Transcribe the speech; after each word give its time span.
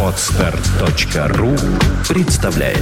Отстар.ру 0.00 1.56
представляет 2.08 2.78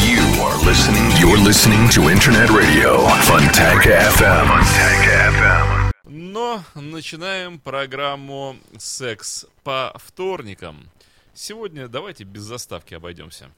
You 0.00 0.22
are 0.40 0.56
listening. 0.64 1.10
You're 1.20 1.36
listening 1.36 1.90
to 1.90 2.08
Internet 2.08 2.48
Radio 2.48 3.06
Funtank 3.26 3.84
FM. 3.84 4.46
Funtank 4.48 5.04
FM. 5.36 5.92
Но 6.06 6.64
начинаем 6.74 7.58
программу 7.58 8.56
«Секс 8.78 9.44
по 9.62 9.92
вторникам». 9.96 10.88
Сегодня 11.34 11.86
давайте 11.88 12.24
без 12.24 12.44
заставки 12.44 12.94
обойдемся. 12.94 13.50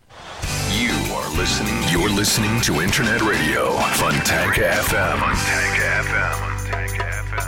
You 0.74 0.90
are 1.14 1.28
listening. 1.36 1.78
You're 1.92 2.10
listening 2.10 2.60
to 2.62 2.80
Internet 2.80 3.20
Radio 3.22 3.76
Funtank 3.98 4.54
FM. 4.54 5.18
Funtank 5.20 5.76
FM. 6.08 7.44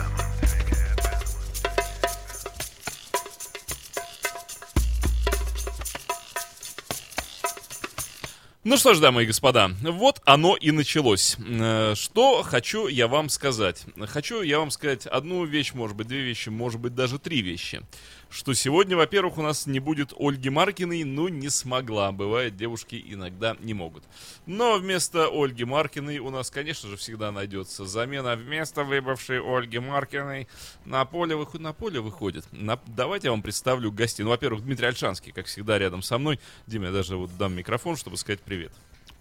Ну 8.63 8.75
что 8.75 8.93
ж, 8.93 8.99
дамы 8.99 9.23
и 9.23 9.25
господа, 9.25 9.71
вот 9.81 10.21
оно 10.25 10.57
и 10.57 10.71
началось. 10.71 11.37
Э, 11.39 11.93
Что 11.95 12.43
хочу 12.43 12.87
я 12.87 13.07
вам 13.07 13.29
сказать? 13.29 13.85
Хочу 14.07 14.41
я 14.41 14.59
вам 14.59 14.71
сказать 14.71 15.05
одну 15.05 15.45
вещь, 15.45 15.73
может 15.73 15.95
быть, 15.95 16.07
две 16.07 16.21
вещи, 16.21 16.49
может 16.49 16.81
быть, 16.81 16.93
даже 16.93 17.17
три 17.17 17.41
вещи. 17.41 17.81
Что 18.29 18.53
сегодня, 18.53 18.97
во-первых, 18.97 19.37
у 19.37 19.41
нас 19.41 19.67
не 19.67 19.79
будет 19.79 20.13
Ольги 20.17 20.49
Маркиной, 20.49 21.03
ну, 21.05 21.29
не 21.29 21.49
смогла. 21.49 22.11
Бывает, 22.11 22.57
девушки 22.57 23.01
иногда 23.07 23.55
не 23.61 23.73
могут. 23.73 24.03
Но 24.45 24.77
вместо 24.77 25.29
Ольги 25.31 25.63
Маркиной 25.63 26.19
у 26.19 26.29
нас, 26.29 26.51
конечно 26.51 26.89
же, 26.89 26.97
всегда 26.97 27.31
найдется 27.31 27.85
замена. 27.85 28.35
Вместо 28.35 28.83
выбывшей 28.83 29.39
Ольги 29.39 29.79
Маркиной 29.79 30.47
на 30.83 31.05
поле, 31.05 31.35
выход, 31.37 31.61
на 31.61 31.71
поле 31.71 32.01
выходит. 32.01 32.45
На- 32.51 32.79
давайте 32.85 33.27
я 33.27 33.31
вам 33.31 33.41
представлю 33.41 33.91
гостей. 33.93 34.23
Ну, 34.23 34.29
во-первых, 34.29 34.63
Дмитрий 34.63 34.87
Альшанский, 34.87 35.31
как 35.31 35.45
всегда, 35.45 35.79
рядом 35.79 36.01
со 36.01 36.17
мной. 36.17 36.39
Дима, 36.67 36.87
я 36.87 36.91
даже 36.91 37.15
вот 37.15 37.35
дам 37.37 37.53
микрофон, 37.53 37.95
чтобы 37.95 38.17
сказать 38.17 38.41
привет. 38.41 38.73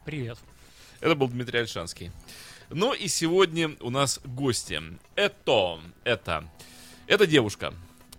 Привет. 0.05 0.39
Это 1.01 1.15
был 1.15 1.29
Дмитрий 1.29 1.61
Альшанский. 1.61 2.11
Ну 2.71 2.93
и 2.93 3.07
сегодня 3.07 3.77
у 3.81 3.91
нас 3.91 4.21
гости. 4.25 4.83
Это, 5.15 5.81
это, 6.03 6.49
это 7.07 7.27
девушка. 7.27 7.73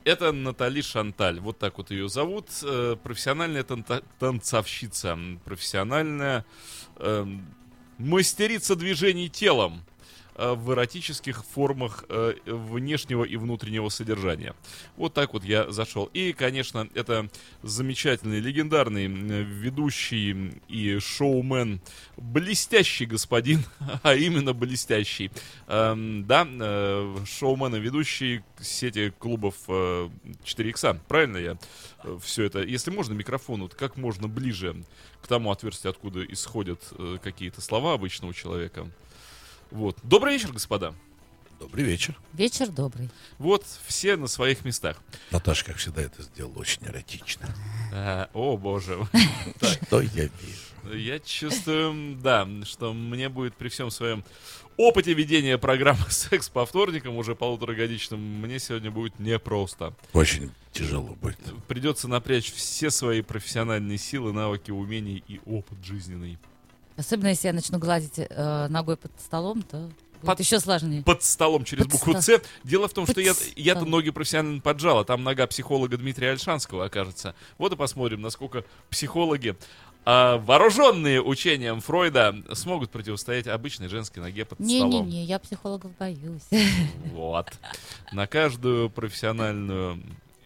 Это 0.08 0.32
Натали 0.32 0.80
Шанталь. 0.82 1.42
Вот 1.42 1.60
так 1.60 1.78
вот 1.78 1.92
ее 1.92 2.08
зовут. 2.08 2.48
Э, 2.64 2.96
Профессиональная 3.04 3.64
танта- 3.64 4.04
танцовщица. 4.20 5.20
Профессиональная 5.44 6.46
эм, 6.96 7.46
мастерица 7.98 8.78
движений 8.78 9.28
телом 9.30 9.82
э, 9.82 9.97
в 10.38 10.74
эротических 10.74 11.44
формах 11.44 12.06
э, 12.10 12.36
внешнего 12.46 13.24
и 13.24 13.36
внутреннего 13.36 13.90
содержания. 13.90 14.56
Вот 14.96 15.14
так 15.14 15.34
вот 15.34 15.44
я 15.44 15.72
зашел. 15.72 16.06
И, 16.14 16.34
конечно, 16.34 16.88
это 16.94 17.30
замечательный, 17.64 18.40
легендарный 18.40 19.08
ведущий 19.08 20.54
и 20.68 21.00
шоумен, 21.00 21.82
блестящий 22.18 23.06
господин, 23.06 23.64
а 24.04 24.14
именно 24.14 24.54
блестящий. 24.54 25.32
Эм, 25.68 26.26
да, 26.26 26.48
э, 26.48 27.16
шоумен 27.26 27.76
и 27.76 27.80
ведущий 27.80 28.44
сети 28.60 29.14
клубов 29.18 29.56
э, 29.68 30.10
4 30.44 30.70
икса. 30.70 31.00
Правильно 31.08 31.38
я 31.38 31.58
все 32.22 32.44
это? 32.44 32.62
Если 32.62 32.92
можно, 32.92 33.14
микрофон 33.14 33.62
вот 33.62 33.74
как 33.74 33.98
можно 33.98 34.28
ближе 34.28 34.84
к 35.22 35.28
тому 35.28 35.52
отверстию, 35.52 35.92
откуда 35.92 36.24
исходят 36.26 36.82
э, 36.92 37.18
какие-то 37.22 37.62
слова 37.62 37.94
обычного 37.94 38.34
человека. 38.34 38.88
Вот. 39.72 39.98
Добрый 40.04 40.34
вечер, 40.34 40.52
господа. 40.52 40.94
Добрый 41.60 41.84
вечер. 41.84 42.16
Вечер 42.34 42.70
добрый. 42.70 43.10
Вот 43.40 43.66
все 43.86 44.16
на 44.16 44.28
своих 44.28 44.64
местах. 44.64 45.02
Наташа, 45.32 45.66
как 45.66 45.78
всегда, 45.78 46.04
это 46.04 46.22
сделала 46.22 46.60
очень 46.60 46.86
эротично. 46.86 47.48
А, 47.92 48.30
о, 48.34 48.58
боже. 48.58 49.00
Что 49.62 50.02
я 50.02 50.24
вижу? 50.24 50.96
Я 50.96 51.20
чувствую, 51.20 52.16
да, 52.18 52.48
что 52.64 52.94
мне 52.94 53.28
будет 53.28 53.56
при 53.56 53.68
всем 53.68 53.90
своем 53.92 54.24
опыте 54.78 55.14
ведения 55.14 55.58
программы 55.58 56.06
«Секс 56.10 56.48
по 56.48 56.66
вторникам» 56.66 57.18
уже 57.18 57.36
полуторагодичным, 57.36 58.20
мне 58.20 58.60
сегодня 58.60 58.92
будет 58.92 59.20
непросто. 59.20 59.94
Очень 60.14 60.52
тяжело 60.72 61.16
будет. 61.16 61.40
Придется 61.68 62.08
напрячь 62.08 62.54
все 62.54 62.90
свои 62.90 63.22
профессиональные 63.22 63.98
силы, 63.98 64.32
навыки, 64.32 64.72
умения 64.72 65.22
и 65.28 65.42
опыт 65.46 65.84
жизненный. 65.84 66.38
Особенно 66.98 67.28
если 67.28 67.48
я 67.48 67.54
начну 67.54 67.78
гладить 67.78 68.14
э, 68.18 68.68
ногой 68.70 68.98
под 68.98 69.12
столом, 69.20 69.62
то 69.62 69.90
Под- 70.22 70.40
еще 70.40 70.60
сложнее. 70.60 71.04
Под 71.04 71.24
столом 71.24 71.64
через 71.64 71.84
Под 71.84 71.92
букву. 71.92 72.14
«Ц». 72.20 72.42
Дело 72.64 72.88
в 72.88 72.94
том, 72.94 73.06
что 73.06 73.14
Под 73.16 73.24
я, 73.24 73.34
я-то 73.56 73.86
ноги 73.86 74.10
профессионально 74.10 74.62
поджал, 74.62 75.00
а 75.00 75.06
там 75.06 75.24
нога 75.24 75.46
психолога 75.48 75.98
Дмитрия 75.98 76.32
Альшанского 76.32 76.86
окажется. 76.86 77.36
Вот 77.60 77.72
и 77.72 77.76
посмотрим, 77.76 78.22
насколько 78.22 78.66
психологи, 78.90 79.56
а, 80.06 80.38
вооруженные 80.38 81.22
учением 81.22 81.82
Фройда, 81.82 82.36
смогут 82.54 82.90
противостоять 82.90 83.46
обычной 83.46 83.90
женской 83.90 84.24
ноге 84.24 84.46
под 84.46 84.58
столом. 84.60 84.90
Не-не-не, 84.90 85.26
я 85.26 85.38
психологов 85.38 85.92
боюсь. 85.98 86.44
Вот. 87.14 87.52
На 88.12 88.26
каждую 88.26 88.90
профессиональную 88.90 90.02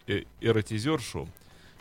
э- 0.06 0.24
эротизершу, 0.40 1.28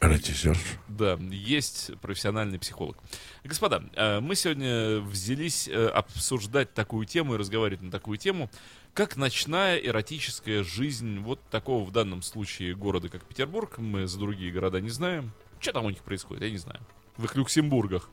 Эротизер. 0.01 0.57
да, 0.87 1.13
есть 1.29 1.91
профессиональный 2.01 2.57
психолог. 2.57 2.97
Господа, 3.43 3.83
э, 3.93 4.19
мы 4.19 4.35
сегодня 4.35 4.99
взялись 4.99 5.67
э, 5.67 5.87
обсуждать 5.87 6.73
такую 6.73 7.05
тему 7.05 7.35
и 7.35 7.37
разговаривать 7.37 7.83
на 7.83 7.91
такую 7.91 8.17
тему, 8.17 8.49
как 8.95 9.15
ночная 9.15 9.77
эротическая 9.77 10.63
жизнь 10.63 11.19
вот 11.19 11.39
такого 11.51 11.85
в 11.85 11.91
данном 11.91 12.23
случае 12.23 12.75
города, 12.75 13.09
как 13.09 13.23
Петербург. 13.25 13.77
Мы 13.77 14.07
за 14.07 14.17
другие 14.19 14.51
города 14.51 14.81
не 14.81 14.89
знаем. 14.89 15.31
Что 15.59 15.73
там 15.73 15.85
у 15.85 15.89
них 15.91 16.01
происходит, 16.01 16.43
я 16.43 16.49
не 16.49 16.57
знаю. 16.57 16.79
В 17.17 17.25
их 17.25 17.35
Люксембургах. 17.35 18.09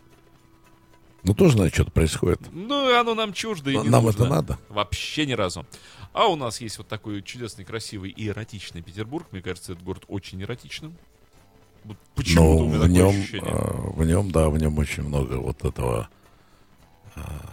Ну, 1.25 1.35
тоже, 1.35 1.55
знаю, 1.55 1.71
что-то 1.73 1.91
происходит. 1.91 2.41
Ну, 2.53 2.95
оно 2.97 3.15
нам 3.15 3.33
чуждо 3.33 3.71
и 3.71 3.75
Но 3.75 3.83
не 3.83 3.89
нам 3.89 4.05
нужно. 4.05 4.25
это 4.25 4.31
надо. 4.31 4.59
Вообще 4.69 5.27
ни 5.27 5.33
разу. 5.33 5.67
А 6.13 6.27
у 6.27 6.37
нас 6.37 6.61
есть 6.61 6.79
вот 6.79 6.87
такой 6.87 7.23
чудесный, 7.23 7.65
красивый 7.65 8.11
и 8.11 8.29
эротичный 8.29 8.83
Петербург. 8.83 9.27
Мне 9.33 9.43
кажется, 9.43 9.73
этот 9.73 9.83
город 9.85 10.05
очень 10.07 10.41
эротичным. 10.43 10.97
Вот 11.89 11.97
Почему-то 12.15 12.41
Но 12.43 12.57
у 12.65 12.69
меня 12.69 12.79
в 12.85 12.89
нем, 12.89 13.09
ощущение. 13.09 13.51
а, 13.51 13.91
в 13.93 14.05
нем, 14.05 14.31
да, 14.31 14.49
в 14.51 14.59
нем 14.59 14.79
очень 14.79 15.03
много 15.05 15.35
вот 15.35 15.65
этого. 15.65 16.09
а, 17.17 17.51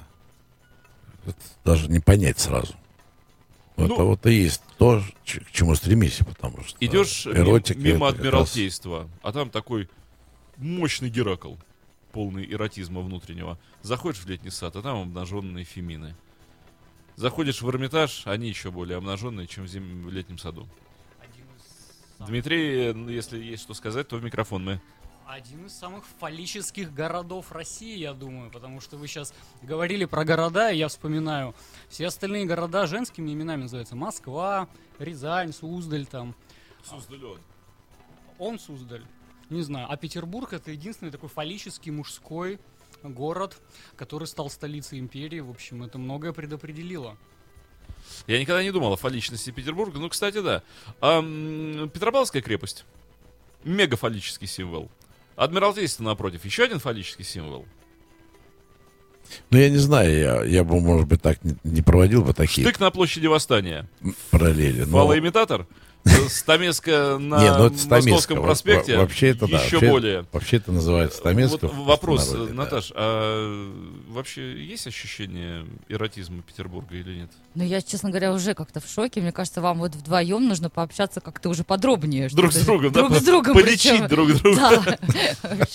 это 1.26 1.38
даже 1.64 1.90
не 1.90 2.00
понять 2.00 2.40
сразу. 2.40 2.74
Ну, 3.78 3.86
это 3.86 4.04
вот 4.04 4.26
и 4.26 4.34
есть 4.34 4.62
то, 4.78 5.02
к 5.26 5.52
чему 5.52 5.76
стремись, 5.76 6.20
потому 6.26 6.64
что 6.64 6.78
Идешь 6.80 7.28
эротика 7.28 7.78
мимо 7.80 8.08
как 8.08 8.18
раз- 8.18 8.20
Адмиралтейства, 8.20 9.10
а 9.22 9.32
там 9.34 9.50
такой 9.50 9.90
мощный 10.58 11.10
Геракл, 11.10 11.56
полный 12.14 12.50
эротизма 12.50 13.02
внутреннего. 13.02 13.58
Заходишь 13.82 14.22
в 14.24 14.30
летний 14.30 14.50
сад, 14.52 14.76
а 14.78 14.82
там 14.82 15.02
обнаженные 15.02 15.66
фемины. 15.66 16.16
Заходишь 17.18 17.62
в 17.62 17.70
Эрмитаж, 17.70 18.24
они 18.26 18.48
еще 18.50 18.72
более 18.72 18.98
обнаженные, 18.98 19.48
чем 19.48 19.66
в, 19.66 19.68
зим- 19.68 20.06
в 20.06 20.12
летнем 20.12 20.38
саду. 20.38 20.68
Дмитрий, 22.20 22.92
э, 22.92 23.12
если 23.12 23.38
есть 23.42 23.64
что 23.64 23.74
сказать, 23.74 24.08
то 24.08 24.18
в 24.18 24.24
микрофон 24.24 24.64
мы. 24.64 24.82
Один 25.26 25.66
из 25.66 25.74
самых 25.74 26.06
фаллических 26.20 26.94
городов 26.94 27.52
России, 27.52 27.98
я 27.98 28.14
думаю, 28.14 28.52
потому 28.52 28.80
что 28.80 28.96
вы 28.96 29.08
сейчас 29.08 29.34
говорили 29.64 30.06
про 30.06 30.24
города, 30.24 30.72
и 30.72 30.78
я 30.78 30.88
вспоминаю, 30.88 31.56
все 31.90 32.08
остальные 32.08 32.46
города 32.46 32.86
женскими 32.86 33.34
именами 33.34 33.64
называются. 33.64 33.96
Москва, 33.96 34.70
Рязань, 35.00 35.52
Суздаль 35.52 36.06
там. 36.06 36.36
Он 38.38 38.60
Суздаль. 38.60 39.04
Не 39.50 39.62
знаю. 39.62 39.88
А 39.90 39.98
Петербург 39.98 40.54
это 40.54 40.72
единственный 40.72 41.12
такой 41.12 41.30
фаллический 41.30 41.92
мужской 41.92 42.60
город, 43.04 43.58
который 43.96 44.28
стал 44.28 44.50
столицей 44.50 45.00
империи. 45.00 45.40
В 45.40 45.50
общем, 45.50 45.84
это 45.84 45.98
многое 45.98 46.34
предопределило. 46.34 47.18
Я 48.28 48.40
никогда 48.40 48.64
не 48.64 48.72
думал 48.72 48.94
о 48.94 48.98
фалличности 48.98 49.52
Петербурга. 49.52 50.00
Ну, 50.00 50.10
кстати, 50.10 50.42
да. 50.42 50.64
А, 51.02 51.22
Петропавловская 51.22 52.42
крепость. 52.42 52.86
Мегафаллический 53.64 54.48
символ. 54.48 54.90
Адмиралтейство, 55.36 56.04
напротив, 56.04 56.46
еще 56.46 56.64
один 56.64 56.80
фаллический 56.80 57.26
символ. 57.26 57.66
Ну, 59.50 59.58
я 59.58 59.70
не 59.70 59.78
знаю, 59.78 60.18
я, 60.18 60.44
я 60.44 60.64
бы, 60.64 60.80
может 60.80 61.08
быть, 61.08 61.22
так 61.22 61.44
не, 61.44 61.56
не 61.64 61.82
проводил 61.82 62.24
бы 62.24 62.34
такие 62.34 62.66
Штык 62.66 62.80
на 62.80 62.92
площади 62.92 63.28
Восстания. 63.28 63.90
параллели. 64.30 64.82
Но, 64.82 65.00
Фалоимитатор. 65.00 65.68
Стамеска 66.30 67.18
на 67.20 67.40
Не, 67.42 67.52
ну. 67.58 67.72
Московском 67.90 68.42
проспекте 68.42 68.96
во- 68.96 69.02
Вообще 69.02 69.30
это 69.30 69.48
да. 69.48 69.58
еще 69.64 69.76
вообще- 69.78 69.90
более. 69.90 70.26
Вообще 70.32 70.58
это 70.58 70.72
называется 70.72 71.18
Стамеска. 71.18 71.68
Вот 71.68 71.74
в 71.74 71.86
вопрос, 71.86 72.20
простонародье, 72.22 72.56
да. 72.56 72.64
Наташ, 72.64 72.92
а 72.96 73.74
вообще 74.10 74.64
есть 74.64 74.88
ощущение 74.88 75.66
эротизма 75.90 76.42
Петербурга 76.44 76.96
или 76.96 77.16
нет? 77.22 77.32
Ну, 77.56 77.64
я, 77.64 77.82
честно 77.82 78.10
говоря, 78.10 78.34
уже 78.34 78.54
как-то 78.54 78.80
в 78.82 78.88
шоке. 78.88 79.22
Мне 79.22 79.32
кажется, 79.32 79.62
вам 79.62 79.80
вот 79.80 79.96
вдвоем 79.96 80.48
нужно 80.48 80.70
пообщаться 80.70 81.22
как-то 81.22 81.50
уже 81.50 81.64
подробнее. 81.64 82.30
Друг 82.30 82.54
с 82.54 82.66
другом, 82.66 82.92
да? 82.92 83.02
Друг 83.08 83.18
с 83.18 83.24
другом. 83.24 83.54
Полечить 83.54 83.92
причем. 83.94 84.08
друг 84.08 84.34
друга. 84.34 84.98
Да. 85.44 85.66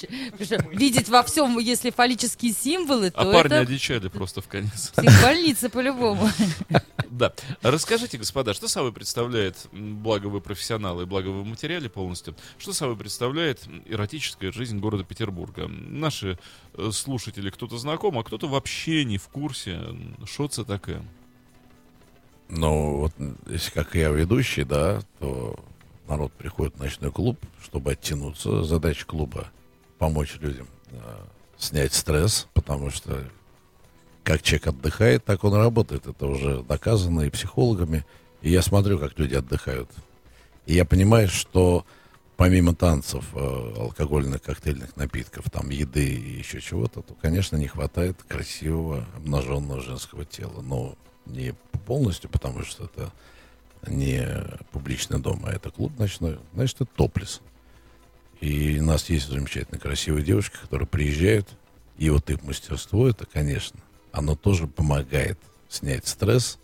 Видеть 0.72 1.08
во 1.08 1.22
всем, 1.22 1.58
если 1.58 1.90
фаллические 1.90 2.52
символы, 2.52 3.08
А 3.14 3.24
то 3.24 3.32
парни 3.32 3.52
это 3.56 3.60
одичали 3.60 4.08
просто 4.08 4.40
в 4.40 4.48
конец. 4.48 4.92
психбольница 4.96 5.70
по-любому. 5.70 6.28
Да. 7.10 7.32
Расскажите, 7.62 8.18
господа, 8.18 8.54
что 8.54 8.68
собой 8.68 8.92
представляет, 8.92 9.56
м, 9.72 9.96
благо 10.20 10.32
вы 10.32 10.40
профессионалы, 10.42 11.04
и 11.04 11.06
благо 11.06 11.28
вы 11.28 11.42
в 11.42 11.46
материале 11.46 11.88
полностью, 11.88 12.34
что 12.58 12.72
собой 12.72 12.96
представляет 12.96 13.66
эротическая 13.86 14.52
жизнь 14.52 14.78
города 14.78 15.02
Петербурга? 15.02 15.66
Наши 15.66 16.38
э, 16.74 16.90
слушатели, 16.92 17.48
кто-то 17.48 17.78
знаком, 17.78 18.18
а 18.18 18.24
кто-то 18.24 18.46
вообще 18.46 19.04
не 19.04 19.16
в 19.16 19.28
курсе, 19.28 19.80
что 20.26 20.44
это 20.44 20.64
такое. 20.64 21.02
Ну, 22.50 22.98
вот 22.98 23.14
если 23.46 23.70
как 23.70 23.94
я 23.94 24.10
ведущий, 24.10 24.64
да, 24.64 25.00
то 25.20 25.58
народ 26.06 26.32
приходит 26.32 26.74
в 26.74 26.80
ночной 26.80 27.10
клуб, 27.10 27.38
чтобы 27.62 27.92
оттянуться. 27.92 28.64
Задача 28.64 29.06
клуба 29.06 29.46
помочь 29.98 30.36
людям 30.40 30.66
э, 30.90 30.98
снять 31.56 31.94
стресс, 31.94 32.46
потому 32.52 32.90
что 32.90 33.24
как 34.22 34.42
человек 34.42 34.66
отдыхает, 34.66 35.24
так 35.24 35.44
он 35.44 35.54
работает. 35.54 36.06
Это 36.06 36.26
уже 36.26 36.62
доказано 36.62 37.22
и 37.22 37.30
психологами. 37.30 38.04
И 38.42 38.50
я 38.50 38.62
смотрю, 38.62 38.98
как 38.98 39.18
люди 39.18 39.34
отдыхают. 39.34 39.88
И 40.66 40.74
я 40.74 40.84
понимаю, 40.84 41.28
что 41.28 41.84
помимо 42.36 42.74
танцев, 42.74 43.24
э, 43.34 43.74
алкогольных, 43.76 44.40
коктейльных 44.42 44.96
напитков, 44.96 45.50
там, 45.50 45.68
еды 45.68 46.06
и 46.06 46.38
еще 46.38 46.60
чего-то, 46.60 47.02
то, 47.02 47.14
конечно, 47.20 47.56
не 47.56 47.66
хватает 47.66 48.16
красивого 48.26 49.06
обнаженного 49.16 49.82
женского 49.82 50.24
тела. 50.24 50.62
Но 50.62 50.96
не 51.26 51.54
полностью, 51.86 52.30
потому 52.30 52.62
что 52.64 52.84
это 52.84 53.12
не 53.86 54.26
публичный 54.72 55.18
дом, 55.18 55.44
а 55.44 55.52
это 55.52 55.70
клуб 55.70 55.98
ночной. 55.98 56.38
Значит, 56.54 56.80
это 56.80 56.90
топлес. 56.96 57.40
И 58.40 58.78
у 58.80 58.84
нас 58.84 59.10
есть 59.10 59.28
замечательно 59.28 59.78
красивые 59.78 60.24
девушки, 60.24 60.56
которые 60.56 60.88
приезжают, 60.88 61.46
и 61.98 62.08
вот 62.08 62.30
их 62.30 62.42
мастерство, 62.42 63.06
это, 63.06 63.26
конечно, 63.26 63.78
оно 64.12 64.34
тоже 64.34 64.66
помогает 64.66 65.38
снять 65.68 66.06
стресс 66.06 66.58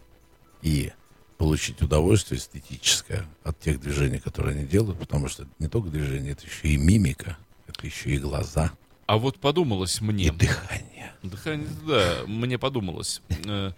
и 0.62 0.92
получить 1.38 1.82
удовольствие 1.82 2.38
эстетическое 2.38 3.26
от 3.44 3.58
тех 3.60 3.80
движений, 3.80 4.18
которые 4.18 4.56
они 4.56 4.66
делают, 4.66 4.98
потому 4.98 5.28
что 5.28 5.42
это 5.42 5.52
не 5.58 5.68
только 5.68 5.90
движение, 5.90 6.32
это 6.32 6.46
еще 6.46 6.68
и 6.68 6.76
мимика, 6.76 7.36
это 7.66 7.86
еще 7.86 8.10
и 8.10 8.18
глаза, 8.18 8.72
А 9.06 9.18
вот 9.18 9.38
подумалось 9.38 10.00
мне... 10.00 10.26
и 10.26 10.30
дыхание. 10.30 11.12
Дыхание, 11.22 11.68
да, 11.86 12.22
мне 12.26 12.58
подумалось. 12.58 13.22
Э, 13.44 13.72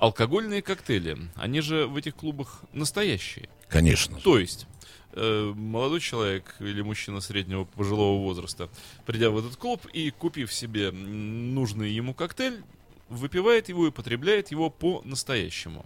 Алкогольные 0.00 0.62
коктейли, 0.62 1.18
они 1.34 1.60
же 1.60 1.86
в 1.86 1.96
этих 1.96 2.16
клубах 2.16 2.62
настоящие. 2.72 3.48
Конечно. 3.68 4.18
То 4.18 4.38
есть, 4.38 4.66
э, 5.12 5.52
молодой 5.54 6.00
человек 6.00 6.56
или 6.58 6.80
мужчина 6.80 7.20
среднего 7.20 7.64
пожилого 7.64 8.18
возраста, 8.18 8.70
придя 9.04 9.30
в 9.30 9.38
этот 9.38 9.56
клуб 9.56 9.86
и 9.92 10.10
купив 10.10 10.52
себе 10.52 10.90
нужный 10.90 11.90
ему 11.90 12.14
коктейль, 12.14 12.62
выпивает 13.10 13.68
его 13.68 13.86
и 13.86 13.90
потребляет 13.90 14.50
его 14.50 14.70
по-настоящему. 14.70 15.84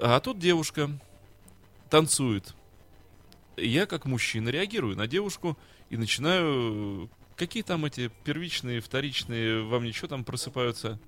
А 0.00 0.20
тут 0.20 0.38
девушка 0.38 0.90
танцует. 1.88 2.54
Я, 3.56 3.86
как 3.86 4.04
мужчина, 4.04 4.50
реагирую 4.50 4.96
на 4.96 5.06
девушку 5.06 5.56
и 5.90 5.96
начинаю... 5.96 7.10
Какие 7.36 7.62
там 7.62 7.84
эти 7.84 8.10
первичные, 8.24 8.80
вторичные, 8.80 9.62
вам 9.62 9.84
ничего 9.84 10.08
там 10.08 10.24
просыпаются? 10.24 10.98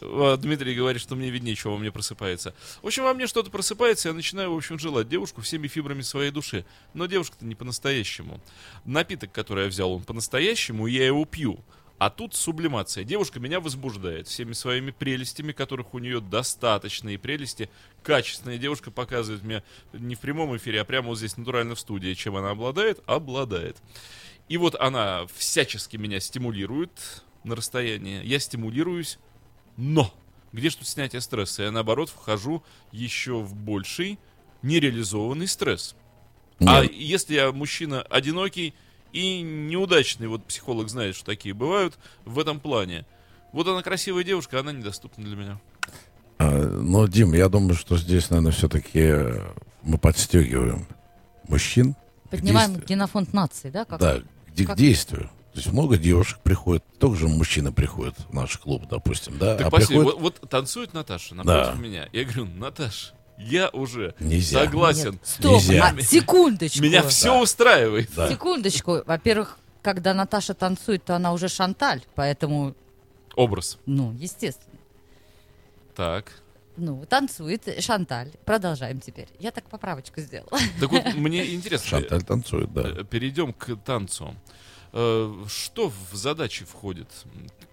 А, 0.00 0.36
Дмитрий 0.36 0.74
говорит, 0.74 1.02
что 1.02 1.16
мне 1.16 1.30
виднее, 1.30 1.56
что 1.56 1.72
во 1.72 1.78
мне 1.78 1.90
просыпается. 1.90 2.54
В 2.80 2.86
общем, 2.86 3.04
во 3.04 3.14
мне 3.14 3.26
что-то 3.26 3.50
просыпается, 3.50 4.08
я 4.08 4.14
начинаю, 4.14 4.52
в 4.52 4.56
общем, 4.56 4.78
желать 4.78 5.08
девушку 5.08 5.40
всеми 5.40 5.68
фибрами 5.68 6.02
своей 6.02 6.30
души. 6.30 6.64
Но 6.94 7.06
девушка-то 7.06 7.44
не 7.44 7.54
по-настоящему. 7.54 8.40
Напиток, 8.84 9.32
который 9.32 9.64
я 9.64 9.68
взял, 9.68 9.92
он 9.92 10.02
по-настоящему, 10.02 10.86
и 10.86 10.92
я 10.92 11.06
его 11.06 11.24
пью. 11.24 11.58
А 12.02 12.10
тут 12.10 12.34
сублимация. 12.34 13.04
Девушка 13.04 13.38
меня 13.38 13.60
возбуждает 13.60 14.26
всеми 14.26 14.54
своими 14.54 14.90
прелестями, 14.90 15.52
которых 15.52 15.94
у 15.94 16.00
нее 16.00 16.20
достаточно. 16.20 17.10
И 17.10 17.16
прелести 17.16 17.70
качественные. 18.02 18.58
Девушка 18.58 18.90
показывает 18.90 19.44
мне 19.44 19.62
не 19.92 20.16
в 20.16 20.18
прямом 20.18 20.56
эфире, 20.56 20.80
а 20.80 20.84
прямо 20.84 21.06
вот 21.10 21.18
здесь 21.18 21.36
натурально 21.36 21.76
в 21.76 21.78
студии. 21.78 22.12
Чем 22.14 22.34
она 22.34 22.50
обладает? 22.50 22.98
Обладает. 23.06 23.76
И 24.48 24.56
вот 24.56 24.74
она 24.80 25.28
всячески 25.32 25.96
меня 25.96 26.18
стимулирует 26.18 27.22
на 27.44 27.54
расстоянии. 27.54 28.20
Я 28.24 28.40
стимулируюсь, 28.40 29.20
но 29.76 30.12
где 30.50 30.70
ж 30.70 30.74
тут 30.74 30.88
снятие 30.88 31.20
стресса? 31.20 31.62
Я 31.62 31.70
наоборот 31.70 32.08
вхожу 32.08 32.64
еще 32.90 33.34
в 33.34 33.54
больший 33.54 34.18
нереализованный 34.62 35.46
стресс. 35.46 35.94
А 36.58 36.82
Нет. 36.82 36.92
если 36.94 37.34
я 37.34 37.52
мужчина 37.52 38.02
одинокий 38.02 38.74
и 39.12 39.42
неудачный, 39.42 40.26
вот 40.28 40.44
психолог 40.44 40.88
знает, 40.88 41.14
что 41.16 41.26
такие 41.26 41.54
бывают 41.54 41.98
в 42.24 42.38
этом 42.38 42.60
плане. 42.60 43.04
Вот 43.52 43.68
она 43.68 43.82
красивая 43.82 44.24
девушка, 44.24 44.60
она 44.60 44.72
недоступна 44.72 45.24
для 45.24 45.36
меня. 45.36 45.60
А, 46.38 46.50
Ну, 46.80 47.06
Дим, 47.06 47.34
я 47.34 47.48
думаю, 47.48 47.74
что 47.74 47.96
здесь, 47.98 48.30
наверное, 48.30 48.52
все-таки 48.52 49.12
мы 49.82 49.98
подстегиваем 49.98 50.86
мужчин. 51.48 51.94
к 51.94 52.30
Поднимаем 52.30 52.76
генофонд 52.80 53.32
нации, 53.34 53.70
да? 53.70 53.84
Как? 53.84 54.00
Да, 54.00 54.18
где, 54.48 54.64
как- 54.64 54.76
к 54.76 54.78
действию. 54.78 55.30
То 55.52 55.58
есть 55.58 55.70
много 55.70 55.98
девушек 55.98 56.38
приходит, 56.42 56.82
только 56.98 57.18
же 57.18 57.28
мужчины 57.28 57.72
приходят 57.72 58.16
в 58.30 58.32
наш 58.32 58.56
клуб, 58.56 58.84
допустим, 58.88 59.36
да, 59.36 59.54
Так 59.58 59.66
а 59.66 59.70
приходит... 59.70 60.02
вот, 60.02 60.18
вот 60.40 60.48
танцует 60.48 60.94
Наташа 60.94 61.34
напротив 61.34 61.74
Да. 61.74 61.78
меня. 61.78 62.08
Я 62.10 62.24
говорю, 62.24 62.46
Наташ, 62.46 63.12
я 63.38 63.68
уже 63.70 64.14
Нельзя. 64.20 64.64
согласен. 64.64 65.12
Нет, 65.12 65.20
Стоп, 65.26 65.52
Нельзя. 65.62 65.94
а, 65.96 66.00
секундочку. 66.02 66.82
Меня 66.82 67.02
все 67.02 67.40
устраивает. 67.40 68.10
Да. 68.14 68.28
Секундочку. 68.30 69.02
Во-первых, 69.06 69.58
когда 69.82 70.14
Наташа 70.14 70.54
танцует, 70.54 71.04
то 71.04 71.16
она 71.16 71.32
уже 71.32 71.48
шанталь, 71.48 72.02
поэтому, 72.14 72.74
Образ. 73.34 73.78
ну, 73.86 74.12
естественно. 74.12 74.78
Так. 75.94 76.32
Ну, 76.78 77.04
танцует 77.04 77.68
Шанталь. 77.84 78.30
Продолжаем 78.46 78.98
теперь. 79.00 79.28
Я 79.38 79.50
так 79.50 79.64
поправочку 79.64 80.22
сделала. 80.22 80.58
Так 80.80 80.90
вот, 80.90 81.14
мне 81.14 81.54
интересно. 81.54 81.86
Шанталь 81.86 82.22
танцует, 82.22 82.72
да. 82.72 82.82
Э, 83.00 83.04
Перейдем 83.04 83.52
к 83.52 83.76
танцу. 83.76 84.34
Э, 84.94 85.44
Что 85.48 85.90
в 86.10 86.14
задачи 86.16 86.64
входит 86.64 87.08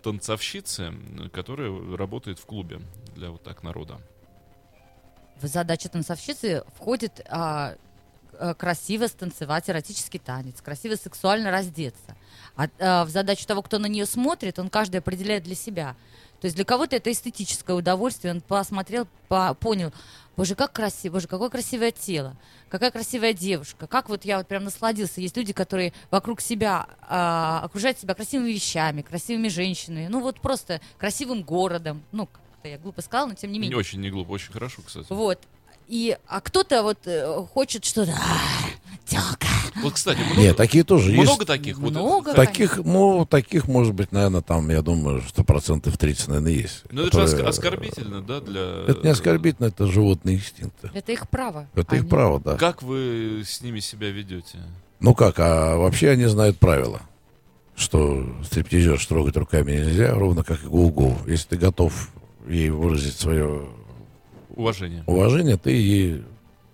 танцовщицы, 0.04 0.94
которая 1.32 1.72
работает 1.96 2.40
в 2.40 2.46
клубе 2.46 2.82
для 3.16 3.30
вот 3.32 3.42
так 3.42 3.64
народа? 3.64 4.00
В 5.42 5.48
задачу 5.48 5.90
танцовщицы 5.90 6.64
входит 6.76 7.26
а, 7.30 7.76
а, 8.34 8.54
красиво 8.54 9.08
станцевать 9.08 9.70
эротический 9.70 10.20
танец, 10.20 10.62
красиво 10.62 10.96
сексуально 10.96 11.50
раздеться. 11.50 12.16
А, 12.58 12.68
а, 12.80 13.06
в 13.06 13.10
задачу 13.10 13.48
того, 13.48 13.62
кто 13.62 13.80
на 13.80 13.86
нее 13.86 14.06
смотрит, 14.06 14.60
он 14.60 14.70
каждый 14.70 14.98
определяет 14.98 15.44
для 15.44 15.56
себя. 15.56 15.96
То 16.42 16.46
есть 16.46 16.56
для 16.56 16.66
кого-то 16.66 16.96
это 16.96 17.12
эстетическое 17.12 17.76
удовольствие, 17.76 18.34
он 18.34 18.42
посмотрел, 18.42 19.08
по- 19.28 19.54
понял, 19.54 19.94
боже, 20.38 20.56
как 20.56 20.74
красиво, 20.74 21.14
боже, 21.14 21.28
какое 21.28 21.50
красивое 21.50 21.92
тело, 21.92 22.36
какая 22.70 22.92
красивая 22.92 23.34
девушка, 23.34 23.88
как 23.88 24.10
вот 24.10 24.26
я 24.26 24.38
вот 24.38 24.48
прям 24.48 24.64
насладился. 24.64 25.22
Есть 25.22 25.36
люди, 25.38 25.52
которые 25.52 25.94
вокруг 26.12 26.40
себя 26.40 26.88
а, 27.02 27.62
окружают 27.64 28.00
себя 28.00 28.14
красивыми 28.14 28.52
вещами, 28.52 29.02
красивыми 29.02 29.48
женщинами, 29.50 30.08
ну 30.08 30.22
вот 30.22 30.40
просто 30.40 30.82
красивым 30.98 31.44
городом, 31.44 32.04
ну 32.12 32.28
как-то 32.60 32.68
я 32.70 32.78
глупо 32.78 33.02
сказала, 33.02 33.30
но 33.30 33.34
тем 33.36 33.52
не 33.52 33.58
Не 33.58 33.64
менее. 33.64 33.78
очень 33.78 34.02
не 34.02 34.10
глупо, 34.10 34.32
очень 34.32 34.52
хорошо, 34.52 34.82
кстати. 34.86 35.06
Вот. 35.10 35.40
И, 35.88 36.18
а 36.28 36.42
кто-то 36.42 36.84
вот 36.84 37.00
э, 37.06 37.46
хочет 37.54 37.84
что-то... 37.86 38.12
«А, 38.12 38.70
тёлка». 39.08 39.48
Вот, 39.82 39.94
кстати, 39.94 40.20
много, 40.20 40.42
Нет, 40.42 40.58
такие 40.58 40.84
тоже 40.84 41.12
есть. 41.12 41.24
много 41.24 41.46
таких. 41.46 41.78
вот, 41.80 41.92
Много. 41.92 42.34
Таких, 42.34 42.78
ну, 42.78 43.26
таких, 43.26 43.68
может 43.68 43.94
быть, 43.96 44.12
наверное, 44.12 44.42
там, 44.42 44.70
я 44.70 44.82
думаю, 44.82 45.22
что 45.22 45.44
процентов 45.44 45.98
30, 45.98 46.28
наверное, 46.28 46.52
есть. 46.52 46.84
Ну, 46.92 47.04
это 47.08 47.22
же 47.22 47.26
которые- 47.28 47.46
оск- 47.46 47.50
оскорбительно, 47.50 48.22
да, 48.22 48.42
для... 48.42 48.62
Это 48.88 49.00
не 49.04 49.10
оскорбительно, 49.10 49.68
это 49.68 49.88
животные 49.88 50.36
инстинкты. 50.36 50.92
Это 50.94 51.12
их 51.14 51.28
право. 51.30 51.68
Это 51.74 51.96
их 51.96 52.02
Они- 52.02 52.10
право, 52.10 52.40
да. 52.40 52.56
Как 52.58 52.84
вы 52.84 53.44
с 53.48 53.62
ними 53.62 53.80
себя 53.80 54.12
ведете? 54.12 54.60
Ну 55.00 55.16
как, 55.16 55.40
а 55.40 55.78
вообще 55.78 56.10
они 56.10 56.26
знают 56.26 56.60
правила, 56.60 57.02
что 57.76 58.28
стриптизер 58.44 59.04
трогать 59.08 59.38
руками 59.38 59.72
нельзя, 59.72 60.14
ровно 60.14 60.44
как 60.44 60.62
и 60.62 60.68
гул 60.68 61.16
Если 61.26 61.48
ты 61.48 61.58
готов 61.58 62.10
ей 62.50 62.70
выразить 62.70 63.16
свое 63.18 63.70
Уважение. 64.56 65.04
уважение, 65.08 65.58
ты 65.58 65.72
ей 65.72 66.24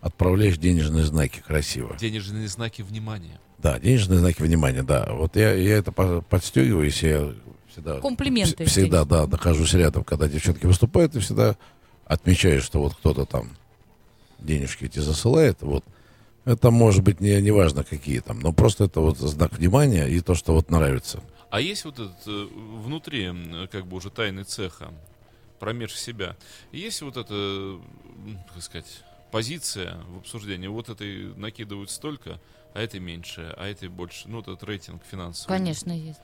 отправляешь 0.01 0.57
денежные 0.57 1.03
знаки 1.03 1.41
красиво. 1.45 1.95
Денежные 1.99 2.47
знаки 2.47 2.81
внимания. 2.81 3.39
Да, 3.57 3.79
денежные 3.79 4.19
знаки 4.19 4.41
внимания, 4.41 4.83
да. 4.83 5.07
Вот 5.11 5.35
я, 5.35 5.53
я 5.53 5.77
это 5.77 5.91
по- 5.91 6.21
подстегиваю, 6.21 6.85
если 6.85 7.07
я 7.07 7.33
всегда... 7.71 7.99
Комплименты 7.99 8.63
вс- 8.63 8.67
Всегда, 8.67 9.05
да, 9.05 9.27
нахожусь 9.27 9.73
рядом, 9.73 10.03
когда 10.03 10.27
девчонки 10.27 10.65
выступают, 10.65 11.15
и 11.15 11.19
всегда 11.19 11.55
отмечаю, 12.05 12.61
что 12.61 12.79
вот 12.79 12.93
кто-то 12.95 13.25
там 13.25 13.49
денежки 14.39 14.85
эти 14.85 14.99
засылает, 14.99 15.61
вот, 15.61 15.83
это 16.45 16.69
может 16.69 17.03
быть 17.03 17.19
не, 17.21 17.41
не 17.41 17.49
важно 17.51 17.83
какие 17.83 18.19
там, 18.19 18.39
но 18.39 18.53
просто 18.53 18.83
это 18.83 18.99
вот 18.99 19.17
знак 19.17 19.53
внимания 19.53 20.05
и 20.07 20.19
то, 20.21 20.35
что 20.35 20.53
вот 20.53 20.69
нравится. 20.69 21.21
А 21.49 21.59
есть 21.59 21.85
вот 21.85 21.95
этот 21.95 22.27
э, 22.27 22.47
внутри, 22.83 23.31
как 23.71 23.87
бы 23.87 23.97
уже 23.97 24.09
тайны 24.11 24.43
цеха, 24.43 24.93
промеж 25.59 25.95
себя, 25.95 26.35
есть 26.71 27.01
вот 27.01 27.17
эта, 27.17 27.79
как 28.53 28.63
сказать, 28.63 29.03
позиция 29.31 29.97
в 30.09 30.19
обсуждении, 30.19 30.67
вот 30.67 30.89
этой 30.89 31.33
накидывают 31.35 31.89
столько, 31.89 32.39
а 32.73 32.81
этой 32.81 32.99
меньше, 32.99 33.53
а 33.57 33.67
этой 33.67 33.87
больше, 33.89 34.27
ну, 34.27 34.37
вот 34.37 34.47
этот 34.47 34.63
рейтинг 34.63 35.01
финансовый. 35.09 35.47
Конечно, 35.49 35.91
есть. 35.91 36.19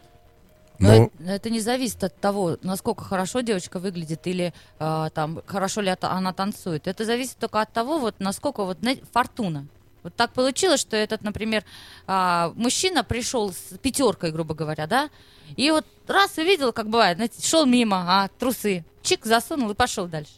Но 0.80 0.88
Но 0.88 0.94
это, 1.06 1.24
это 1.24 1.50
не 1.52 1.60
зависит 1.60 2.04
от 2.04 2.16
того, 2.20 2.58
насколько 2.64 3.04
хорошо 3.04 3.42
девочка 3.42 3.78
выглядит 3.80 4.26
или 4.26 4.52
а, 4.80 5.10
там 5.12 5.42
хорошо 5.46 5.82
ли 5.82 5.90
это- 5.92 6.12
она 6.12 6.34
танцует. 6.34 6.88
Это 6.88 7.06
зависит 7.06 7.38
только 7.38 7.62
от 7.62 7.72
того, 7.72 8.00
вот 8.00 8.16
насколько 8.20 8.64
вот 8.66 8.80
знаете, 8.80 9.04
фортуна. 9.14 9.68
Вот 10.04 10.16
так 10.16 10.34
получилось, 10.34 10.82
что 10.82 10.96
этот, 10.98 11.22
например, 11.22 11.64
а, 12.08 12.54
мужчина 12.56 13.04
пришел 13.04 13.52
с 13.54 13.78
пятеркой, 13.82 14.32
грубо 14.32 14.56
говоря, 14.56 14.88
да, 14.88 15.10
и 15.56 15.70
вот 15.72 15.86
раз 16.08 16.38
увидел, 16.38 16.74
как 16.74 16.90
бывает, 16.90 17.18
знаете, 17.18 17.46
шел 17.46 17.66
мимо, 17.66 18.06
а 18.08 18.28
трусы, 18.40 18.84
чик 19.04 19.26
засунул 19.26 19.70
и 19.72 19.76
пошел 19.76 20.08
дальше. 20.08 20.34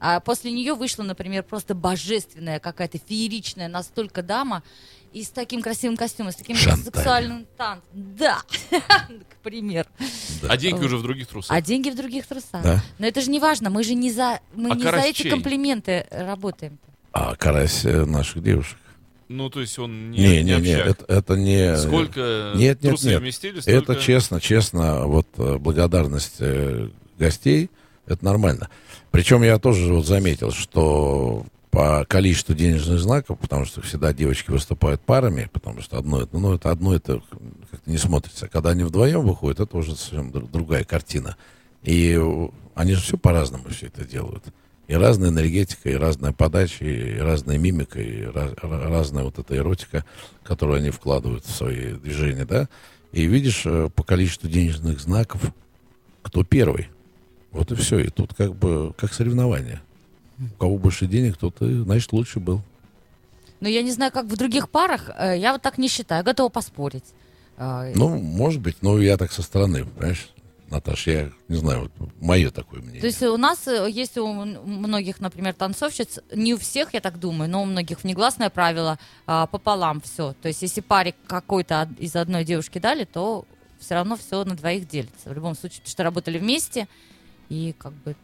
А 0.00 0.20
после 0.20 0.52
нее 0.52 0.74
вышла, 0.74 1.02
например, 1.02 1.42
просто 1.42 1.74
божественная 1.74 2.60
какая-то 2.60 2.98
фееричная 2.98 3.68
настолько 3.68 4.22
дама 4.22 4.62
и 5.12 5.24
с 5.24 5.30
таким 5.30 5.62
красивым 5.62 5.96
костюмом, 5.96 6.32
с 6.32 6.36
таким 6.36 6.56
Шанталь. 6.56 6.84
сексуальным 6.84 7.46
танцем. 7.56 7.88
Да, 7.92 8.42
к 8.70 9.36
примеру. 9.42 9.88
А 10.48 10.56
деньги 10.56 10.84
уже 10.84 10.98
в 10.98 11.02
других 11.02 11.26
трусах. 11.26 11.56
А 11.56 11.60
деньги 11.60 11.90
в 11.90 11.96
других 11.96 12.26
трусах. 12.26 12.62
Да. 12.62 12.82
Но 12.98 13.06
это 13.06 13.20
же 13.20 13.30
не 13.30 13.40
важно, 13.40 13.70
мы 13.70 13.82
же 13.82 13.94
не 13.94 14.12
за, 14.12 14.40
мы 14.54 14.70
А 14.70 14.74
не 14.76 14.82
за 14.82 14.98
эти 14.98 15.28
комплименты 15.28 16.06
работаем. 16.10 16.78
А 17.18 17.34
карась 17.36 17.84
э, 17.84 18.04
наших 18.04 18.42
девушек. 18.42 18.78
Ну, 19.28 19.50
то 19.50 19.60
есть 19.60 19.78
он 19.78 20.10
не, 20.10 20.18
Не, 20.18 20.42
не, 20.42 20.56
не, 20.60 20.72
общак. 20.72 20.86
это, 20.86 21.04
это 21.12 21.34
не... 21.36 21.76
Сколько 21.76 22.52
Нет, 22.54 22.82
нет, 22.82 23.02
нет. 23.02 23.20
вместили, 23.20 23.58
Это 23.66 23.82
столько- 23.92 24.00
честно, 24.00 24.40
честно, 24.40 25.06
вот 25.06 25.26
э, 25.36 25.58
благодарность 25.58 26.36
э, 26.38 26.88
гостей, 27.18 27.70
это 28.06 28.24
нормально. 28.24 28.70
Причем 29.10 29.42
я 29.42 29.58
тоже 29.58 29.92
вот 29.92 30.06
заметил, 30.06 30.50
что 30.52 31.44
по 31.70 32.06
количеству 32.08 32.54
денежных 32.54 33.00
знаков, 33.00 33.38
потому 33.38 33.66
что 33.66 33.82
всегда 33.82 34.14
девочки 34.14 34.50
выступают 34.50 35.02
парами, 35.02 35.50
потому 35.52 35.82
что 35.82 35.98
одно 35.98 36.22
это, 36.22 36.38
ну, 36.38 36.54
это 36.54 36.70
одно 36.70 36.94
это 36.94 37.20
как-то 37.70 37.90
не 37.90 37.98
смотрится. 37.98 38.48
Когда 38.48 38.70
они 38.70 38.84
вдвоем 38.84 39.26
выходят, 39.26 39.60
это 39.60 39.76
уже 39.76 39.94
совсем 39.94 40.30
дру- 40.30 40.50
другая 40.50 40.84
картина. 40.84 41.36
И 41.82 42.18
они 42.74 42.94
же 42.94 43.02
все 43.02 43.18
по-разному 43.18 43.68
все 43.68 43.86
это 43.88 44.06
делают. 44.06 44.44
И 44.88 44.94
разная 44.94 45.28
энергетика, 45.28 45.90
и 45.90 45.94
разная 45.94 46.32
подача, 46.32 46.84
и 46.84 47.18
разная 47.18 47.58
мимика, 47.58 48.00
и 48.00 48.24
разная 48.62 49.24
вот 49.24 49.38
эта 49.38 49.54
эротика, 49.56 50.04
которую 50.42 50.78
они 50.78 50.90
вкладывают 50.90 51.44
в 51.44 51.54
свои 51.54 51.92
движения, 51.92 52.46
да. 52.46 52.68
И 53.12 53.26
видишь 53.26 53.62
э, 53.66 53.90
по 53.94 54.02
количеству 54.02 54.48
денежных 54.48 54.98
знаков, 55.00 55.42
кто 56.22 56.42
первый. 56.42 56.88
Вот 57.52 57.70
и 57.70 57.74
все. 57.74 57.98
И 57.98 58.08
тут 58.08 58.32
как 58.34 58.54
бы 58.54 58.94
как 58.96 59.12
соревнование. 59.12 59.80
У 60.38 60.58
кого 60.58 60.78
больше 60.78 61.06
денег, 61.06 61.36
тот 61.36 61.60
и, 61.60 61.82
значит, 61.82 62.12
лучше 62.12 62.40
был. 62.40 62.62
Но 63.60 63.68
я 63.68 63.82
не 63.82 63.90
знаю, 63.92 64.10
как 64.12 64.26
в 64.26 64.36
других 64.36 64.70
парах, 64.70 65.10
э, 65.18 65.36
я 65.38 65.52
вот 65.52 65.60
так 65.60 65.76
не 65.76 65.88
считаю, 65.88 66.24
готова 66.24 66.48
поспорить. 66.48 67.04
А, 67.58 67.90
Ну, 67.94 68.16
может 68.18 68.62
быть, 68.62 68.76
но 68.82 68.98
я 69.00 69.16
так 69.16 69.32
со 69.32 69.42
стороны, 69.42 69.84
понимаешь, 69.84 70.30
Наташа, 70.70 71.10
я 71.10 71.30
не 71.48 71.56
знаю, 71.56 71.90
вот 71.98 72.10
мое 72.20 72.50
такое 72.50 72.80
мнение. 72.80 73.00
То 73.00 73.06
есть 73.06 73.22
у 73.22 73.36
нас 73.36 73.66
э, 73.66 73.88
есть 73.90 74.18
у 74.18 74.26
многих, 74.26 75.20
например, 75.20 75.54
танцовщиц, 75.54 76.20
не 76.32 76.54
у 76.54 76.58
всех, 76.58 76.94
я 76.94 77.00
так 77.00 77.18
думаю, 77.18 77.50
но 77.50 77.62
у 77.62 77.64
многих 77.64 78.04
негласное 78.04 78.50
правило 78.50 78.98
а, 79.26 79.46
пополам 79.46 80.00
все. 80.00 80.34
То 80.42 80.48
есть 80.48 80.60
если 80.62 80.80
паре 80.80 81.14
какой-то 81.26 81.88
из 81.98 82.16
одной 82.16 82.44
девушки 82.44 82.78
дали, 82.78 83.04
то 83.04 83.46
все 83.80 83.94
равно 83.94 84.16
все 84.16 84.44
на 84.44 84.54
двоих 84.56 84.88
делится. 84.88 85.30
В 85.30 85.32
любом 85.32 85.54
случае, 85.54 85.78
потому 85.80 85.90
что 85.90 86.02
работали 86.04 86.38
вместе, 86.38 86.88
и 87.48 87.74
как 87.78 87.92
бы... 87.92 88.14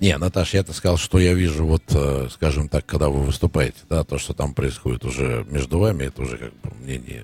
Не, 0.00 0.16
Наташа, 0.16 0.58
я-то 0.58 0.72
сказал, 0.72 0.96
что 0.96 1.18
я 1.18 1.34
вижу, 1.34 1.64
вот, 1.64 1.82
э, 1.88 2.28
скажем 2.30 2.68
так, 2.68 2.86
когда 2.86 3.08
вы 3.08 3.22
выступаете, 3.22 3.78
да, 3.88 4.04
то, 4.04 4.18
что 4.18 4.34
там 4.34 4.54
происходит 4.54 5.04
уже 5.04 5.44
между 5.48 5.78
вами, 5.78 6.04
это 6.04 6.22
уже 6.22 6.36
как 6.36 6.52
бы 6.60 6.70
мне 6.82 6.98
не, 6.98 7.22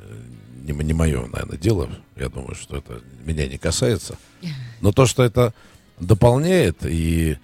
не, 0.64 0.72
не 0.72 0.92
мое, 0.92 1.26
наверное, 1.26 1.58
дело. 1.58 1.90
Я 2.16 2.28
думаю, 2.28 2.54
что 2.54 2.76
это 2.76 3.02
меня 3.24 3.46
не 3.46 3.58
касается. 3.58 4.16
Но 4.80 4.92
то, 4.92 5.06
что 5.06 5.22
это 5.22 5.52
дополняет 5.98 6.84
и 6.84 7.38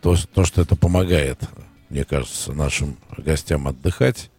то, 0.00 0.16
то 0.34 0.44
что 0.44 0.60
это 0.60 0.76
помогает, 0.76 1.40
мне 1.88 2.04
кажется, 2.04 2.52
нашим 2.52 2.96
гостям 3.16 3.68
отдыхать, 3.68 4.30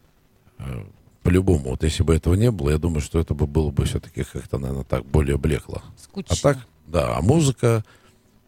э, 0.59 0.83
по-любому, 1.23 1.69
вот 1.69 1.83
если 1.83 2.03
бы 2.03 2.13
этого 2.13 2.33
не 2.33 2.51
было, 2.51 2.71
я 2.71 2.77
думаю, 2.77 3.01
что 3.01 3.19
это 3.19 3.33
бы 3.33 3.47
было 3.47 3.71
бы 3.71 3.85
все-таки 3.85 4.23
как-то, 4.23 4.57
наверное, 4.57 4.83
так 4.83 5.05
более 5.05 5.37
блекло. 5.37 5.81
Скучно. 5.97 6.35
А 6.37 6.41
так, 6.41 6.57
да, 6.85 7.17
а 7.17 7.21
музыка, 7.21 7.85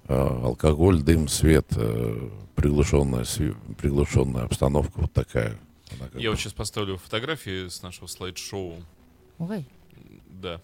э, 0.07 0.13
алкоголь, 0.13 1.01
дым, 1.01 1.29
свет, 1.29 1.67
э, 1.77 2.29
приглушенная, 2.55 3.23
сви- 3.23 3.55
приглушенная 3.75 4.43
обстановка 4.43 4.91
вот 4.99 5.13
такая. 5.13 5.57
Я 6.15 6.31
вот 6.31 6.39
сейчас 6.39 6.53
поставлю 6.53 6.97
фотографии 6.97 7.69
с 7.69 7.81
нашего 7.81 8.07
слайд-шоу. 8.07 8.83
Ой. 9.39 9.65
Да. 10.27 10.61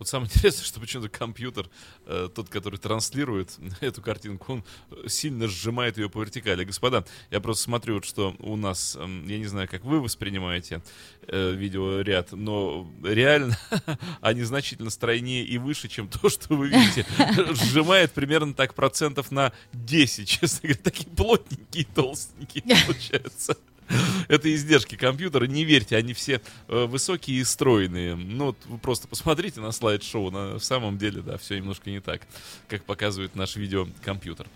Вот 0.00 0.08
самое 0.08 0.30
интересное, 0.32 0.64
что 0.64 0.80
почему-то 0.80 1.10
компьютер, 1.10 1.68
э, 2.06 2.30
тот, 2.34 2.48
который 2.48 2.78
транслирует 2.78 3.58
эту 3.80 4.00
картинку, 4.00 4.54
он 4.54 4.64
э, 4.90 5.08
сильно 5.08 5.46
сжимает 5.46 5.98
ее 5.98 6.08
по 6.08 6.20
вертикали. 6.20 6.64
Господа, 6.64 7.04
я 7.30 7.38
просто 7.40 7.64
смотрю, 7.64 7.96
вот, 7.96 8.06
что 8.06 8.34
у 8.38 8.56
нас, 8.56 8.96
эм, 8.96 9.28
я 9.28 9.36
не 9.36 9.44
знаю, 9.44 9.68
как 9.68 9.84
вы 9.84 10.00
воспринимаете 10.00 10.82
э, 11.28 11.52
видеоряд, 11.52 12.32
но 12.32 12.90
реально 13.04 13.58
они 14.22 14.42
значительно 14.42 14.88
стройнее 14.88 15.44
и 15.44 15.58
выше, 15.58 15.88
чем 15.88 16.08
то, 16.08 16.30
что 16.30 16.54
вы 16.54 16.68
видите. 16.70 17.06
Сжимает 17.52 18.12
примерно 18.12 18.54
так 18.54 18.72
процентов 18.72 19.30
на 19.30 19.52
10, 19.74 20.26
честно 20.26 20.60
говоря. 20.62 20.80
Такие 20.82 21.10
плотненькие, 21.10 21.86
толстенькие 21.94 22.64
получаются. 22.86 23.54
Это 24.28 24.54
издержки 24.54 24.96
компьютера, 24.96 25.44
не 25.46 25.64
верьте, 25.64 25.96
они 25.96 26.12
все 26.12 26.40
э, 26.68 26.84
высокие 26.86 27.40
и 27.40 27.44
стройные. 27.44 28.16
Ну, 28.16 28.46
вот 28.46 28.56
вы 28.66 28.78
просто 28.78 29.08
посмотрите 29.08 29.60
на 29.60 29.72
слайд-шоу, 29.72 30.30
на, 30.30 30.58
в 30.58 30.64
самом 30.64 30.98
деле, 30.98 31.22
да, 31.22 31.38
все 31.38 31.56
немножко 31.56 31.90
не 31.90 32.00
так, 32.00 32.22
как 32.68 32.84
показывает 32.84 33.34
наш 33.34 33.56
видеокомпьютер. 33.56 34.46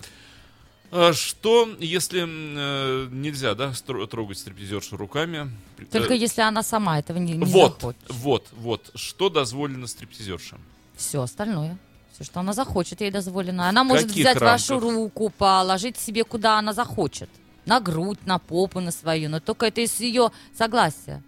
А 0.90 1.12
что, 1.12 1.68
если 1.80 2.24
э, 2.24 3.08
нельзя, 3.10 3.54
да, 3.54 3.72
трогать 4.08 4.38
стриптизершу 4.38 4.96
руками? 4.96 5.50
Только 5.90 6.14
э, 6.14 6.18
если 6.18 6.42
она 6.42 6.62
сама 6.62 7.00
этого 7.00 7.18
не, 7.18 7.32
не 7.32 7.44
вот, 7.44 7.80
захочет. 7.80 7.98
вот, 8.08 8.48
вот, 8.52 8.90
что 8.94 9.28
дозволено 9.28 9.86
стриптизершам? 9.86 10.60
Все 10.96 11.20
остальное. 11.20 11.78
Все, 12.12 12.22
что 12.22 12.38
она 12.38 12.52
захочет, 12.52 13.00
ей 13.00 13.10
дозволено. 13.10 13.68
Она 13.68 13.82
может 13.82 14.06
каких 14.06 14.24
взять 14.24 14.40
вашу 14.40 14.74
рамках? 14.74 14.94
руку, 14.94 15.30
положить 15.30 15.98
себе 15.98 16.22
куда 16.22 16.60
она 16.60 16.72
захочет. 16.72 17.28
На 17.66 17.80
грудь, 17.80 18.18
на 18.26 18.38
попу, 18.38 18.80
на 18.80 18.90
свою. 18.90 19.28
Но 19.28 19.40
только 19.40 19.66
это 19.66 19.80
из 19.80 19.98
ее 20.00 20.30
согласия 20.56 21.22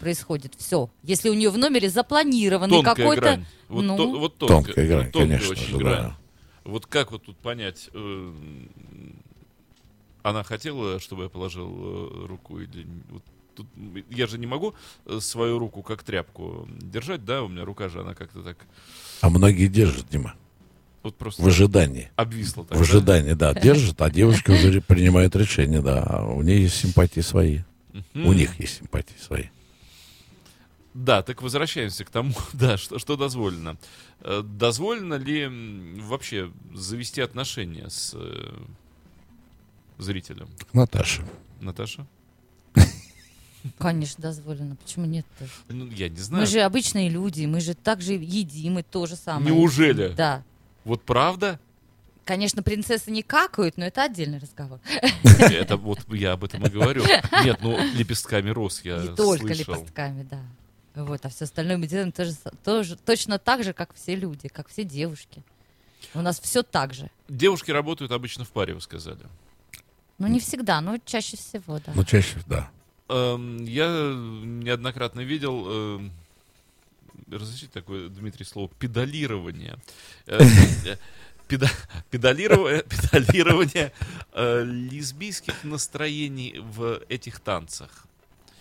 происходит. 0.00 0.54
Все. 0.56 0.90
Если 1.02 1.28
у 1.28 1.34
нее 1.34 1.50
в 1.50 1.58
номере 1.58 1.88
запланированный 1.90 2.76
Тонкая 2.82 2.94
какой-то... 2.94 3.20
грань. 3.22 3.46
Вот, 3.68 3.82
ну, 3.82 3.96
то- 3.96 4.18
вот 4.18 4.38
Тонкая 4.38 4.62
тонкая, 4.62 4.86
грань, 4.86 5.04
вот 5.04 5.12
тонкая 5.12 5.38
конечно 5.38 5.50
очень 5.50 5.78
грань. 5.78 6.12
Вот 6.64 6.86
как 6.86 7.12
вот 7.12 7.22
тут 7.24 7.36
понять, 7.36 7.90
э, 7.92 8.32
она 10.22 10.42
хотела, 10.42 10.98
чтобы 10.98 11.24
я 11.24 11.28
положил 11.28 11.68
э, 11.70 12.26
руку 12.26 12.58
или 12.58 12.86
вот 13.10 13.22
тут 13.54 13.66
я 14.10 14.26
же 14.26 14.38
не 14.38 14.46
могу 14.46 14.74
э, 15.06 15.18
свою 15.20 15.58
руку 15.58 15.82
как 15.82 16.02
тряпку 16.02 16.68
держать, 16.68 17.24
да, 17.24 17.42
у 17.42 17.48
меня 17.48 17.64
рука 17.64 17.88
же 17.88 18.00
она 18.00 18.14
как-то 18.14 18.42
так 18.42 18.58
А 19.20 19.30
многие 19.30 19.68
держат, 19.68 20.08
Дима, 20.08 20.34
вот 21.06 21.16
просто 21.16 21.42
в 21.42 21.46
ожидании. 21.46 22.10
обвисла 22.16 22.64
так. 22.64 22.78
В 22.78 22.82
ожидании, 22.82 23.32
да, 23.32 23.54
держат, 23.54 24.00
а 24.02 24.10
девушки 24.10 24.50
уже 24.50 24.80
принимают 24.80 25.34
решение, 25.36 25.80
да. 25.80 26.02
А 26.02 26.26
у 26.26 26.42
нее 26.42 26.62
есть 26.62 26.76
симпатии 26.76 27.20
свои. 27.20 27.60
У 28.14 28.32
них 28.32 28.60
есть 28.60 28.78
симпатии 28.78 29.16
свои. 29.20 29.44
Да, 30.94 31.22
так 31.22 31.42
возвращаемся 31.42 32.04
к 32.04 32.10
тому, 32.10 32.32
да, 32.52 32.76
что, 32.78 32.98
что 32.98 33.16
дозволено. 33.16 33.76
Э, 34.20 34.42
Дозволено 34.42 35.14
ли 35.14 35.46
вообще 36.00 36.50
завести 36.74 37.20
отношения 37.20 37.88
с 37.90 38.12
э, 38.14 38.54
зрителем? 39.98 40.48
Наташа. 40.72 41.22
Наташа? 41.60 42.06
Конечно, 43.78 44.22
дозволено. 44.22 44.76
Почему 44.76 45.06
нет-то? 45.06 45.46
Ну, 45.68 45.90
я 45.90 46.08
не 46.08 46.18
знаю. 46.18 46.42
Мы 46.42 46.46
же 46.46 46.60
обычные 46.60 47.08
люди, 47.08 47.44
мы 47.46 47.60
же 47.60 47.74
также 47.74 48.12
едим 48.14 48.78
и 48.78 48.82
то 48.82 49.06
же 49.06 49.16
самое. 49.16 49.54
Неужели? 49.54 50.14
Да. 50.16 50.44
Вот 50.86 51.02
правда? 51.02 51.58
Конечно, 52.24 52.62
принцессы 52.62 53.10
не 53.10 53.22
какают, 53.22 53.76
но 53.76 53.84
это 53.84 54.04
отдельный 54.04 54.38
разговор. 54.38 54.80
Это 55.38 55.76
вот 55.76 55.98
я 56.12 56.32
об 56.32 56.44
этом 56.44 56.64
и 56.64 56.70
говорю. 56.70 57.02
Нет, 57.44 57.58
ну 57.60 57.76
лепестками 57.94 58.50
роз 58.50 58.80
я 58.84 58.98
Не 58.98 59.08
только 59.14 59.46
слышал. 59.54 59.74
лепестками, 59.74 60.22
да. 60.30 60.40
Вот, 60.94 61.26
а 61.26 61.28
все 61.28 61.44
остальное 61.44 61.76
мы 61.76 61.86
делаем 61.88 62.10
тоже, 62.10 62.34
тоже, 62.64 62.96
точно 62.96 63.38
так 63.38 63.62
же, 63.64 63.72
как 63.74 63.92
все 63.94 64.14
люди, 64.14 64.48
как 64.48 64.68
все 64.68 64.82
девушки. 64.84 65.42
У 66.14 66.20
нас 66.22 66.40
все 66.40 66.62
так 66.62 66.94
же. 66.94 67.10
Девушки 67.28 67.70
работают 67.70 68.12
обычно 68.12 68.44
в 68.44 68.50
паре, 68.50 68.74
вы 68.74 68.80
сказали. 68.80 69.18
Ну, 70.18 70.28
не 70.28 70.40
всегда, 70.40 70.80
но 70.80 70.96
чаще 71.04 71.36
всего, 71.36 71.78
да. 71.84 71.92
Ну, 71.94 72.04
чаще, 72.04 72.36
да. 72.46 72.70
Эм, 73.08 73.64
Я 73.64 73.86
неоднократно 73.88 75.20
видел, 75.20 75.66
эм, 75.68 76.12
разрешите 77.30 77.70
такое, 77.72 78.08
Дмитрий, 78.08 78.44
слово, 78.44 78.68
педалирование. 78.78 79.76
Э, 80.26 80.38
э, 80.86 80.96
педа- 81.48 81.70
Педалирование, 82.10 82.82
педалирование 82.82 83.92
э, 84.32 84.62
лесбийских 84.64 85.64
настроений 85.64 86.56
в 86.58 87.02
этих 87.08 87.40
танцах. 87.40 88.06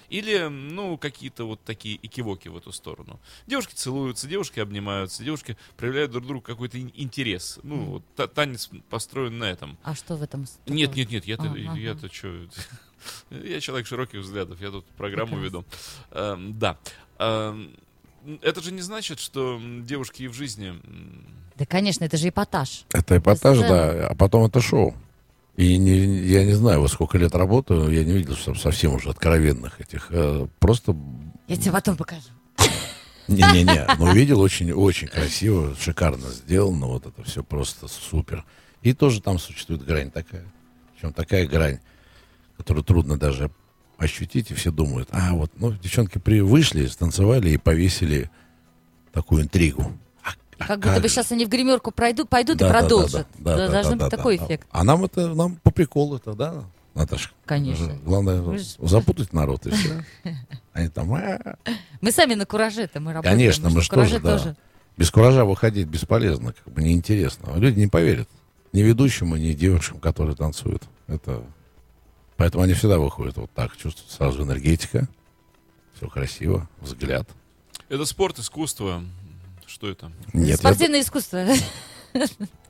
Или, 0.08 0.48
ну, 0.50 0.98
какие-то 1.00 1.46
вот 1.48 1.64
такие 1.64 1.98
экивоки 2.04 2.48
в 2.48 2.56
эту 2.56 2.72
сторону. 2.72 3.20
Девушки 3.48 3.74
целуются, 3.74 4.28
девушки 4.28 4.60
обнимаются, 4.60 5.24
девушки 5.24 5.58
проявляют 5.78 6.12
друг 6.12 6.28
другу 6.28 6.42
какой-то 6.42 6.78
ин- 6.78 6.92
интерес. 6.94 7.60
Ну, 7.64 7.86
вот 7.86 8.04
та- 8.16 8.28
танец 8.28 8.70
построен 8.90 9.40
на 9.40 9.46
этом. 9.46 9.80
А 9.84 9.96
что 9.96 10.16
в 10.16 10.22
этом? 10.22 10.46
Нет, 10.68 10.96
нет, 10.96 11.10
нет, 11.10 11.26
я-то, 11.26 11.46
А, 11.46 11.48
ага. 11.52 11.76
я-то 11.80 12.14
что? 12.14 12.28
Я 13.32 13.60
человек 13.62 13.86
широких 13.88 14.22
взглядов, 14.22 14.60
я 14.62 14.72
тут 14.72 14.86
программу 14.98 15.38
веду. 15.38 15.64
Эм, 16.12 16.58
Да. 16.58 16.78
Эм, 17.20 17.76
Это 18.42 18.62
же 18.62 18.72
не 18.72 18.82
значит, 18.82 19.20
что 19.20 19.60
девушки 19.82 20.24
и 20.24 20.28
в 20.28 20.34
жизни... 20.34 20.74
Да, 21.58 21.66
конечно, 21.66 22.04
это 22.04 22.18
же 22.18 22.30
эпатаж. 22.30 22.86
Это 22.92 23.18
эпатаж, 23.18 23.58
Сцена. 23.58 23.68
да, 23.70 24.08
а 24.08 24.16
потом 24.16 24.46
это 24.46 24.62
шоу. 24.62 24.94
И 25.56 25.78
не, 25.78 25.98
я 26.28 26.44
не 26.44 26.54
знаю, 26.54 26.82
вот 26.82 26.92
сколько 26.92 27.18
лет 27.18 27.34
работаю, 27.34 27.90
я 27.90 28.04
не 28.04 28.12
видел, 28.12 28.36
чтобы 28.36 28.58
совсем 28.58 28.94
уже 28.94 29.10
откровенных 29.10 29.80
этих. 29.80 30.08
э, 30.10 30.48
просто 30.60 30.96
Я 31.48 31.56
тебе 31.56 31.72
потом 31.72 31.96
покажу. 31.96 32.28
Не-не-не, 33.28 33.88
но 33.98 34.12
видел 34.12 34.40
очень, 34.42 34.72
очень 34.72 35.08
красиво, 35.08 35.76
шикарно 35.80 36.30
сделано, 36.30 36.88
вот 36.88 37.08
это 37.08 37.24
все 37.24 37.44
просто 37.44 37.88
супер. 37.88 38.44
И 38.82 38.94
тоже 38.94 39.22
там 39.22 39.40
существует 39.40 39.84
грань 39.84 40.12
такая. 40.12 40.46
Причем 40.94 41.14
такая 41.14 41.48
грань, 41.48 41.80
которую 42.58 42.84
трудно 42.84 43.18
даже 43.18 43.50
ощутить, 43.98 44.52
и 44.52 44.54
все 44.54 44.72
думают, 44.72 45.10
а 45.12 45.34
вот, 45.34 45.52
ну, 45.58 45.72
девчонки 45.74 46.18
при, 46.18 46.42
вышли, 46.42 46.86
станцевали 46.88 47.52
и 47.52 47.58
повесили 47.58 48.30
такую 49.12 49.44
интригу. 49.44 49.92
А- 50.24 50.30
а 50.60 50.68
Как 50.68 50.80
будто 50.80 51.02
бы 51.02 51.08
сейчас 51.10 51.32
они 51.32 51.46
в 51.46 51.50
гримерку 51.50 51.92
пройдут, 51.92 52.30
пойдут 52.30 52.58
Да, 52.58 52.68
и 52.68 52.70
да, 52.70 52.74
да, 52.74 52.80
продолжат. 52.80 53.28
да, 53.38 53.56
да, 53.56 53.68
да, 53.68 53.74
Должен 53.74 53.98
да, 53.98 54.06
быть 54.06 54.12
да, 54.12 54.18
такой 54.18 54.38
да. 54.38 54.46
эффект. 54.46 54.68
А 54.72 54.84
нам 54.84 55.06
это, 55.06 55.34
нам 55.34 55.56
по 55.64 55.72
приколу 55.72 56.18
это, 56.18 56.34
да, 56.34 56.64
Наташа? 56.94 57.30
Конечно. 57.46 57.98
Главное, 58.04 58.42
Вы 58.42 58.60
запутать 58.80 59.34
народ 59.34 59.66
и 59.66 59.72
все. 59.72 60.04
Они 60.74 60.90
там, 60.90 61.14
«А, 61.14 61.58
Мы 62.02 62.12
сами 62.12 62.34
на 62.36 62.46
кураже-то, 62.46 63.00
мы 63.00 63.14
работаем. 63.14 63.38
Конечно, 63.38 63.70
мы 63.70 63.82
же 63.82 63.90
тоже, 63.90 64.20
да. 64.20 64.56
Без 64.98 65.12
куража 65.12 65.44
выходить 65.44 65.88
бесполезно, 65.88 66.54
как 66.54 66.74
бы 66.74 66.82
неинтересно. 66.82 67.54
Люди 67.58 67.80
не 67.80 67.88
поверят. 67.88 68.30
Ни 68.72 68.82
ведущему, 68.82 69.36
ни 69.36 69.54
девушкам, 69.54 70.00
которые 70.00 70.36
танцуют. 70.36 70.84
Это... 71.08 71.44
Поэтому 72.38 72.64
они 72.64 72.74
всегда 72.74 72.98
выходят 73.00 73.38
вот 73.38 73.52
так. 73.52 73.76
Чувствуют 73.78 74.12
сразу 74.12 74.44
энергетика. 74.44 75.08
Все 75.96 76.08
красиво. 76.10 76.68
Взгляд. 76.82 77.30
Это 77.90 78.06
спорт, 78.06 78.40
искусство. 78.40 79.04
Что 79.66 79.90
это? 79.90 80.12
Нет, 80.34 80.48
я- 80.50 80.58
Спортивное 80.58 81.02
искусство. 81.02 81.46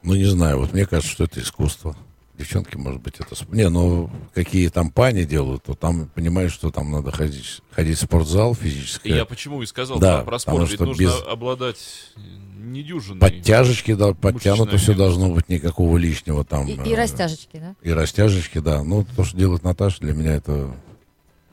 ну 0.03 0.15
не 0.15 0.25
знаю, 0.25 0.59
вот 0.59 0.73
мне 0.73 0.85
кажется, 0.85 1.11
что 1.11 1.23
это 1.25 1.39
искусство. 1.39 1.95
Девчонки, 2.37 2.75
может 2.75 3.01
быть, 3.01 3.15
это... 3.17 3.33
Не, 3.49 3.69
ну, 3.69 4.09
какие 4.33 4.67
там 4.67 4.91
пани 4.91 5.23
делают, 5.23 5.63
то 5.63 5.73
там, 5.73 6.07
понимаешь, 6.13 6.51
что 6.51 6.69
там 6.69 6.91
надо 6.91 7.11
ходить, 7.11 7.61
ходить 7.71 7.97
в 7.97 8.01
спортзал 8.01 8.53
физически. 8.53 9.07
Я 9.07 9.23
почему 9.23 9.61
и 9.61 9.65
сказал 9.65 9.99
Да, 9.99 10.21
про- 10.23 10.37
спорт. 10.37 10.67
Ведь 10.67 10.75
что 10.75 10.85
нужно 10.85 11.01
без- 11.01 11.23
обладать 11.25 11.77
э, 12.17 12.19
недюжиной. 12.59 13.21
Подтяжечки, 13.21 13.93
да, 13.93 14.13
подтянуто 14.13 14.77
все 14.77 14.93
должно 14.93 15.29
быть, 15.29 15.47
никакого 15.47 15.97
лишнего 15.97 16.43
там. 16.43 16.67
И, 16.67 16.77
э, 16.77 16.89
и 16.89 16.93
растяжечки, 16.95 17.55
да? 17.57 17.75
И 17.81 17.91
растяжечки, 17.91 18.57
да. 18.57 18.83
Ну, 18.83 19.05
то, 19.15 19.23
что 19.23 19.37
делает 19.37 19.63
Наташа, 19.63 20.01
для 20.01 20.13
меня 20.13 20.33
это 20.33 20.75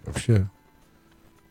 вообще 0.05 0.51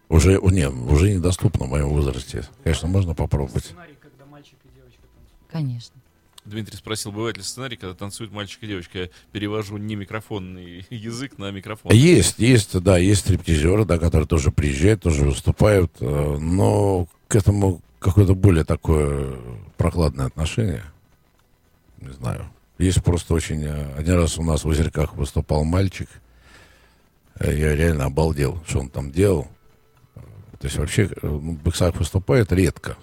уже, 0.09 0.41
не, 0.41 0.67
уже 0.67 1.13
недоступно 1.13 1.67
в 1.67 1.69
моем 1.69 1.87
возрасте. 1.87 2.45
Конечно, 2.65 2.89
можно 2.89 3.15
попробовать. 3.15 3.63
Сценарий, 3.63 3.95
когда 4.01 4.25
мальчик 4.25 4.57
и 4.65 4.75
девочка 4.75 5.03
танцуют. 5.03 5.49
Конечно. 5.49 6.00
Дмитрий 6.45 6.75
спросил, 6.77 7.11
бывает 7.11 7.37
ли 7.37 7.43
сценарий, 7.43 7.77
когда 7.77 7.93
танцуют 7.93 8.31
мальчик 8.31 8.63
и 8.63 8.67
девочка. 8.67 8.99
Я 8.99 9.09
перевожу 9.31 9.77
не 9.77 9.95
микрофонный 9.95 10.85
язык 10.89 11.37
на 11.37 11.51
микрофон. 11.51 11.91
Есть, 11.93 12.39
есть, 12.39 12.79
да, 12.79 12.97
есть 12.97 13.21
стриптизеры, 13.21 13.85
да, 13.85 13.99
которые 13.99 14.27
тоже 14.27 14.51
приезжают, 14.51 15.01
тоже 15.03 15.25
выступают, 15.25 15.91
э, 15.99 16.37
но 16.39 17.07
к 17.27 17.35
этому 17.35 17.81
какое-то 17.99 18.33
более 18.33 18.63
такое 18.63 19.35
прохладное 19.77 20.25
отношение. 20.25 20.83
Не 21.99 22.11
знаю. 22.13 22.49
Есть 22.79 23.03
просто 23.03 23.35
очень... 23.35 23.63
э, 23.63 23.93
Один 23.95 24.15
раз 24.15 24.39
у 24.39 24.43
нас 24.43 24.63
в 24.63 24.67
Озерках 24.67 25.13
выступал 25.13 25.63
мальчик. 25.63 26.09
Э, 27.39 27.55
Я 27.55 27.75
реально 27.75 28.05
обалдел, 28.05 28.63
что 28.67 28.79
он 28.79 28.89
там 28.89 29.11
делал. 29.11 29.47
То 30.59 30.67
есть 30.67 30.77
вообще 30.77 31.09
ну, 31.21 31.53
Бексак 31.63 31.95
выступает 31.97 32.51
редко. 32.51 32.97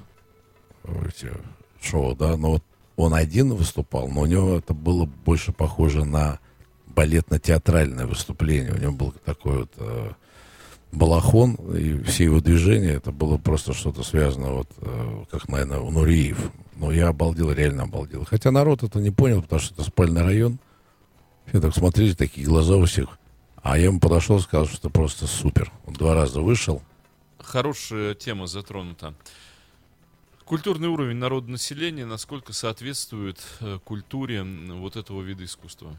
Эти 1.06 1.30
шоу, 1.80 2.14
да, 2.16 2.36
но 2.36 2.52
вот 2.52 2.64
он 2.98 3.14
один 3.14 3.54
выступал, 3.54 4.08
но 4.08 4.22
у 4.22 4.26
него 4.26 4.56
это 4.56 4.74
было 4.74 5.04
больше 5.04 5.52
похоже 5.52 6.04
на 6.04 6.40
балетно-театральное 6.84 8.06
выступление. 8.06 8.72
У 8.72 8.78
него 8.78 8.92
был 8.92 9.14
такой 9.24 9.58
вот 9.60 9.70
э, 9.76 10.10
балахон, 10.90 11.54
и 11.76 12.02
все 12.02 12.24
его 12.24 12.40
движения, 12.40 12.94
это 12.94 13.12
было 13.12 13.38
просто 13.38 13.72
что-то 13.72 14.02
связано, 14.02 14.50
вот, 14.50 14.68
э, 14.78 15.24
как, 15.30 15.48
наверное, 15.48 15.78
у 15.78 15.92
Нуриев. 15.92 16.50
Но 16.74 16.90
я 16.90 17.06
обалдел, 17.08 17.52
реально 17.52 17.84
обалдел. 17.84 18.24
Хотя 18.24 18.50
народ 18.50 18.82
это 18.82 18.98
не 18.98 19.12
понял, 19.12 19.42
потому 19.42 19.60
что 19.60 19.74
это 19.74 19.84
спальный 19.84 20.22
район. 20.22 20.58
Все 21.46 21.60
так 21.60 21.76
смотрели, 21.76 22.14
такие 22.14 22.48
глаза 22.48 22.74
у 22.74 22.84
всех. 22.84 23.16
А 23.62 23.78
я 23.78 23.84
ему 23.84 24.00
подошел 24.00 24.38
и 24.38 24.40
сказал, 24.40 24.66
что 24.66 24.76
это 24.76 24.90
просто 24.90 25.28
супер. 25.28 25.70
Он 25.86 25.94
два 25.94 26.14
раза 26.14 26.40
вышел. 26.40 26.82
Хорошая 27.38 28.16
тема 28.16 28.48
затронута. 28.48 29.14
Культурный 30.48 30.88
уровень 30.88 31.18
народонаселения 31.18 32.06
насколько 32.06 32.54
соответствует 32.54 33.38
э, 33.60 33.78
культуре 33.84 34.42
вот 34.42 34.96
этого 34.96 35.20
вида 35.20 35.44
искусства? 35.44 35.94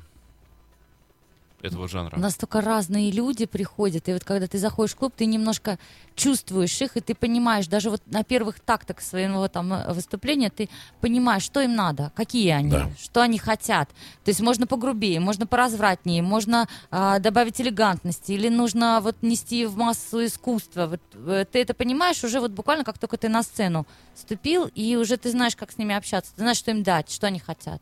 Этого 1.61 1.89
жанра. 1.89 2.15
У 2.15 2.19
нас 2.19 2.35
только 2.35 2.61
разные 2.61 3.11
люди 3.11 3.45
приходят, 3.45 4.07
и 4.07 4.13
вот 4.13 4.23
когда 4.23 4.47
ты 4.47 4.57
заходишь 4.57 4.93
в 4.93 4.95
клуб, 4.95 5.13
ты 5.17 5.25
немножко 5.25 5.77
чувствуешь 6.15 6.81
их, 6.81 6.95
и 6.95 7.01
ты 7.01 7.13
понимаешь, 7.13 7.67
даже 7.67 7.89
вот 7.89 8.01
на 8.05 8.23
первых 8.23 8.61
тактах 8.61 9.01
своего 9.01 9.47
там 9.49 9.73
э, 9.73 9.93
выступления, 9.93 10.49
ты 10.49 10.69
понимаешь, 11.01 11.43
что 11.43 11.59
им 11.59 11.75
надо, 11.75 12.13
какие 12.15 12.49
они, 12.51 12.71
Да. 12.71 12.89
что 12.97 13.21
они 13.21 13.37
хотят. 13.39 13.89
То 14.23 14.29
есть 14.29 14.39
можно 14.39 14.67
погрубее, 14.67 15.19
можно 15.19 15.45
поразвратнее, 15.47 16.21
можно 16.21 16.67
а, 16.91 17.19
добавить 17.19 17.59
элегантности, 17.59 18.31
или 18.31 18.47
нужно 18.47 18.99
вот 19.01 19.17
нести 19.21 19.65
в 19.65 19.75
массу 19.75 20.25
искусства. 20.25 20.87
Вот, 20.87 21.01
э, 21.13 21.45
ты 21.51 21.59
это 21.61 21.73
понимаешь 21.73 22.23
уже 22.23 22.39
вот 22.39 22.51
буквально 22.51 22.85
как 22.85 22.97
только 22.97 23.17
ты 23.17 23.27
на 23.27 23.43
сцену 23.43 23.85
ступил, 24.15 24.69
и 24.75 24.95
уже 24.95 25.17
ты 25.17 25.29
знаешь, 25.31 25.57
как 25.57 25.71
с 25.73 25.77
ними 25.77 25.93
общаться, 25.93 26.31
ты 26.35 26.41
знаешь, 26.41 26.57
что 26.57 26.71
им 26.71 26.83
дать, 26.83 27.11
что 27.11 27.27
они 27.27 27.39
хотят. 27.39 27.81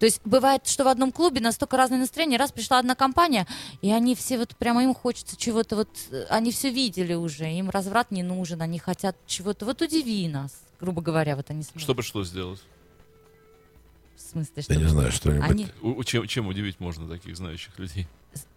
То 0.00 0.06
есть 0.06 0.20
бывает, 0.24 0.66
что 0.66 0.84
в 0.84 0.88
одном 0.88 1.12
клубе 1.12 1.40
настолько 1.42 1.76
разное 1.76 1.98
настроение. 1.98 2.38
Раз 2.38 2.50
пришла 2.52 2.78
одна 2.78 2.94
компания, 2.94 3.46
и 3.82 3.92
они 3.92 4.14
все 4.16 4.38
вот 4.38 4.56
прямо 4.56 4.82
им 4.82 4.94
хочется 4.94 5.36
чего-то 5.36 5.76
вот, 5.76 5.90
э, 6.10 6.24
они 6.30 6.50
все 6.52 6.70
видели 6.70 7.12
уже, 7.12 7.44
им 7.52 7.68
разврат 7.68 8.10
не 8.10 8.22
нужен, 8.22 8.62
они 8.62 8.78
хотят 8.78 9.14
чего-то. 9.26 9.66
Вот 9.66 9.82
удиви 9.82 10.26
нас, 10.26 10.52
грубо 10.80 11.02
говоря, 11.02 11.36
вот 11.36 11.50
они 11.50 11.62
смотрят. 11.62 11.82
Что 11.82 11.94
бы 11.94 12.02
что 12.02 12.24
сделать? 12.24 12.60
В 14.16 14.20
смысле, 14.22 14.52
Я 14.56 14.62
что 14.62 14.74
не 14.74 14.84
знаю, 14.88 15.12
что-нибудь. 15.12 15.50
они 15.50 15.66
у- 15.82 16.02
чем, 16.04 16.26
чем 16.26 16.46
удивить 16.46 16.80
можно 16.80 17.06
таких 17.06 17.36
знающих 17.36 17.78
людей? 17.78 18.08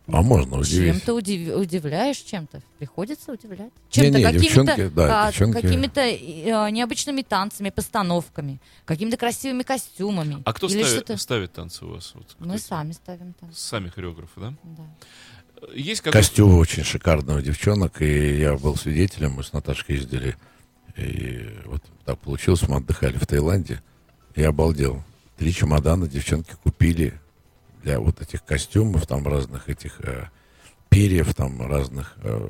А 0.07 0.21
можно 0.21 0.57
удивить. 0.57 0.95
чем-то 0.95 1.17
удив- 1.17 1.55
удивляешь 1.55 2.17
чем-то, 2.17 2.61
приходится 2.77 3.31
удивлять. 3.31 3.71
Чем-то 3.89 4.11
Не-не, 4.19 4.23
какими-то, 4.23 4.43
девчонки, 4.45 4.87
да, 4.93 5.27
а, 5.27 5.31
девчонки. 5.31 5.61
какими-то 5.61 6.01
э, 6.01 6.71
необычными 6.71 7.21
танцами, 7.21 7.69
постановками, 7.69 8.59
какими-то 8.83 9.15
красивыми 9.15 9.63
костюмами. 9.63 10.41
А 10.43 10.51
кто 10.53 10.67
ставит, 10.67 10.87
что-то. 10.87 11.15
ставит 11.17 11.53
танцы 11.53 11.85
у 11.85 11.91
вас? 11.91 12.11
Вот 12.15 12.35
Мы 12.39 12.57
сами 12.57 12.91
ставим 12.91 13.33
там. 13.33 13.53
Сами 13.53 13.87
хореографы, 13.87 14.41
да? 14.41 14.53
Да. 14.63 15.67
Есть. 15.73 16.01
Костюмы 16.01 16.57
очень 16.57 16.83
шикарные 16.83 17.37
у 17.37 17.41
девчонок, 17.41 18.01
и 18.01 18.39
я 18.39 18.55
был 18.57 18.75
свидетелем, 18.75 19.31
мы 19.31 19.43
с 19.45 19.53
Наташкой 19.53 19.95
ездили, 19.95 20.35
и 20.97 21.47
вот 21.65 21.81
так 22.03 22.19
получилось, 22.19 22.67
мы 22.67 22.75
отдыхали 22.75 23.17
в 23.17 23.25
Таиланде, 23.25 23.81
я 24.35 24.49
обалдел. 24.49 25.01
Три 25.37 25.53
чемодана 25.53 26.07
девчонки 26.07 26.53
купили 26.61 27.19
для 27.83 27.99
вот 27.99 28.21
этих 28.21 28.43
костюмов, 28.43 29.05
там 29.05 29.27
разных 29.27 29.69
этих 29.69 29.99
э, 30.01 30.29
перьев, 30.89 31.33
там 31.33 31.61
разных 31.67 32.15
э, 32.23 32.49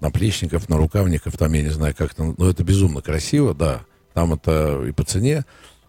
наплечников, 0.00 0.68
нарукавников, 0.68 1.36
там 1.36 1.52
я 1.52 1.62
не 1.62 1.68
знаю 1.68 1.94
как 1.96 2.12
это, 2.12 2.34
но 2.36 2.48
это 2.48 2.64
безумно 2.64 3.02
красиво, 3.02 3.54
да, 3.54 3.82
там 4.14 4.32
это 4.32 4.84
и 4.86 4.92
по 4.92 5.04
цене 5.04 5.44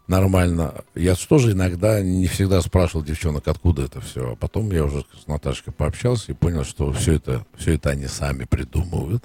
нормально. 0.07 0.83
Я 0.93 1.15
тоже 1.15 1.53
иногда 1.53 2.01
не 2.01 2.27
всегда 2.27 2.61
спрашивал 2.61 3.03
девчонок, 3.03 3.47
откуда 3.47 3.83
это 3.83 4.01
все. 4.01 4.33
А 4.33 4.35
потом 4.35 4.71
я 4.71 4.83
уже 4.83 5.05
с 5.23 5.27
Наташкой 5.27 5.73
пообщался 5.73 6.31
и 6.31 6.35
понял, 6.35 6.65
что 6.65 6.91
все 6.91 7.13
это, 7.13 7.45
все 7.55 7.75
это 7.75 7.91
они 7.91 8.07
сами 8.07 8.43
придумывают, 8.43 9.23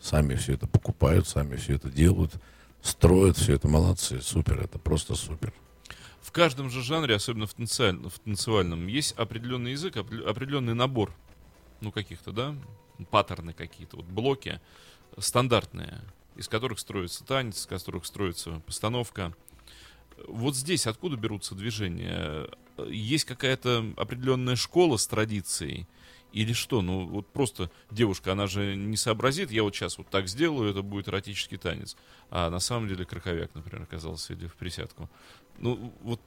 сами 0.00 0.34
все 0.34 0.54
это 0.54 0.66
покупают, 0.66 1.26
сами 1.26 1.56
все 1.56 1.74
это 1.74 1.90
делают, 1.90 2.34
строят, 2.82 3.38
все 3.38 3.54
это 3.54 3.66
молодцы, 3.66 4.20
супер, 4.20 4.60
это 4.60 4.78
просто 4.78 5.14
супер. 5.14 5.52
В 6.26 6.32
каждом 6.32 6.70
же 6.70 6.82
жанре, 6.82 7.14
особенно 7.14 7.46
в, 7.46 7.54
танцевальном, 7.54 8.10
в 8.10 8.18
танцевальном, 8.18 8.88
есть 8.88 9.12
определенный 9.12 9.70
язык, 9.70 9.96
опре- 9.96 10.28
определенный 10.28 10.74
набор, 10.74 11.14
ну, 11.80 11.92
каких-то, 11.92 12.32
да, 12.32 12.56
паттерны 13.10 13.52
какие-то, 13.52 13.98
вот 13.98 14.06
блоки 14.06 14.60
стандартные, 15.16 16.02
из 16.34 16.48
которых 16.48 16.80
строится 16.80 17.24
танец, 17.24 17.60
из 17.60 17.66
которых 17.66 18.04
строится 18.06 18.60
постановка. 18.66 19.36
Вот 20.26 20.56
здесь 20.56 20.88
откуда 20.88 21.16
берутся 21.16 21.54
движения? 21.54 22.48
Есть 22.88 23.24
какая-то 23.24 23.94
определенная 23.96 24.56
школа 24.56 24.96
с 24.96 25.06
традицией? 25.06 25.86
Или 26.32 26.52
что? 26.52 26.82
Ну, 26.82 27.06
вот 27.06 27.28
просто 27.28 27.70
девушка, 27.90 28.32
она 28.32 28.48
же 28.48 28.74
не 28.74 28.96
сообразит, 28.96 29.52
я 29.52 29.62
вот 29.62 29.74
сейчас 29.76 29.96
вот 29.96 30.08
так 30.08 30.26
сделаю, 30.26 30.70
это 30.70 30.82
будет 30.82 31.08
эротический 31.08 31.56
танец. 31.56 31.96
А 32.30 32.50
на 32.50 32.58
самом 32.58 32.88
деле 32.88 33.04
краковяк, 33.04 33.54
например, 33.54 33.84
оказался 33.84 34.32
или 34.32 34.48
в 34.48 34.54
присядку. 34.54 35.08
Ну, 35.58 35.92
вот 36.02 36.20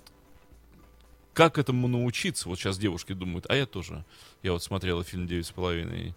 как 1.34 1.58
этому 1.58 1.88
научиться? 1.88 2.50
Вот 2.50 2.60
сейчас 2.60 2.78
девушки 2.78 3.14
думают, 3.14 3.46
а 3.50 3.56
я 3.56 3.66
тоже. 3.66 4.04
Я 4.44 4.52
вот 4.52 4.62
смотрела 4.62 5.04
фильм 5.04 5.26
«Девять 5.26 5.46
с 5.46 5.52
половиной 5.52 6.14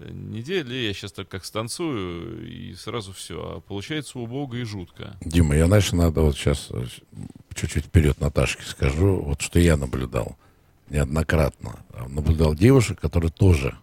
недели», 0.00 0.74
я 0.74 0.92
сейчас 0.92 1.12
так 1.12 1.28
как 1.28 1.44
станцую, 1.44 2.44
и 2.50 2.74
сразу 2.74 3.12
все. 3.12 3.56
А 3.56 3.60
получается 3.60 4.18
убого 4.18 4.52
и 4.56 4.64
жутко. 4.64 5.16
Дима, 5.20 5.54
я, 5.54 5.66
значит, 5.66 5.92
надо 5.92 6.22
вот 6.22 6.36
сейчас 6.36 6.68
э, 6.70 6.86
чуть-чуть 7.54 7.84
вперед 7.84 8.20
Наташке 8.20 8.64
скажу, 8.64 9.20
вот 9.20 9.42
что 9.42 9.60
я 9.60 9.76
наблюдал 9.76 10.36
неоднократно. 10.90 11.84
А, 11.90 12.08
Наблюдал 12.08 12.54
девушек, 12.54 13.00
которые 13.00 13.30
тоже 13.30 13.78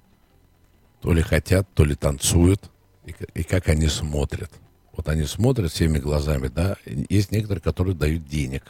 то 1.02 1.13
ли 1.13 1.22
хотят, 1.22 1.67
то 1.74 1.86
ли 1.86 1.96
танцуют, 1.96 2.70
и, 3.06 3.15
и 3.34 3.44
как 3.44 3.70
они 3.70 3.88
смотрят. 3.88 4.52
Вот 4.94 5.08
они 5.08 5.24
смотрят 5.24 5.72
всеми 5.72 6.00
глазами, 6.00 6.48
да. 6.48 6.76
Есть 7.10 7.32
некоторые, 7.32 7.62
которые 7.62 7.96
дают 7.96 8.28
денег. 8.28 8.64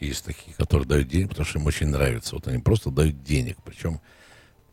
Есть 0.00 0.24
такие, 0.24 0.54
которые 0.56 0.86
дают 0.86 1.08
денег, 1.08 1.30
потому 1.30 1.46
что 1.46 1.58
им 1.58 1.66
очень 1.66 1.88
нравится. 1.88 2.34
Вот 2.34 2.46
они 2.48 2.58
просто 2.58 2.90
дают 2.90 3.22
денег. 3.24 3.56
Причем 3.64 4.00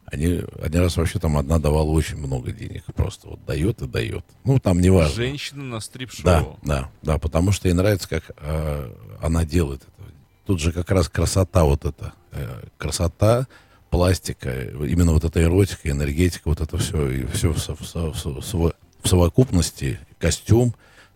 они 0.06 0.44
один 0.62 0.82
раз 0.82 0.98
вообще 0.98 1.20
там 1.20 1.38
одна 1.38 1.58
давала 1.58 1.90
очень 1.90 2.18
много 2.18 2.52
денег. 2.52 2.84
Просто 2.96 3.30
вот 3.30 3.46
дает 3.46 3.82
и 3.82 3.88
дает. 3.88 4.26
Ну, 4.44 4.60
там 4.60 4.82
не 4.82 4.90
важно. 4.90 5.16
Женщина 5.16 5.64
на 5.64 5.80
стрип-шоу. 5.80 6.24
Да, 6.26 6.48
да, 6.64 6.90
да, 7.02 7.18
потому 7.18 7.52
что 7.54 7.70
ей 7.70 7.74
нравится, 7.74 8.10
как 8.10 8.32
э, 8.38 8.94
она 9.22 9.46
делает 9.46 9.82
это. 9.84 10.12
Тут 10.46 10.60
же 10.60 10.74
как 10.74 10.90
раз 10.92 11.08
красота 11.08 11.64
вот 11.64 11.86
эта, 11.86 12.14
э, 12.32 12.64
красота, 12.78 13.48
пластика, 13.90 14.64
именно 14.64 15.14
вот 15.14 15.24
эта 15.24 15.42
эротика, 15.44 15.90
энергетика, 15.90 16.44
вот 16.50 16.60
это 16.62 16.78
все, 16.78 17.10
и 17.10 17.26
все 17.28 17.54
в, 17.54 17.58
в 17.58 17.70
в 17.70 18.14
в 18.14 18.40
сово- 18.44 18.74
в 19.04 19.08
совокупности, 19.08 20.00
костюм, 20.20 20.74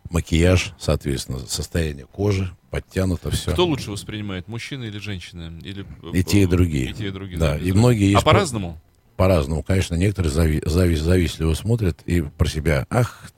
макияж, 0.09 0.73
соответственно, 0.79 1.39
состояние 1.39 2.05
кожи, 2.05 2.53
подтянуто 2.69 3.31
все. 3.31 3.51
Кто 3.53 3.65
лучше 3.65 3.91
воспринимает, 3.91 4.47
мужчина 4.47 4.83
или 4.85 4.97
женщина? 4.99 5.53
Или, 5.63 5.85
И 6.13 6.23
те, 6.23 6.43
и 6.43 6.45
другие. 6.45 6.91
И 6.91 6.93
те, 6.93 7.07
и 7.07 7.11
другие. 7.11 7.37
Да, 7.39 7.57
и 7.57 7.71
многие 7.71 8.07
А 8.09 8.11
есть... 8.13 8.23
по-разному? 8.25 8.79
По-разному. 9.15 9.63
Конечно, 9.63 9.95
некоторые 9.95 10.31
зави- 10.33 10.63
зави- 10.65 10.97
завистливо 10.97 11.53
смотрят 11.53 12.01
и 12.05 12.21
про 12.21 12.47
себя, 12.47 12.85
ах, 12.89 13.31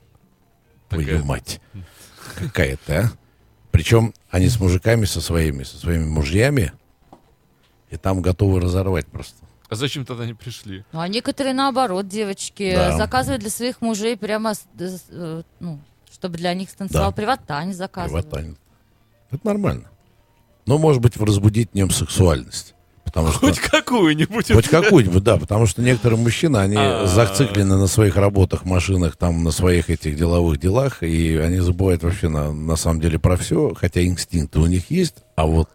твою 0.89 1.07
Такая- 1.07 1.23
мать, 1.23 1.61
какая-то, 2.35 2.99
а. 2.99 3.11
Причем 3.71 4.13
они 4.31 4.47
с 4.47 4.59
мужиками, 4.59 5.05
со 5.05 5.21
своими, 5.21 5.63
со 5.63 5.77
своими 5.77 6.05
мужьями, 6.05 6.71
и 7.91 7.97
там 7.97 8.21
готовы 8.21 8.59
разорвать 8.59 9.05
просто. 9.05 9.37
А 9.69 9.75
зачем 9.75 10.05
тогда 10.05 10.23
они 10.23 10.33
пришли? 10.33 10.85
Ну, 10.93 10.99
а 10.99 11.07
некоторые 11.07 11.53
наоборот, 11.53 12.07
девочки, 12.07 12.73
Да. 12.73 12.95
заказывают 12.97 13.41
для 13.41 13.49
своих 13.51 13.81
мужей 13.81 14.15
прямо, 14.15 14.53
с- 14.53 14.65
э, 15.09 15.43
ну, 15.59 15.79
чтобы 16.11 16.37
для 16.37 16.53
них 16.53 16.69
станцевал 16.69 17.11
Да. 17.11 17.15
приват-танец 17.15 17.75
заказывают. 17.75 18.29
Приват-танец. 18.29 18.57
Это 19.31 19.45
нормально. 19.45 19.89
Но, 20.65 20.77
может 20.77 21.01
быть, 21.01 21.17
разбудить 21.17 21.71
в 21.71 21.75
нем 21.75 21.89
сексуальность. 21.91 22.73
Потому 23.03 23.29
что... 23.29 23.39
Хоть 23.39 23.59
какую-нибудь. 23.59 24.51
Хоть 24.51 24.67
какую-нибудь, 24.67 25.23
да, 25.23 25.37
потому 25.37 25.65
что 25.65 25.81
некоторые 25.81 26.19
мужчины, 26.19 26.57
они 26.57 26.75
А. 26.77 27.05
зациклены 27.07 27.77
на 27.77 27.87
своих 27.87 28.15
работах, 28.17 28.65
машинах, 28.65 29.15
там, 29.15 29.43
на 29.43 29.51
своих 29.51 29.89
этих 29.89 30.17
деловых 30.17 30.59
делах, 30.59 31.03
и 31.03 31.37
они 31.37 31.59
забывают 31.59 32.03
вообще 32.03 32.27
на, 32.29 32.51
на 32.51 32.75
самом 32.75 32.99
деле 32.99 33.17
про 33.17 33.37
все, 33.37 33.73
хотя 33.75 34.03
инстинкты 34.05 34.59
у 34.59 34.65
них 34.65 34.91
есть, 34.91 35.15
а 35.37 35.45
вот 35.45 35.69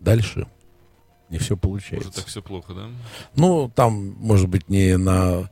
дальше 0.00 0.46
не 1.30 1.38
все 1.38 1.54
Уже 1.54 1.60
получается. 1.60 2.12
так 2.12 2.26
все 2.26 2.42
плохо, 2.42 2.74
да? 2.74 2.88
Ну, 3.36 3.70
там, 3.74 4.10
может 4.18 4.48
быть, 4.48 4.68
не 4.68 4.96
на 4.96 5.50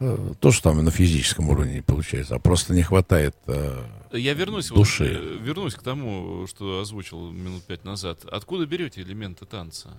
э, 0.00 0.34
то, 0.40 0.50
что 0.52 0.70
там 0.70 0.84
на 0.84 0.90
физическом 0.90 1.48
уровне 1.50 1.74
не 1.74 1.80
получается, 1.82 2.34
а 2.34 2.38
просто 2.38 2.74
не 2.74 2.82
хватает 2.82 3.36
э, 3.46 3.84
Я 4.12 4.34
вернусь, 4.34 4.70
вот, 4.70 4.78
Души. 4.78 5.06
э, 5.18 5.38
вернусь 5.40 5.74
к 5.74 5.82
тому, 5.82 6.46
что 6.46 6.80
озвучил 6.80 7.30
минут 7.30 7.64
пять 7.64 7.84
назад. 7.84 8.24
Откуда 8.24 8.66
берете 8.66 9.02
элементы 9.02 9.46
танца? 9.46 9.90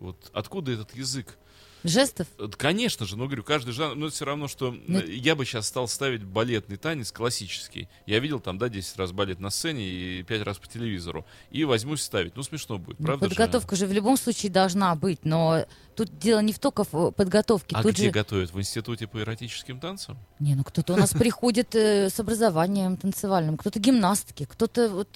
Вот 0.00 0.30
откуда 0.32 0.72
этот 0.72 0.94
язык? 0.94 1.36
Жестов? 1.84 2.26
Э, 2.38 2.48
Конечно 2.56 3.06
же, 3.06 3.16
но 3.16 3.26
говорю, 3.26 3.44
каждый 3.44 3.70
жанр, 3.72 3.94
но 3.94 4.08
все 4.10 4.24
равно, 4.24 4.48
что 4.48 4.74
Ну- 4.88 4.98
э, 4.98 5.12
я 5.12 5.36
бы 5.36 5.44
сейчас 5.44 5.68
стал 5.68 5.86
ставить 5.86 6.24
балетный 6.24 6.76
танец 6.76 7.12
классический. 7.12 7.88
Я 8.04 8.18
видел 8.18 8.40
там, 8.40 8.58
да, 8.58 8.68
10 8.68 8.96
раз 8.96 9.12
балет 9.12 9.38
на 9.38 9.50
сцене 9.50 9.88
и 9.88 10.22
5 10.24 10.42
раз 10.42 10.58
по 10.58 10.66
телевизору. 10.66 11.24
И 11.52 11.64
возьмусь 11.64 12.02
ставить. 12.02 12.34
Ну, 12.36 12.42
смешно 12.42 12.78
будет, 12.78 12.98
Ну, 12.98 13.06
правда 13.06 13.26
же? 13.26 13.30
подготовка 13.30 13.76
же 13.76 13.86
в 13.86 13.92
любом 13.92 14.16
случае 14.16 14.50
должна 14.50 14.94
быть, 14.96 15.24
но 15.24 15.66
тут 15.94 16.18
дело 16.18 16.40
не 16.40 16.52
в 16.52 16.58
только 16.58 16.82
в 16.82 17.12
подготовке. 17.12 17.76
А 17.76 17.82
тут 17.82 17.92
где 17.92 18.06
же... 18.06 18.10
готовят? 18.10 18.52
В 18.52 18.58
институте 18.58 19.06
по 19.06 19.18
эротическим 19.20 19.78
танцам? 19.78 20.18
Не, 20.40 20.56
ну 20.56 20.64
кто-то 20.64 20.94
у 20.94 20.96
нас 20.96 21.10
приходит 21.14 21.76
э, 21.76 22.10
с 22.10 22.18
образованием 22.18 22.96
танцевальным, 22.96 23.56
кто-то 23.56 23.78
гимнастки, 23.78 24.46
кто-то 24.46 24.88
вот 24.88 25.08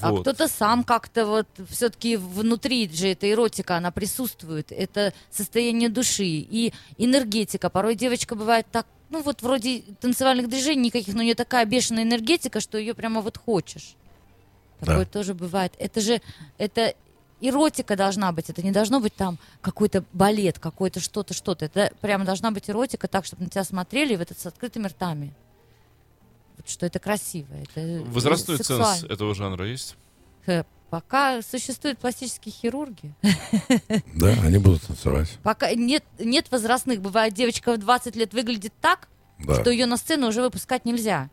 А 0.00 0.10
Вот. 0.10 0.22
кто-то 0.22 0.48
сам 0.48 0.84
как-то 0.84 1.26
вот 1.26 1.46
все-таки 1.70 2.16
внутри 2.16 2.88
же 2.88 3.08
эта 3.08 3.30
эротика, 3.30 3.76
она 3.76 3.90
присутствует. 3.90 4.72
Это 4.72 5.12
состояние 5.30 5.88
души 5.88 6.24
и 6.24 6.72
энергетика. 6.98 7.70
Порой 7.70 7.94
девочка 7.94 8.34
бывает 8.34 8.66
так, 8.70 8.86
ну 9.10 9.22
вот 9.22 9.42
вроде 9.42 9.82
танцевальных 10.00 10.48
движений 10.48 10.86
никаких, 10.86 11.14
но 11.14 11.20
у 11.20 11.22
нее 11.22 11.34
такая 11.34 11.64
бешеная 11.64 12.02
энергетика, 12.02 12.60
что 12.60 12.78
ее 12.78 12.94
прямо 12.94 13.20
вот 13.20 13.38
хочешь. 13.38 13.94
Такое 14.80 15.04
Да. 15.04 15.10
тоже 15.10 15.34
бывает. 15.34 15.72
Это 15.78 16.00
же, 16.00 16.20
это 16.58 16.94
эротика 17.40 17.96
должна 17.96 18.32
быть. 18.32 18.50
Это 18.50 18.62
не 18.62 18.72
должно 18.72 19.00
быть 19.00 19.14
там 19.14 19.38
какой-то 19.60 20.04
балет, 20.12 20.58
какой-то 20.58 21.00
что-то, 21.00 21.32
что-то. 21.34 21.64
Это 21.66 21.92
прямо 22.00 22.24
должна 22.24 22.50
быть 22.50 22.68
эротика 22.68 23.08
так, 23.08 23.24
чтобы 23.24 23.44
на 23.44 23.50
тебя 23.50 23.64
смотрели 23.64 24.14
и 24.14 24.16
в 24.16 24.20
этот 24.20 24.38
с 24.38 24.46
открытыми 24.46 24.88
ртами. 24.88 25.32
Что 26.64 26.86
это 26.86 26.98
красиво. 26.98 27.48
Это 27.54 28.02
Возрастной 28.06 28.56
сексуально. 28.58 28.86
ценз 29.00 29.04
этого 29.10 29.34
жанра 29.34 29.66
есть? 29.68 29.96
Э, 30.46 30.64
Пока 30.88 31.42
существуют 31.42 31.98
пластические 31.98 32.52
хирурги, 32.52 33.12
Да, 34.14 34.28
они 34.44 34.58
будут 34.58 34.82
танцевать. 34.82 35.36
пока 35.42 35.74
нет, 35.74 36.04
нет 36.18 36.46
возрастных. 36.50 37.00
Бывает, 37.00 37.34
девочка 37.34 37.72
в 37.74 37.78
20 37.78 38.14
лет 38.14 38.32
выглядит 38.32 38.72
так, 38.80 39.08
Да. 39.44 39.60
что 39.60 39.70
ее 39.70 39.86
на 39.86 39.96
сцену 39.96 40.28
уже 40.28 40.42
выпускать 40.42 40.84
нельзя. 40.84 41.28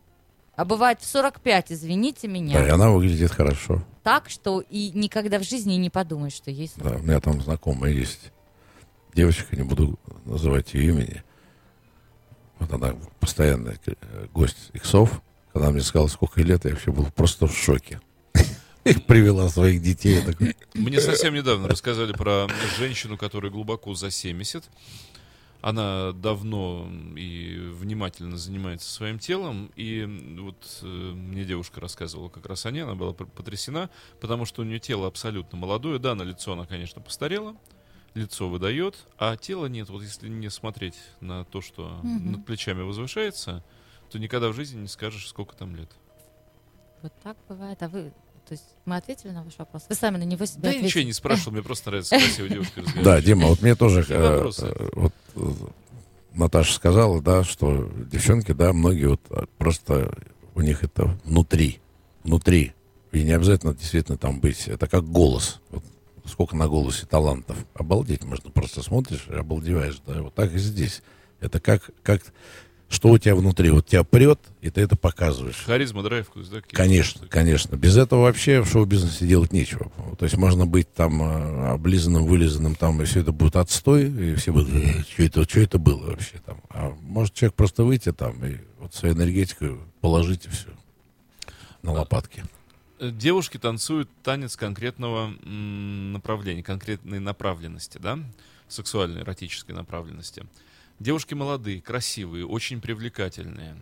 А 0.56 0.64
бывает 0.64 1.00
в 1.00 1.06
45, 1.06 1.72
извините 1.72 2.28
меня, 2.28 2.58
Да, 2.58 2.66
и 2.66 2.70
она 2.70 2.90
выглядит 2.90 3.30
хорошо. 3.32 3.82
так, 4.02 4.28
что 4.28 4.60
и 4.60 4.90
никогда 4.90 5.38
в 5.38 5.44
жизни 5.44 5.74
не 5.74 5.88
подумаешь, 5.90 6.34
что 6.34 6.50
есть. 6.50 6.74
Да, 6.78 6.90
у 6.96 6.98
меня 6.98 7.20
там 7.20 7.40
знакомая 7.40 7.92
есть 7.92 8.32
девочка, 9.14 9.56
не 9.56 9.62
буду 9.62 9.98
называть 10.24 10.74
ее 10.74 10.90
имени. 10.90 11.23
Вот 12.64 12.72
она 12.72 12.94
постоянно 13.20 13.74
э, 13.86 14.26
гость 14.32 14.70
иксов. 14.72 15.20
Когда 15.52 15.70
мне 15.70 15.82
сказала, 15.82 16.08
сколько 16.08 16.40
лет, 16.40 16.64
я 16.64 16.70
вообще 16.70 16.92
был 16.92 17.10
просто 17.10 17.46
в 17.46 17.54
шоке. 17.54 18.00
И 18.84 18.94
привела 18.94 19.48
своих 19.48 19.82
детей. 19.82 20.22
Мне 20.72 21.00
совсем 21.00 21.34
недавно 21.34 21.68
рассказали 21.68 22.12
про 22.12 22.48
женщину, 22.78 23.18
которая 23.18 23.52
глубоко 23.52 23.94
за 23.94 24.10
70. 24.10 24.64
Она 25.60 26.12
давно 26.12 26.90
и 27.16 27.56
внимательно 27.72 28.36
занимается 28.36 28.90
своим 28.90 29.18
телом. 29.18 29.70
И 29.76 30.04
вот 30.38 30.80
э, 30.82 30.86
мне 30.86 31.44
девушка 31.44 31.80
рассказывала 31.80 32.28
как 32.28 32.46
раз 32.46 32.66
о 32.66 32.70
ней. 32.70 32.80
Она 32.82 32.94
была 32.94 33.12
потрясена, 33.12 33.90
потому 34.20 34.44
что 34.46 34.62
у 34.62 34.64
нее 34.64 34.78
тело 34.78 35.06
абсолютно 35.06 35.58
молодое. 35.58 35.98
Да, 35.98 36.14
на 36.14 36.22
лицо 36.22 36.52
она, 36.52 36.66
конечно, 36.66 37.00
постарела. 37.00 37.56
Лицо 38.14 38.48
выдает, 38.48 38.94
а 39.18 39.36
тела 39.36 39.66
нет. 39.66 39.88
Вот 39.88 40.02
если 40.02 40.28
не 40.28 40.48
смотреть 40.48 40.94
на 41.20 41.44
то, 41.44 41.60
что 41.60 41.98
Мгм. 42.02 42.32
над 42.32 42.46
плечами 42.46 42.82
возвышается, 42.82 43.64
то 44.10 44.18
никогда 44.18 44.48
в 44.50 44.54
жизни 44.54 44.80
не 44.82 44.86
скажешь, 44.88 45.26
сколько 45.28 45.56
там 45.56 45.74
лет. 45.74 45.90
Вот 47.02 47.12
так 47.22 47.36
бывает. 47.48 47.82
А 47.82 47.88
вы, 47.88 48.12
то 48.46 48.52
есть 48.52 48.64
мы 48.84 48.96
ответили 48.96 49.30
на 49.32 49.42
ваш 49.42 49.54
вопрос? 49.58 49.84
Вы 49.88 49.96
сами 49.96 50.16
на 50.18 50.22
него 50.22 50.46
себя 50.46 50.62
Да 50.62 50.68
я 50.68 50.74
ответили. 50.76 50.86
ничего 50.86 51.04
не 51.04 51.12
спрашивал, 51.12 51.52
мне 51.54 51.62
просто 51.62 51.90
нравится 51.90 52.16
красивая 52.16 52.48
девушка. 52.50 52.82
Да, 53.02 53.20
Дима, 53.20 53.48
вот 53.48 53.62
мне 53.62 53.74
тоже 53.74 54.04
э, 54.08 54.50
э, 54.58 54.88
вот 54.94 55.12
э, 55.34 55.50
Наташа 56.34 56.72
сказала, 56.72 57.20
да, 57.20 57.42
что 57.42 57.90
девчонки, 58.12 58.52
да, 58.52 58.72
многие 58.72 59.06
вот 59.08 59.20
просто 59.58 60.16
у 60.54 60.60
них 60.60 60.84
это 60.84 61.18
внутри, 61.24 61.80
внутри. 62.22 62.74
И 63.10 63.22
не 63.24 63.32
обязательно 63.32 63.74
действительно 63.74 64.18
там 64.18 64.40
быть. 64.40 64.66
Это 64.68 64.86
как 64.88 65.04
голос. 65.04 65.60
Вот 65.70 65.84
сколько 66.26 66.56
на 66.56 66.68
голосе 66.68 67.06
талантов. 67.06 67.56
Обалдеть 67.74 68.24
можно. 68.24 68.50
Просто 68.50 68.82
смотришь 68.82 69.26
и 69.28 69.34
обалдеваешь. 69.34 70.00
Да, 70.06 70.22
вот 70.22 70.34
так 70.34 70.52
и 70.52 70.58
здесь. 70.58 71.02
Это 71.40 71.60
как, 71.60 71.90
как 72.02 72.22
что 72.88 73.10
у 73.10 73.18
тебя 73.18 73.34
внутри. 73.34 73.70
Вот 73.70 73.86
тебя 73.86 74.04
прет, 74.04 74.40
и 74.60 74.70
ты 74.70 74.80
это 74.82 74.96
показываешь. 74.96 75.64
Харизма, 75.66 76.02
драйв, 76.02 76.26
вкус, 76.26 76.48
да? 76.48 76.60
Конечно, 76.70 77.18
штуки. 77.18 77.30
конечно. 77.30 77.76
Без 77.76 77.96
этого 77.96 78.22
вообще 78.22 78.62
в 78.62 78.68
шоу-бизнесе 78.68 79.26
делать 79.26 79.52
нечего. 79.52 79.90
То 80.18 80.24
есть 80.24 80.36
можно 80.36 80.66
быть 80.66 80.92
там 80.92 81.22
э, 81.22 81.72
облизанным, 81.72 82.24
вылизанным, 82.24 82.74
там, 82.74 83.02
и 83.02 83.04
все 83.04 83.20
это 83.20 83.32
будет 83.32 83.56
отстой, 83.56 84.06
и 84.08 84.34
все 84.36 84.52
будут, 84.52 84.68
что 85.08 85.22
это, 85.22 85.42
что 85.44 85.60
это 85.60 85.78
было 85.78 86.10
вообще 86.10 86.38
там. 86.44 86.58
А 86.70 86.94
может 87.00 87.34
человек 87.34 87.54
просто 87.54 87.84
выйти 87.84 88.12
там 88.12 88.44
и 88.44 88.58
вот 88.78 88.94
свою 88.94 89.14
энергетику 89.14 89.78
положить 90.00 90.46
и 90.46 90.48
все 90.48 90.68
на 91.82 91.92
лопатки. 91.92 92.44
Э, 92.98 93.10
Девушки 93.10 93.58
танцуют 93.58 94.08
танец 94.22 94.56
конкретного 94.56 95.28
направления, 95.44 96.62
конкретной 96.62 97.20
направленности, 97.20 97.98
да? 97.98 98.18
Сексуальной, 98.68 99.22
эротической 99.22 99.74
направленности. 99.74 100.46
Девушки 101.00 101.34
молодые, 101.34 101.80
красивые, 101.82 102.46
очень 102.46 102.80
привлекательные. 102.80 103.76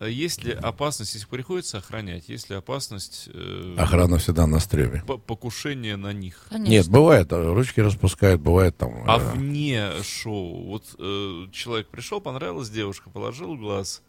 А 0.00 0.06
Есть 0.06 0.42
ли 0.44 0.52
опасность, 0.52 1.14
если 1.14 1.26
приходится 1.28 1.78
охранять, 1.78 2.28
есть 2.28 2.50
ли 2.50 2.56
опасность 2.56 3.28
э, 3.32 3.74
Охрана 3.78 4.18
всегда 4.18 4.46
на 4.46 4.58
стреме. 4.58 5.02
по- 5.06 5.18
покушения 5.18 5.96
на 5.96 6.12
них? 6.12 6.46
Конечно. 6.50 6.70
Нет, 6.70 6.88
бывает, 6.88 7.32
э, 7.32 7.52
ручки 7.52 7.80
распускают, 7.80 8.40
бывает 8.42 8.76
там... 8.76 9.04
А 9.06 9.18
э, 9.18 9.32
вне 9.36 9.90
шоу, 10.02 10.64
вот 10.66 10.84
э, 10.98 11.46
человек 11.52 11.88
пришел, 11.88 12.20
понравилась 12.20 12.70
девушка, 12.70 13.08
положил 13.08 13.56
глаз 13.56 14.02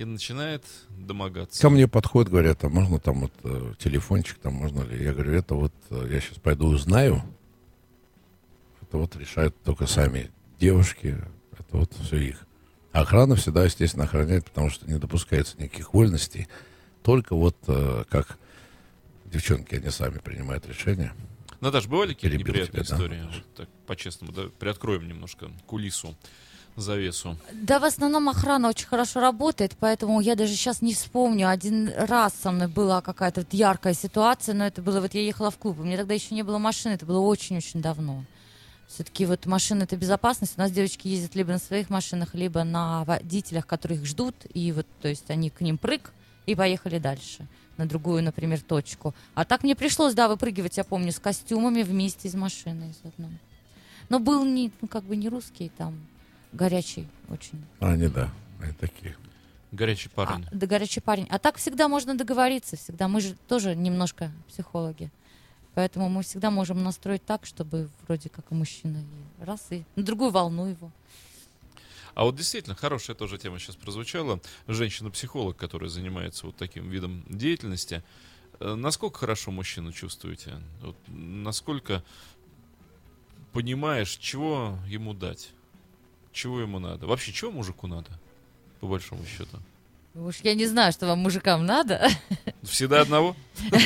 и 0.00 0.04
начинает 0.04 0.64
домогаться. 0.88 1.60
Ко 1.60 1.68
мне 1.68 1.86
подходят, 1.86 2.30
говорят, 2.30 2.64
а 2.64 2.70
можно 2.70 2.98
там 2.98 3.20
вот 3.20 3.32
э, 3.44 3.74
телефончик, 3.78 4.38
там 4.38 4.54
можно 4.54 4.80
ли? 4.82 5.04
Я 5.04 5.12
говорю, 5.12 5.34
это 5.34 5.54
вот 5.54 5.74
э, 5.90 6.08
я 6.10 6.20
сейчас 6.20 6.38
пойду 6.38 6.68
узнаю. 6.68 7.22
Это 8.80 8.96
вот 8.96 9.14
решают 9.16 9.54
только 9.62 9.86
сами 9.86 10.30
девушки. 10.58 11.18
Это 11.52 11.76
вот 11.76 11.92
все 12.02 12.16
их. 12.16 12.46
А 12.92 13.02
Охрана 13.02 13.36
всегда, 13.36 13.64
естественно, 13.64 14.04
охраняет, 14.04 14.46
потому 14.46 14.70
что 14.70 14.90
не 14.90 14.98
допускается 14.98 15.60
никаких 15.60 15.92
вольностей. 15.92 16.48
Только 17.02 17.36
вот 17.36 17.56
э, 17.66 18.04
как 18.08 18.38
девчонки, 19.26 19.74
они 19.74 19.90
сами 19.90 20.16
принимают 20.16 20.66
решения. 20.66 21.12
Наташ, 21.60 21.88
бывали 21.88 22.14
какие-то 22.14 22.38
неприятные 22.38 22.84
тебя, 22.84 22.96
да. 22.96 23.04
истории? 23.04 23.22
Вот 23.22 23.54
Так, 23.54 23.68
по-честному, 23.86 24.32
да, 24.32 24.44
приоткроем 24.58 25.06
немножко 25.06 25.50
кулису, 25.66 26.16
завесу. 26.76 27.36
Да, 27.52 27.78
в 27.78 27.84
основном 27.84 28.28
охрана 28.28 28.68
очень 28.68 28.86
хорошо 28.86 29.20
работает, 29.20 29.76
поэтому 29.78 30.20
я 30.20 30.34
даже 30.34 30.54
сейчас 30.54 30.82
не 30.82 30.94
вспомню. 30.94 31.48
Один 31.48 31.90
раз 31.96 32.34
со 32.34 32.50
мной 32.50 32.68
была 32.68 33.00
какая-то 33.00 33.40
вот 33.42 33.52
яркая 33.52 33.94
ситуация, 33.94 34.54
но 34.54 34.66
это 34.66 34.82
было, 34.82 35.00
вот 35.00 35.14
я 35.14 35.20
ехала 35.20 35.50
в 35.50 35.58
клуб, 35.58 35.78
у 35.80 35.84
меня 35.84 35.96
тогда 35.96 36.14
еще 36.14 36.34
не 36.34 36.42
было 36.42 36.58
машины, 36.58 36.92
это 36.92 37.06
было 37.06 37.20
очень-очень 37.20 37.82
давно. 37.82 38.24
Все-таки 38.88 39.24
вот 39.24 39.46
машина 39.46 39.84
это 39.84 39.96
безопасность. 39.96 40.54
У 40.56 40.60
нас 40.60 40.72
девочки 40.72 41.06
ездят 41.06 41.36
либо 41.36 41.52
на 41.52 41.58
своих 41.58 41.90
машинах, 41.90 42.34
либо 42.34 42.64
на 42.64 43.04
водителях, 43.04 43.66
которые 43.66 44.00
их 44.00 44.06
ждут, 44.06 44.34
и 44.52 44.72
вот, 44.72 44.86
то 45.00 45.08
есть 45.08 45.30
они 45.30 45.48
к 45.48 45.60
ним 45.60 45.78
прыг 45.78 46.12
и 46.46 46.56
поехали 46.56 46.98
дальше 46.98 47.46
на 47.76 47.86
другую, 47.86 48.22
например, 48.22 48.60
точку. 48.60 49.14
А 49.34 49.44
так 49.44 49.62
мне 49.62 49.76
пришлось, 49.76 50.14
да, 50.14 50.28
выпрыгивать, 50.28 50.76
я 50.76 50.84
помню, 50.84 51.12
с 51.12 51.18
костюмами 51.18 51.82
вместе 51.82 52.28
из 52.28 52.34
машины 52.34 52.90
из 52.90 53.08
одной. 53.08 53.38
Но 54.08 54.18
был 54.18 54.44
не, 54.44 54.72
ну, 54.80 54.88
как 54.88 55.04
бы 55.04 55.16
не 55.16 55.28
русский, 55.28 55.70
там 55.78 55.94
горячий 56.52 57.06
очень. 57.28 57.64
А 57.80 57.90
Они, 57.90 58.08
да, 58.08 58.30
они 58.60 58.72
такие. 58.72 59.16
Горячий 59.72 60.08
парень. 60.08 60.44
А, 60.50 60.54
да, 60.54 60.66
горячий 60.66 61.00
парень. 61.00 61.26
А 61.30 61.38
так 61.38 61.56
всегда 61.56 61.88
можно 61.88 62.16
договориться, 62.16 62.76
всегда. 62.76 63.06
Мы 63.06 63.20
же 63.20 63.36
тоже 63.46 63.76
немножко 63.76 64.32
психологи. 64.48 65.10
Поэтому 65.74 66.08
мы 66.08 66.22
всегда 66.22 66.50
можем 66.50 66.82
настроить 66.82 67.24
так, 67.24 67.46
чтобы 67.46 67.88
вроде 68.06 68.28
как 68.28 68.44
и 68.50 68.54
мужчина 68.54 68.98
и 68.98 69.44
раз, 69.44 69.66
и 69.70 69.84
на 69.94 70.02
другую 70.02 70.30
волну 70.30 70.66
его. 70.66 70.90
А 72.14 72.24
вот 72.24 72.34
действительно, 72.36 72.74
хорошая 72.74 73.14
тоже 73.14 73.38
тема 73.38 73.60
сейчас 73.60 73.76
прозвучала. 73.76 74.40
Женщина-психолог, 74.66 75.56
которая 75.56 75.88
занимается 75.88 76.46
вот 76.46 76.56
таким 76.56 76.90
видом 76.90 77.24
деятельности. 77.28 78.02
Э, 78.58 78.74
Насколько 78.74 79.20
хорошо 79.20 79.52
мужчину 79.52 79.92
чувствуете? 79.92 80.60
Вот 80.82 80.96
насколько 81.06 82.02
понимаешь, 83.52 84.16
чего 84.16 84.76
ему 84.88 85.14
дать? 85.14 85.52
Чего 86.32 86.60
ему 86.60 86.78
надо? 86.78 87.06
Вообще, 87.06 87.32
чего 87.32 87.50
мужику 87.50 87.86
надо? 87.86 88.08
По 88.80 88.86
большому 88.86 89.22
счету. 89.26 89.58
Уж 90.14 90.36
я 90.42 90.54
не 90.54 90.66
знаю, 90.66 90.92
что 90.92 91.06
вам 91.06 91.20
мужикам 91.20 91.64
надо. 91.64 92.08
Всегда 92.62 93.02
одного? 93.02 93.36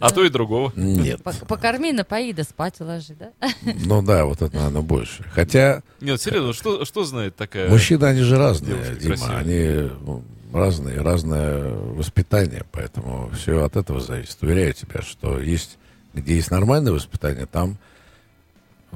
А 0.00 0.10
то 0.10 0.24
и 0.24 0.30
другого. 0.30 0.72
Нет. 0.74 1.20
Пок- 1.20 1.46
Покорми, 1.46 1.92
напои, 1.92 2.32
да 2.32 2.44
спать 2.44 2.80
уложи, 2.80 3.14
да? 3.14 3.30
Ну 3.84 4.02
да, 4.02 4.24
вот 4.24 4.40
это, 4.40 4.54
наверное, 4.56 4.80
больше. 4.80 5.24
Хотя 5.24 5.82
Нет, 6.00 6.20
серьезно, 6.20 6.54
что, 6.54 6.84
что 6.84 7.04
знает 7.04 7.36
такая... 7.36 7.68
Мужчины, 7.68 8.04
они 8.04 8.22
же 8.22 8.38
разные, 8.38 8.96
Дима. 8.96 9.36
Они 9.36 9.90
ну, 10.06 10.24
разные, 10.52 11.00
разное 11.02 11.74
воспитание, 11.74 12.64
поэтому 12.72 13.30
все 13.30 13.62
от 13.62 13.76
этого 13.76 14.00
зависит. 14.00 14.38
Уверяю 14.40 14.72
тебя, 14.72 15.02
что 15.02 15.38
есть, 15.40 15.76
где 16.14 16.36
есть 16.36 16.50
нормальное 16.50 16.92
воспитание, 16.92 17.46
там 17.46 17.76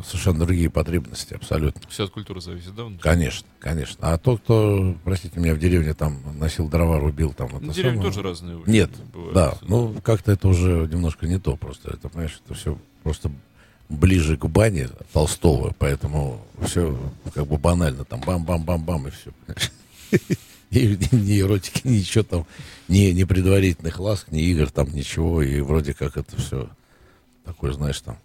совершенно 0.04 0.40
другие 0.40 0.70
потребности, 0.70 1.34
абсолютно. 1.34 1.80
Все 1.88 2.04
от 2.04 2.10
культуры 2.10 2.40
зависит, 2.40 2.74
да? 2.74 2.84
Конечно, 3.00 3.46
конечно. 3.58 3.96
А 4.00 4.18
тот, 4.18 4.40
кто, 4.40 4.94
простите 5.04 5.38
меня, 5.38 5.54
в 5.54 5.58
деревне 5.58 5.94
там 5.94 6.20
носил 6.38 6.68
дрова, 6.68 6.98
рубил 6.98 7.32
там... 7.32 7.50
Ну, 7.60 7.72
деревни 7.72 7.96
самое- 7.96 8.02
тоже 8.12 8.22
разные. 8.22 8.62
Нет, 8.66 8.90
бывают. 9.12 9.34
да, 9.34 9.54
ну 9.62 9.94
как-то 10.02 10.32
это 10.32 10.48
уже 10.48 10.88
немножко 10.90 11.26
не 11.26 11.38
то 11.38 11.56
просто. 11.56 11.90
Это, 11.94 12.08
понимаешь, 12.08 12.40
это 12.44 12.54
все 12.54 12.78
просто 13.02 13.30
ближе 13.88 14.36
к 14.36 14.46
бане 14.46 14.88
Толстого, 15.12 15.74
поэтому 15.78 16.40
все 16.64 16.98
как 17.34 17.46
бы 17.46 17.58
банально, 17.58 18.04
там 18.04 18.20
бам-бам-бам-бам 18.20 19.08
и 19.08 19.10
все. 19.10 19.32
И 20.70 20.96
ни 21.10 21.40
эротики, 21.40 21.84
ничего 21.84 22.22
там, 22.22 22.46
ни, 22.86 23.10
ни 23.10 23.24
предварительных 23.24 23.98
ласк, 23.98 24.30
ни 24.30 24.40
игр 24.42 24.70
там, 24.70 24.88
ничего. 24.94 25.42
И 25.42 25.60
вроде 25.60 25.94
как 25.94 26.16
это 26.16 26.36
все 26.36 26.70
такое, 27.44 27.72
знаешь, 27.72 28.00
там, 28.00 28.16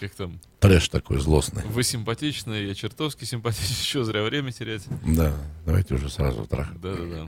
Как 0.00 0.14
там? 0.14 0.38
трэш 0.60 0.88
такой 0.88 1.18
злостный. 1.18 1.62
Вы 1.64 1.82
симпатичны, 1.82 2.54
я 2.54 2.74
чертовски 2.74 3.24
симпатичен. 3.24 3.66
Еще 3.80 4.04
зря 4.04 4.22
время 4.22 4.52
терять. 4.52 4.84
Да, 5.06 5.34
давайте 5.66 5.94
уже 5.94 6.08
сразу 6.08 6.46
трахать. 6.46 6.80
Да-да-да. 6.80 7.26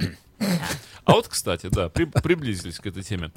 А 1.05 1.13
вот, 1.13 1.29
кстати, 1.29 1.69
да, 1.71 1.89
при- 1.89 2.05
приблизились 2.05 2.79
к 2.79 2.87
этой 2.87 3.03
теме. 3.03 3.31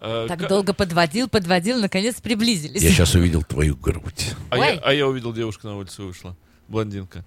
А, 0.00 0.26
Так 0.26 0.40
ка- 0.40 0.48
долго 0.48 0.72
подводил, 0.74 1.28
подводил, 1.28 1.80
наконец 1.80 2.20
приблизились. 2.20 2.82
Я 2.82 2.90
сейчас 2.90 3.14
увидел 3.14 3.42
твою 3.44 3.76
грудь. 3.76 4.34
а, 4.50 4.56
я, 4.58 4.78
а 4.80 4.92
я 4.92 5.06
увидел 5.06 5.32
девушку 5.32 5.68
на 5.68 5.76
улице 5.76 6.02
вышла. 6.02 6.36
Блондинка. 6.68 7.24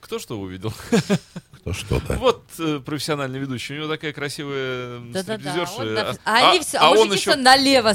Кто 0.00 0.18
что 0.18 0.38
увидел? 0.38 0.72
Кто 1.52 1.72
что, 1.72 2.00
да. 2.06 2.16
Вот 2.16 2.44
э, 2.58 2.80
профессиональный 2.84 3.38
ведущий. 3.38 3.74
У 3.74 3.76
него 3.78 3.88
такая 3.88 4.12
красивая 4.12 5.00
стриптизерша. 5.12 5.72
вот 5.78 5.94
да. 5.94 6.10
А- 6.10 6.16
А, 6.24 6.50
они 6.50 6.60
все, 6.60 6.76
а, 6.78 6.90
он 6.90 7.08
мужики 7.08 7.20
еще 7.30 7.36
налево 7.36 7.94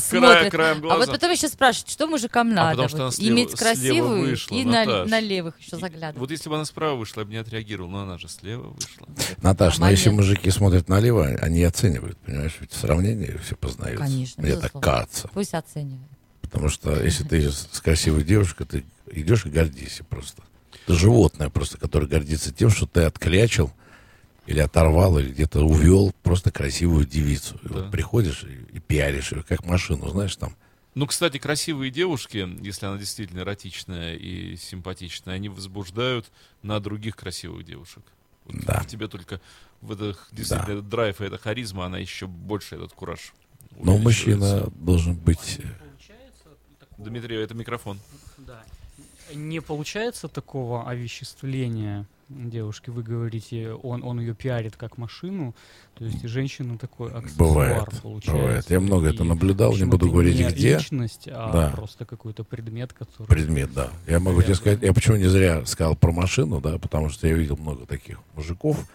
краем 0.50 0.92
А 0.92 0.98
вот 0.98 1.08
потом 1.08 1.32
еще 1.32 1.48
спрашивают, 1.48 1.90
что 1.90 2.08
мужикам 2.08 2.54
надо? 2.54 2.72
потому 2.72 2.90
что 2.90 2.98
вот, 2.98 3.04
она 3.04 3.12
слева- 3.12 3.30
иметь 3.30 3.50
слева 3.52 3.58
красивую 3.60 4.22
вышла, 4.22 4.56
и 4.56 4.66
на, 4.66 5.06
на 5.06 5.20
левых 5.20 5.60
еще 5.60 5.78
заглядывать. 5.78 6.18
Вот 6.18 6.32
если 6.32 6.50
бы 6.50 6.56
она 6.56 6.66
справа 6.66 6.96
вышла, 6.96 7.22
я 7.22 7.26
бы 7.26 7.32
не 7.32 7.38
отреагировал. 7.38 7.90
Но 7.92 8.02
она 8.02 8.18
же 8.18 8.28
слева 8.28 8.70
вышла. 8.70 9.08
Наташ, 9.44 9.78
но 9.78 9.90
если 9.90 10.10
мужики 10.10 10.50
смотрят 10.50 10.90
налево, 10.90 11.28
они 11.28 11.64
оценивают, 11.64 12.18
понимаешь, 12.20 12.58
ведь 12.60 12.74
сравнение 12.74 13.38
все 13.44 13.56
познают. 13.56 14.00
Конечно, 14.00 14.42
Это 14.42 14.56
безусловно. 14.56 14.82
кажется. 14.82 15.30
Пусть 15.34 15.54
оценивает. 15.54 16.10
Потому 16.42 16.70
что 16.70 17.00
если 17.04 17.24
ты 17.24 17.52
с 17.52 17.70
с 17.72 17.80
красивой 17.80 18.24
девушкой, 18.24 18.66
ты 18.66 18.86
идешь 19.12 19.46
и 19.46 19.50
гордишься 19.50 20.04
просто. 20.04 20.42
Животное 20.96 21.50
просто, 21.50 21.78
которое 21.78 22.08
гордится 22.08 22.54
тем, 22.54 22.70
что 22.70 22.86
ты 22.86 23.02
отклячил 23.02 23.72
или 24.46 24.60
оторвал, 24.60 25.20
или 25.20 25.30
где-то 25.32 25.62
увел 25.62 26.14
просто 26.24 26.52
красивую 26.52 27.06
девицу. 27.06 27.56
И 27.64 27.68
Да. 27.68 27.74
вот 27.76 27.92
приходишь 27.92 28.44
и, 28.44 28.76
и 28.76 28.80
пиаришь 28.80 29.32
ее, 29.32 29.44
как 29.44 29.66
машину, 29.66 30.10
знаешь, 30.10 30.36
там. 30.36 30.56
Ну, 30.96 31.06
кстати, 31.06 31.38
красивые 31.38 31.92
девушки, 31.92 32.48
если 32.62 32.88
она 32.88 32.98
действительно 32.98 33.42
эротичная 33.42 34.16
и 34.16 34.56
симпатичная, 34.58 35.36
они 35.36 35.48
возбуждают 35.50 36.26
на 36.64 36.80
других 36.80 37.16
красивых 37.16 37.64
девушек. 37.66 38.04
Вот 38.46 38.56
Да. 38.66 38.80
В 38.82 38.88
тебе 38.88 39.08
только 39.08 39.40
в 39.82 39.92
этих 39.94 40.28
действительно 40.32 40.72
этот 40.74 40.90
драйв 40.90 41.22
и 41.22 41.26
эта 41.26 41.38
харизма, 41.38 41.86
она 41.86 42.00
еще 42.00 42.26
больше 42.26 42.76
этот 42.76 42.92
кураж. 42.94 43.34
Но 43.78 43.96
увеличивается. 43.96 44.48
мужчина 44.58 44.72
должен 44.84 45.14
быть... 45.16 45.60
Такого- 46.80 47.10
Дмитрий, 47.10 47.38
это 47.38 47.54
микрофон. 47.54 48.00
Да. 48.40 48.64
Не 49.34 49.60
получается 49.62 50.28
такого 50.28 50.88
овеществления 50.90 52.06
девушки. 52.30 52.90
Вы 52.92 53.02
говорите, 53.04 53.72
он, 53.72 54.04
он 54.04 54.20
ее 54.20 54.36
пиарит 54.36 54.76
как 54.76 54.98
машину. 54.98 55.56
То 55.96 56.06
есть 56.06 56.22
женщина 56.28 56.78
такой 56.78 57.12
аксессуар 57.12 57.38
Бывает, 57.50 58.02
получается. 58.02 58.32
бывает. 58.32 58.70
Я 58.70 58.80
много 58.80 59.08
это 59.08 59.24
И, 59.24 59.28
наблюдал, 59.28 59.72
в 59.72 59.80
не 59.80 59.86
буду 59.86 60.06
это 60.06 60.14
говорить 60.14 60.38
не 60.38 60.44
где. 60.48 60.76
личность, 60.78 61.28
а 61.28 61.52
Да. 61.52 61.72
просто 61.76 62.06
какой-то 62.06 62.44
предмет, 62.44 62.94
который... 62.94 63.28
Предмет, 63.28 63.74
да. 63.74 63.90
Я 64.08 64.20
могу 64.20 64.42
тебе 64.44 64.56
сказать, 64.56 64.82
я 64.84 64.94
почему 64.94 65.18
не 65.18 65.28
зря 65.28 65.66
сказал 65.66 65.96
про 65.96 66.12
машину, 66.12 66.62
да, 66.62 66.78
потому 66.78 67.10
что 67.10 67.28
я 67.28 67.34
видел 67.34 67.58
много 67.58 67.86
таких 67.88 68.20
мужиков, 68.36 68.86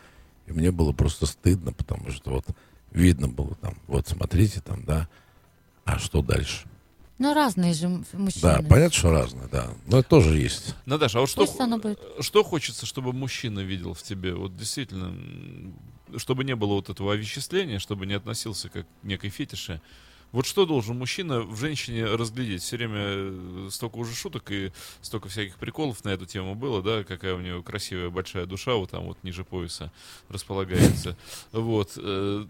и 0.47 0.53
мне 0.53 0.71
было 0.71 0.93
просто 0.93 1.27
стыдно, 1.27 1.73
потому 1.73 2.11
что 2.13 2.31
вот 2.31 2.45
видно 2.93 3.27
было 3.29 3.57
там, 3.57 3.75
вот 3.89 4.07
смотрите 4.07 4.61
там, 4.61 4.85
да, 4.85 5.09
а 5.85 5.99
что 5.99 6.23
дальше? 6.23 6.67
Ну, 7.19 7.33
разные 7.33 7.75
же 7.75 7.87
м- 7.87 8.05
Да, 8.13 8.19
мужчины. 8.19 8.69
понятно, 8.69 8.91
что 8.99 9.11
разные, 9.13 9.49
да. 9.49 9.71
Но 9.87 9.99
это 10.01 10.09
тоже 10.09 10.37
есть. 10.37 10.75
Наташа, 10.85 11.19
а 11.19 11.21
вот 11.21 11.31
что, 11.31 11.47
Пусть 11.47 11.61
оно 11.61 11.79
будет. 11.79 12.01
что 12.21 12.43
хочется, 12.43 12.87
чтобы 12.87 13.13
мужчина 13.13 13.61
видел 13.61 13.95
в 13.95 14.03
тебе? 14.03 14.35
Вот 14.35 14.57
действительно, 14.57 15.15
чтобы 16.17 16.43
не 16.45 16.57
было 16.57 16.75
вот 16.75 16.91
этого 16.91 17.13
овеществления, 17.13 17.79
чтобы 17.79 18.07
не 18.07 18.15
относился 18.15 18.69
как 18.69 18.85
к 18.85 19.05
некой 19.05 19.31
фетише. 19.31 19.81
Вот 20.33 20.47
что 20.47 20.67
должен 20.67 20.99
мужчина 20.99 21.43
в 21.43 21.57
женщине 21.57 22.05
разглядеть? 22.07 22.63
Все 22.63 22.77
время 22.77 22.99
э, 22.99 23.69
столько 23.71 23.99
уже 23.99 24.13
шуток 24.17 24.51
и 24.51 24.73
столько 25.01 25.29
всяких 25.29 25.55
приколов 25.59 26.03
на 26.05 26.09
эту 26.09 26.27
тему 26.27 26.57
было, 26.57 26.83
да, 26.83 27.05
какая 27.05 27.35
у 27.37 27.41
нее 27.41 27.63
красивая 27.63 28.11
большая 28.11 28.45
душа 28.47 28.75
вот 28.75 28.91
там 28.91 29.05
вот 29.05 29.23
ниже 29.23 29.45
пояса 29.45 29.93
располагается. 30.29 31.17
Вот. 31.53 31.93
э, 31.97 32.47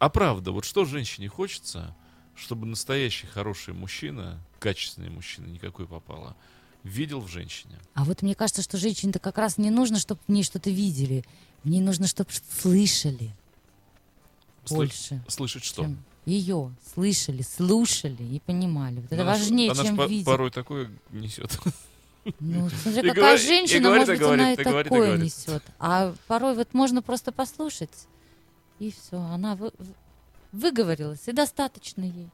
А 0.00 0.08
правда, 0.08 0.50
вот 0.50 0.64
что 0.64 0.84
женщине 0.84 1.28
хочется, 1.28 1.94
чтобы 2.34 2.66
настоящий 2.66 3.26
хороший 3.26 3.74
мужчина, 3.74 4.38
качественный 4.58 5.10
мужчина, 5.10 5.46
никакой 5.46 5.86
попало, 5.86 6.36
видел 6.82 7.20
в 7.20 7.28
женщине? 7.28 7.78
А 7.94 8.04
вот 8.04 8.22
мне 8.22 8.34
кажется, 8.34 8.62
что 8.62 8.76
женщине-то 8.78 9.18
как 9.18 9.38
раз 9.38 9.58
не 9.58 9.70
нужно, 9.70 9.98
чтобы 9.98 10.20
в 10.26 10.32
ней 10.32 10.42
что-то 10.42 10.70
видели. 10.70 11.24
В 11.64 11.68
ней 11.68 11.80
нужно, 11.80 12.06
чтобы 12.06 12.30
слышали 12.60 13.30
Слы- 14.64 14.76
больше, 14.76 15.22
Слышать 15.28 15.64
что? 15.64 15.82
чем 15.82 16.02
ее. 16.26 16.72
Слышали, 16.94 17.42
слушали 17.42 18.22
и 18.22 18.40
понимали. 18.40 18.96
Вот 18.96 19.12
это 19.12 19.22
Она 19.22 19.32
важнее, 19.32 19.70
она 19.72 19.84
чем 19.84 19.96
по- 19.96 20.06
видеть. 20.06 20.26
порой 20.26 20.50
такое 20.50 20.90
несет. 21.10 21.58
Ну, 22.38 22.68
смотря 22.82 23.02
И 23.02 23.08
какая 23.08 23.14
говорит- 23.14 23.40
женщина, 23.46 23.80
говорит, 23.82 24.08
может 24.08 24.20
быть, 24.22 24.28
она 24.28 24.36
говорит, 24.36 24.58
и 24.58 24.60
и 24.60 24.64
такое 24.64 24.84
говорит. 25.06 25.24
несет. 25.24 25.62
А 25.80 26.14
порой 26.28 26.54
вот 26.54 26.72
можно 26.74 27.02
просто 27.02 27.32
послушать, 27.32 28.06
и 28.78 28.92
все, 28.92 29.18
она 29.20 29.56
вы- 29.56 29.72
выговорилась, 30.52 31.26
и 31.26 31.32
достаточно 31.32 32.02
ей. 32.02 32.28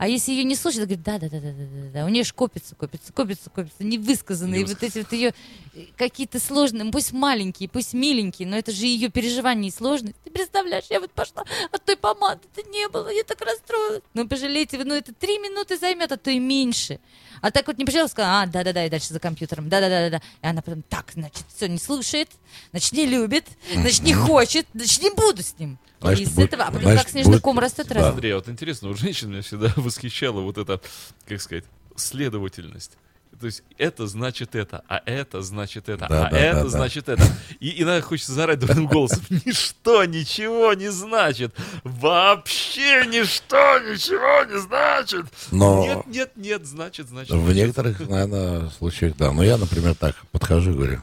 А 0.00 0.08
если 0.08 0.32
ее 0.32 0.44
не 0.44 0.56
слушать, 0.56 0.78
говорит, 0.78 1.02
да, 1.02 1.18
да, 1.18 1.28
да, 1.28 1.40
да, 1.40 1.52
да, 1.52 1.64
да, 1.66 1.90
да. 1.92 2.04
У 2.06 2.08
нее 2.08 2.24
ж 2.24 2.32
копится, 2.32 2.74
копится, 2.74 3.12
копится, 3.12 3.50
копится, 3.50 3.84
невысказанные 3.84 4.64
вот 4.64 4.82
эти 4.82 5.00
вот 5.00 5.12
ее 5.12 5.34
э, 5.74 5.84
какие-то 5.98 6.40
сложные, 6.40 6.90
пусть 6.90 7.12
маленькие, 7.12 7.68
пусть 7.68 7.92
миленькие, 7.92 8.48
но 8.48 8.56
это 8.56 8.72
же 8.72 8.86
ее 8.86 9.10
переживания 9.10 9.68
и 9.68 9.70
сложные. 9.70 10.14
Ты 10.24 10.30
представляешь, 10.30 10.86
я 10.88 11.00
вот 11.00 11.12
пошла, 11.12 11.44
а 11.70 11.76
той 11.76 11.98
помады-то 11.98 12.62
не 12.70 12.88
было, 12.88 13.10
я 13.10 13.24
так 13.24 13.42
расстроилась. 13.42 14.00
Ну, 14.14 14.26
пожалейте 14.26 14.78
вы, 14.78 14.84
ну 14.84 14.94
это 14.94 15.12
три 15.12 15.38
минуты 15.38 15.76
займет, 15.76 16.10
а 16.12 16.16
то 16.16 16.30
и 16.30 16.38
меньше. 16.38 16.98
А 17.42 17.50
так 17.50 17.66
вот 17.66 17.76
не 17.76 17.84
пожалуйста, 17.84 18.12
сказала, 18.12 18.40
а, 18.40 18.46
да-да-да, 18.46 18.86
и 18.86 18.88
дальше 18.88 19.12
за 19.12 19.20
компьютером, 19.20 19.68
да-да-да-да. 19.68 20.22
И 20.40 20.46
она 20.46 20.62
потом, 20.62 20.80
так, 20.80 21.10
значит, 21.12 21.44
все, 21.54 21.68
не 21.68 21.78
слушает, 21.78 22.30
значит, 22.70 22.92
не 22.92 23.04
любит, 23.04 23.44
значит, 23.74 24.02
не 24.02 24.14
хочет, 24.14 24.66
значит, 24.72 25.02
не 25.02 25.10
буду 25.10 25.42
с 25.42 25.58
ним. 25.58 25.78
Значит, 26.00 26.26
и 26.26 26.30
с 26.30 26.34
будет- 26.34 26.48
этого, 26.48 26.64
а 26.64 26.66
потом 26.66 26.82
значит, 26.82 27.02
как 27.02 27.10
снежный 27.10 27.32
будет- 27.32 27.42
ком 27.42 27.58
растет, 27.58 27.86
да. 27.88 27.94
растет. 27.94 28.10
Андрей, 28.14 28.34
вот 28.34 28.48
интересно, 28.48 28.88
у 28.88 28.94
женщин 28.94 29.30
меня 29.30 29.42
всегда 29.42 29.72
восхищала 29.76 30.40
вот 30.40 30.58
эта, 30.58 30.80
как 31.26 31.40
сказать, 31.40 31.64
следовательность. 31.96 32.92
То 33.38 33.46
есть 33.46 33.62
это 33.78 34.06
значит 34.06 34.54
это, 34.54 34.82
а 34.88 35.00
это 35.06 35.40
значит 35.40 35.88
это, 35.88 36.06
Да, 36.08 36.26
а 36.26 36.30
да, 36.30 36.38
это 36.38 36.56
да, 36.58 36.62
да. 36.64 36.68
значит 36.68 37.08
это. 37.08 37.22
И 37.58 37.80
иногда 37.82 38.02
хочется 38.02 38.32
заорать 38.32 38.58
дурным 38.58 38.86
голосом. 38.86 39.22
Ничто 39.30 40.04
ничего 40.04 40.74
не 40.74 40.90
значит. 40.90 41.54
Вообще 41.84 43.06
ничто 43.06 43.78
ничего 43.78 44.44
не 44.52 44.58
значит. 44.60 45.24
Но 45.52 45.84
Нет, 45.86 46.06
нет, 46.06 46.30
нет, 46.36 46.66
значит, 46.66 47.08
значит. 47.08 47.30
в 47.32 47.40
значит. 47.44 47.56
некоторых, 47.56 48.00
наверное, 48.00 48.68
случаях, 48.70 49.16
да. 49.16 49.32
Но 49.32 49.42
я, 49.42 49.56
например, 49.56 49.94
так 49.94 50.16
подхожу 50.32 50.72
и 50.72 50.74
говорю, 50.74 51.00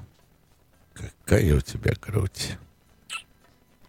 какая 0.94 1.56
у 1.56 1.62
тебя 1.62 1.94
грудь. 2.00 2.52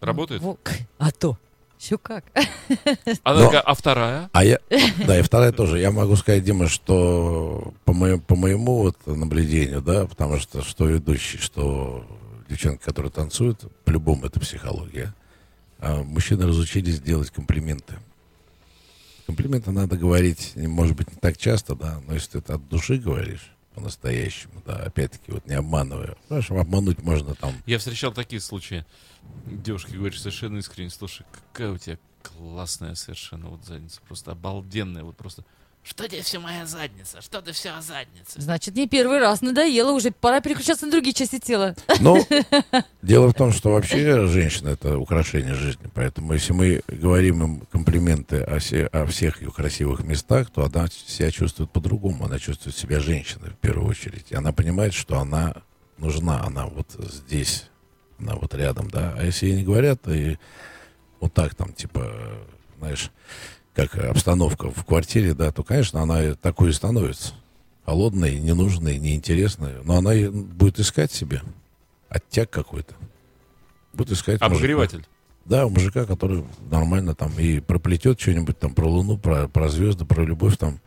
Работает? 0.01 0.41
Во- 0.41 0.57
А 0.97 1.11
то. 1.11 1.37
Еще 1.79 1.97
как. 1.97 2.25
Она 3.23 3.39
Но- 3.39 3.45
такая, 3.45 3.61
а 3.61 3.73
вторая? 3.73 4.29
А 4.33 4.43
я, 4.43 4.59
да, 5.07 5.17
и 5.17 5.21
вторая 5.21 5.53
тоже. 5.53 5.79
Я 5.79 5.91
могу 5.91 6.15
сказать, 6.17 6.43
Дима, 6.43 6.67
что 6.67 7.73
по, 7.85 7.93
моему, 7.93 8.19
по 8.21 8.35
моему 8.35 8.79
вот 8.79 8.97
наблюдению, 9.07 9.81
да, 9.81 10.05
потому 10.05 10.39
что 10.39 10.61
что 10.61 10.87
ведущий, 10.87 11.37
что 11.37 12.05
девчонки, 12.49 12.83
которые 12.83 13.11
танцуют, 13.11 13.61
по-любому 13.85 14.25
это 14.25 14.39
психология. 14.41 15.13
А 15.79 16.03
мужчины 16.03 16.45
разучились 16.47 16.99
делать 16.99 17.29
комплименты. 17.31 17.95
Комплименты 19.25 19.71
надо 19.71 19.95
говорить, 19.95 20.53
может 20.55 20.97
быть, 20.97 21.11
не 21.11 21.17
так 21.17 21.37
часто, 21.37 21.75
да, 21.75 22.01
но 22.07 22.13
если 22.15 22.31
ты 22.31 22.37
это 22.39 22.55
от 22.55 22.67
души 22.67 22.97
говоришь, 22.97 23.51
по-настоящему, 23.79 24.61
да, 24.65 24.75
опять-таки, 24.75 25.31
вот 25.31 25.45
не 25.47 25.53
обманывая. 25.53 26.17
Знаешь, 26.27 26.51
обмануть 26.51 27.01
можно 27.01 27.33
там 27.35 27.53
Я 27.65 27.79
встречал 27.79 28.11
такие 28.11 28.41
случаи. 28.41 28.85
Девушки 29.45 29.95
говорят 29.95 30.19
совершенно 30.19 30.57
искренне, 30.57 30.89
слушай, 30.89 31.25
какая 31.31 31.71
у 31.71 31.77
тебя 31.77 31.97
классная 32.21 32.95
совершенно 32.95 33.47
вот 33.47 33.63
задница, 33.65 34.01
просто 34.07 34.31
обалденная, 34.31 35.03
вот 35.03 35.15
просто. 35.15 35.45
Что 35.89 36.07
тебе 36.07 36.21
все 36.21 36.37
моя 36.37 36.67
задница? 36.67 37.19
Что 37.19 37.41
ты 37.41 37.51
все 37.51 37.71
о 37.71 37.81
заднице? 37.81 38.39
Значит, 38.39 38.75
не 38.75 38.87
первый 38.87 39.17
раз 39.17 39.41
надоело, 39.41 39.91
уже 39.91 40.11
пора 40.11 40.39
переключаться 40.39 40.85
на 40.85 40.91
другие 40.91 41.13
части 41.15 41.39
тела. 41.39 41.75
Ну, 41.99 42.23
дело 43.01 43.29
в 43.29 43.33
том, 43.33 43.51
что 43.51 43.71
вообще 43.71 44.27
женщина 44.27 44.69
это 44.69 44.99
украшение 44.99 45.55
жизни. 45.55 45.89
Поэтому 45.95 46.33
если 46.33 46.53
мы 46.53 46.81
говорим 46.87 47.43
им 47.43 47.59
комплименты 47.71 48.37
о, 48.43 48.59
се- 48.59 48.85
о 48.85 49.07
всех 49.07 49.41
ее 49.41 49.51
красивых 49.51 50.03
местах, 50.03 50.51
то 50.51 50.63
она 50.63 50.87
себя 50.89 51.31
чувствует 51.31 51.71
по-другому. 51.71 52.25
Она 52.25 52.37
чувствует 52.37 52.77
себя 52.77 52.99
женщиной 52.99 53.49
в 53.49 53.57
первую 53.57 53.89
очередь. 53.89 54.27
И 54.29 54.35
она 54.35 54.51
понимает, 54.53 54.93
что 54.93 55.17
она 55.19 55.55
нужна, 55.97 56.43
она 56.43 56.67
вот 56.67 56.87
здесь, 56.99 57.65
она 58.19 58.35
вот 58.35 58.53
рядом, 58.53 58.91
да. 58.91 59.15
А 59.17 59.23
если 59.25 59.47
ей 59.47 59.55
не 59.57 59.63
говорят, 59.63 60.07
и 60.07 60.37
вот 61.19 61.33
так 61.33 61.55
там, 61.55 61.73
типа, 61.73 62.13
знаешь, 62.77 63.09
как 63.87 63.95
обстановка 64.05 64.69
в 64.71 64.85
квартире, 64.85 65.33
да, 65.33 65.51
то, 65.51 65.63
конечно, 65.63 66.01
она 66.01 66.33
такой 66.35 66.71
и 66.71 66.73
становится. 66.73 67.33
Холодной, 67.85 68.39
ненужной, 68.39 68.97
неинтересной. 68.97 69.83
Но 69.83 69.97
она 69.97 70.11
будет 70.29 70.79
искать 70.79 71.11
себе 71.11 71.41
оттяг 72.09 72.49
какой-то. 72.49 72.93
Будет 73.93 74.11
искать 74.11 74.41
мужика. 74.41 74.57
Обогреватель. 74.57 75.05
Да, 75.45 75.65
у 75.65 75.69
мужика, 75.69 76.05
который 76.05 76.43
нормально 76.69 77.15
там 77.15 77.31
и 77.39 77.59
проплетет 77.59 78.19
что-нибудь 78.19 78.59
там 78.59 78.73
про 78.73 78.87
Луну, 78.87 79.17
про, 79.17 79.47
про 79.47 79.69
звезды, 79.69 80.05
про 80.05 80.23
любовь 80.23 80.57
там. 80.57 80.79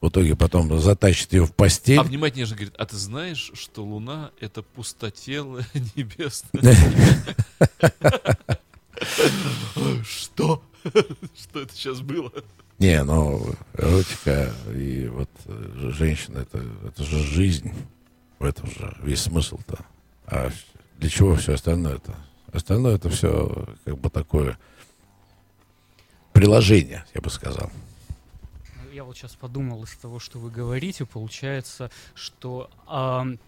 В 0.00 0.08
итоге 0.08 0.36
потом 0.36 0.78
затащит 0.78 1.32
ее 1.32 1.46
в 1.46 1.52
постель. 1.52 1.98
А 1.98 2.02
внимательнее 2.02 2.46
же 2.46 2.54
говорит, 2.54 2.74
а 2.76 2.84
ты 2.84 2.96
знаешь, 2.96 3.50
что 3.54 3.82
Луна— 3.82 4.30
это 4.40 4.62
пустотелая 4.62 5.66
небесная? 5.96 6.76
Что? 10.04 10.62
Что 11.36 11.60
это 11.60 11.72
сейчас 11.74 12.00
было? 12.00 12.32
Не, 12.78 13.02
ну, 13.04 13.54
эротика 13.74 14.52
и 14.74 15.08
вот 15.08 15.30
э, 15.46 15.90
женщина, 15.94 16.38
это, 16.38 16.62
это 16.86 17.04
же 17.04 17.18
жизнь. 17.18 17.72
В 18.38 18.44
этом 18.44 18.70
же 18.70 18.94
весь 19.02 19.22
смысл-то. 19.22 19.78
А 20.26 20.50
для 20.98 21.08
чего 21.08 21.36
все 21.36 21.54
остальное 21.54 21.96
это? 21.96 22.14
Остальное 22.52 22.96
это 22.96 23.08
все 23.08 23.66
как 23.84 23.98
бы 23.98 24.10
такое 24.10 24.58
приложение, 26.32 27.04
я 27.14 27.20
бы 27.22 27.30
сказал. 27.30 27.70
Я 28.92 29.04
вот 29.04 29.16
сейчас 29.16 29.34
подумал 29.34 29.84
из 29.84 29.94
того, 29.96 30.18
что 30.18 30.38
вы 30.38 30.50
говорите, 30.50 31.04
получается, 31.06 31.90
что 32.14 32.70
ам, 32.86 33.38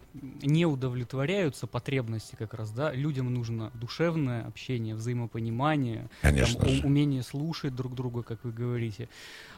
не 0.43 0.67
удовлетворяются 0.67 1.67
потребности 1.67 2.37
как 2.37 2.55
раз, 2.55 2.71
да, 2.71 2.93
людям 2.93 3.33
нужно 3.33 3.71
душевное 3.75 4.47
общение, 4.47 4.95
взаимопонимание, 4.95 6.09
там, 6.23 6.33
Конечно 6.33 6.69
же. 6.69 6.87
умение 6.87 7.23
слушать 7.23 7.75
друг 7.75 7.95
друга, 7.95 8.23
как 8.23 8.45
вы 8.45 8.53
говорите. 8.53 9.09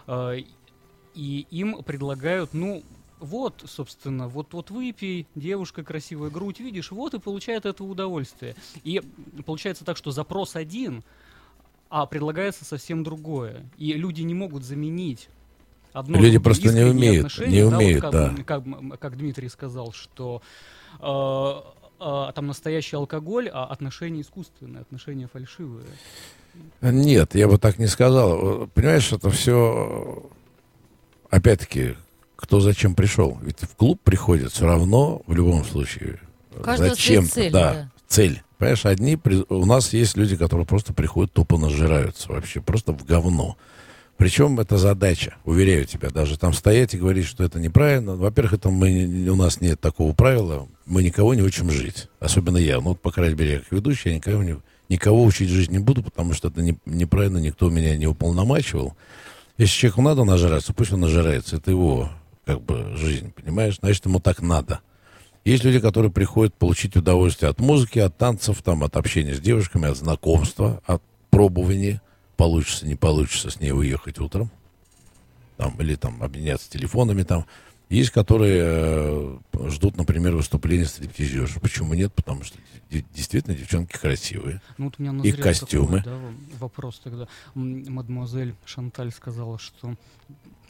А, 0.06 0.36
И 1.14 1.46
им 1.50 1.82
предлагают, 1.82 2.54
ну, 2.54 2.82
вот, 3.18 3.64
собственно, 3.66 4.28
вот, 4.28 4.54
вот 4.54 4.70
выпей, 4.70 5.26
девушка, 5.34 5.82
красивая 5.82 6.30
грудь, 6.30 6.60
видишь, 6.60 6.90
вот 6.90 7.14
и 7.14 7.18
получает 7.18 7.66
это 7.66 7.84
удовольствие. 7.84 8.54
И 8.82 9.02
получается 9.44 9.84
так, 9.84 9.96
что 9.96 10.10
запрос 10.10 10.56
один, 10.56 11.02
а 11.90 12.06
предлагается 12.06 12.64
совсем 12.64 13.02
другое. 13.02 13.68
И 13.76 13.92
люди 13.92 14.22
не 14.22 14.34
могут 14.34 14.64
заменить 14.64 15.28
одно 15.92 16.18
Люди 16.18 16.38
просто 16.38 16.72
не 16.72 16.82
умеют, 16.82 17.38
не 17.38 17.60
да, 17.60 17.66
вот 17.66 17.74
умеют, 17.74 18.02
как, 18.02 18.12
да. 18.12 18.34
Как, 18.44 18.64
как 18.98 19.16
Дмитрий 19.16 19.48
сказал, 19.48 19.92
что 19.92 20.42
э, 21.00 21.70
э, 22.00 22.32
там 22.34 22.46
настоящий 22.46 22.96
алкоголь, 22.96 23.48
а 23.52 23.64
отношения 23.64 24.20
искусственные, 24.20 24.82
отношения 24.82 25.28
фальшивые. 25.32 25.86
Нет, 26.80 27.34
я 27.34 27.48
бы 27.48 27.58
так 27.58 27.78
не 27.78 27.86
сказал. 27.86 28.68
Понимаешь, 28.74 29.12
это 29.12 29.30
все, 29.30 30.30
опять-таки, 31.30 31.96
кто 32.36 32.60
зачем 32.60 32.94
пришел. 32.94 33.38
Ведь 33.42 33.60
в 33.60 33.76
клуб 33.76 34.00
приходит 34.02 34.52
все 34.52 34.66
равно, 34.66 35.22
в 35.26 35.34
любом 35.34 35.64
случае. 35.64 36.20
Зачем 36.76 37.26
цели, 37.26 37.50
да, 37.50 37.72
да. 37.72 37.90
цель. 38.08 38.42
Понимаешь, 38.58 38.84
одни, 38.84 39.18
у 39.48 39.64
нас 39.64 39.92
есть 39.92 40.16
люди, 40.16 40.36
которые 40.36 40.66
просто 40.66 40.92
приходят, 40.92 41.32
тупо 41.32 41.56
нажираются 41.56 42.30
вообще, 42.30 42.60
просто 42.60 42.92
в 42.92 43.04
говно. 43.04 43.56
Причем 44.20 44.60
это 44.60 44.76
задача, 44.76 45.36
уверяю 45.46 45.86
тебя, 45.86 46.10
даже 46.10 46.38
там 46.38 46.52
стоять 46.52 46.92
и 46.92 46.98
говорить, 46.98 47.24
что 47.24 47.42
это 47.42 47.58
неправильно. 47.58 48.16
Во-первых, 48.16 48.52
это 48.52 48.68
мы, 48.68 49.26
у 49.30 49.34
нас 49.34 49.62
нет 49.62 49.80
такого 49.80 50.12
правила, 50.12 50.68
мы 50.84 51.02
никого 51.02 51.32
не 51.32 51.40
учим 51.40 51.70
жить. 51.70 52.08
Особенно 52.20 52.58
я. 52.58 52.82
Ну, 52.82 52.94
по 52.94 53.12
крайней 53.12 53.34
мере, 53.34 53.60
как 53.60 53.72
ведущий, 53.72 54.10
я 54.10 54.16
никого, 54.16 54.42
не, 54.42 54.58
никого 54.90 55.24
учить 55.24 55.48
жить 55.48 55.70
не 55.70 55.78
буду, 55.78 56.02
потому 56.02 56.34
что 56.34 56.48
это 56.48 56.60
не- 56.60 56.76
неправильно, 56.84 57.38
никто 57.38 57.70
меня 57.70 57.96
не 57.96 58.06
уполномачивал. 58.06 58.94
Если 59.56 59.74
человеку 59.74 60.02
надо 60.02 60.24
нажраться, 60.24 60.74
пусть 60.74 60.92
он 60.92 61.00
нажирается. 61.00 61.56
Это 61.56 61.70
его, 61.70 62.10
как 62.44 62.60
бы, 62.60 62.94
жизнь, 62.98 63.32
понимаешь? 63.32 63.78
Значит, 63.80 64.04
ему 64.04 64.20
так 64.20 64.42
надо. 64.42 64.80
Есть 65.46 65.64
люди, 65.64 65.80
которые 65.80 66.12
приходят 66.12 66.52
получить 66.52 66.94
удовольствие 66.94 67.48
от 67.48 67.58
музыки, 67.58 67.98
от 68.00 68.18
танцев, 68.18 68.60
там, 68.62 68.84
от 68.84 68.98
общения 68.98 69.34
с 69.34 69.40
девушками, 69.40 69.88
от 69.88 69.96
знакомства, 69.96 70.82
от 70.84 71.02
пробования. 71.30 72.02
Получится, 72.40 72.86
не 72.86 72.94
получится 72.96 73.50
с 73.50 73.60
ней 73.60 73.70
уехать 73.70 74.18
утром. 74.18 74.50
Там, 75.58 75.78
или 75.78 75.94
там 75.94 76.22
обменяться 76.22 76.70
телефонами 76.70 77.22
там. 77.22 77.44
Есть, 77.90 78.10
которые 78.12 78.62
э, 78.64 79.38
ждут, 79.68 79.98
например, 79.98 80.34
выступления 80.36 80.86
стриптизерш. 80.86 81.56
Почему 81.60 81.92
нет? 81.92 82.14
Потому 82.14 82.42
что 82.44 82.56
де- 82.90 83.04
действительно 83.14 83.54
девчонки 83.54 83.92
красивые. 83.98 84.62
Ну, 84.78 84.86
вот 84.86 84.94
у 84.98 85.02
меня 85.02 85.12
И 85.12 85.16
назрел 85.16 85.36
костюмы. 85.44 85.98
такой, 85.98 86.02
да, 86.04 86.18
вопрос 86.58 86.98
тогда. 87.04 87.28
Мадемуазель 87.54 88.54
Шанталь 88.64 89.12
сказала, 89.12 89.58
что 89.58 89.96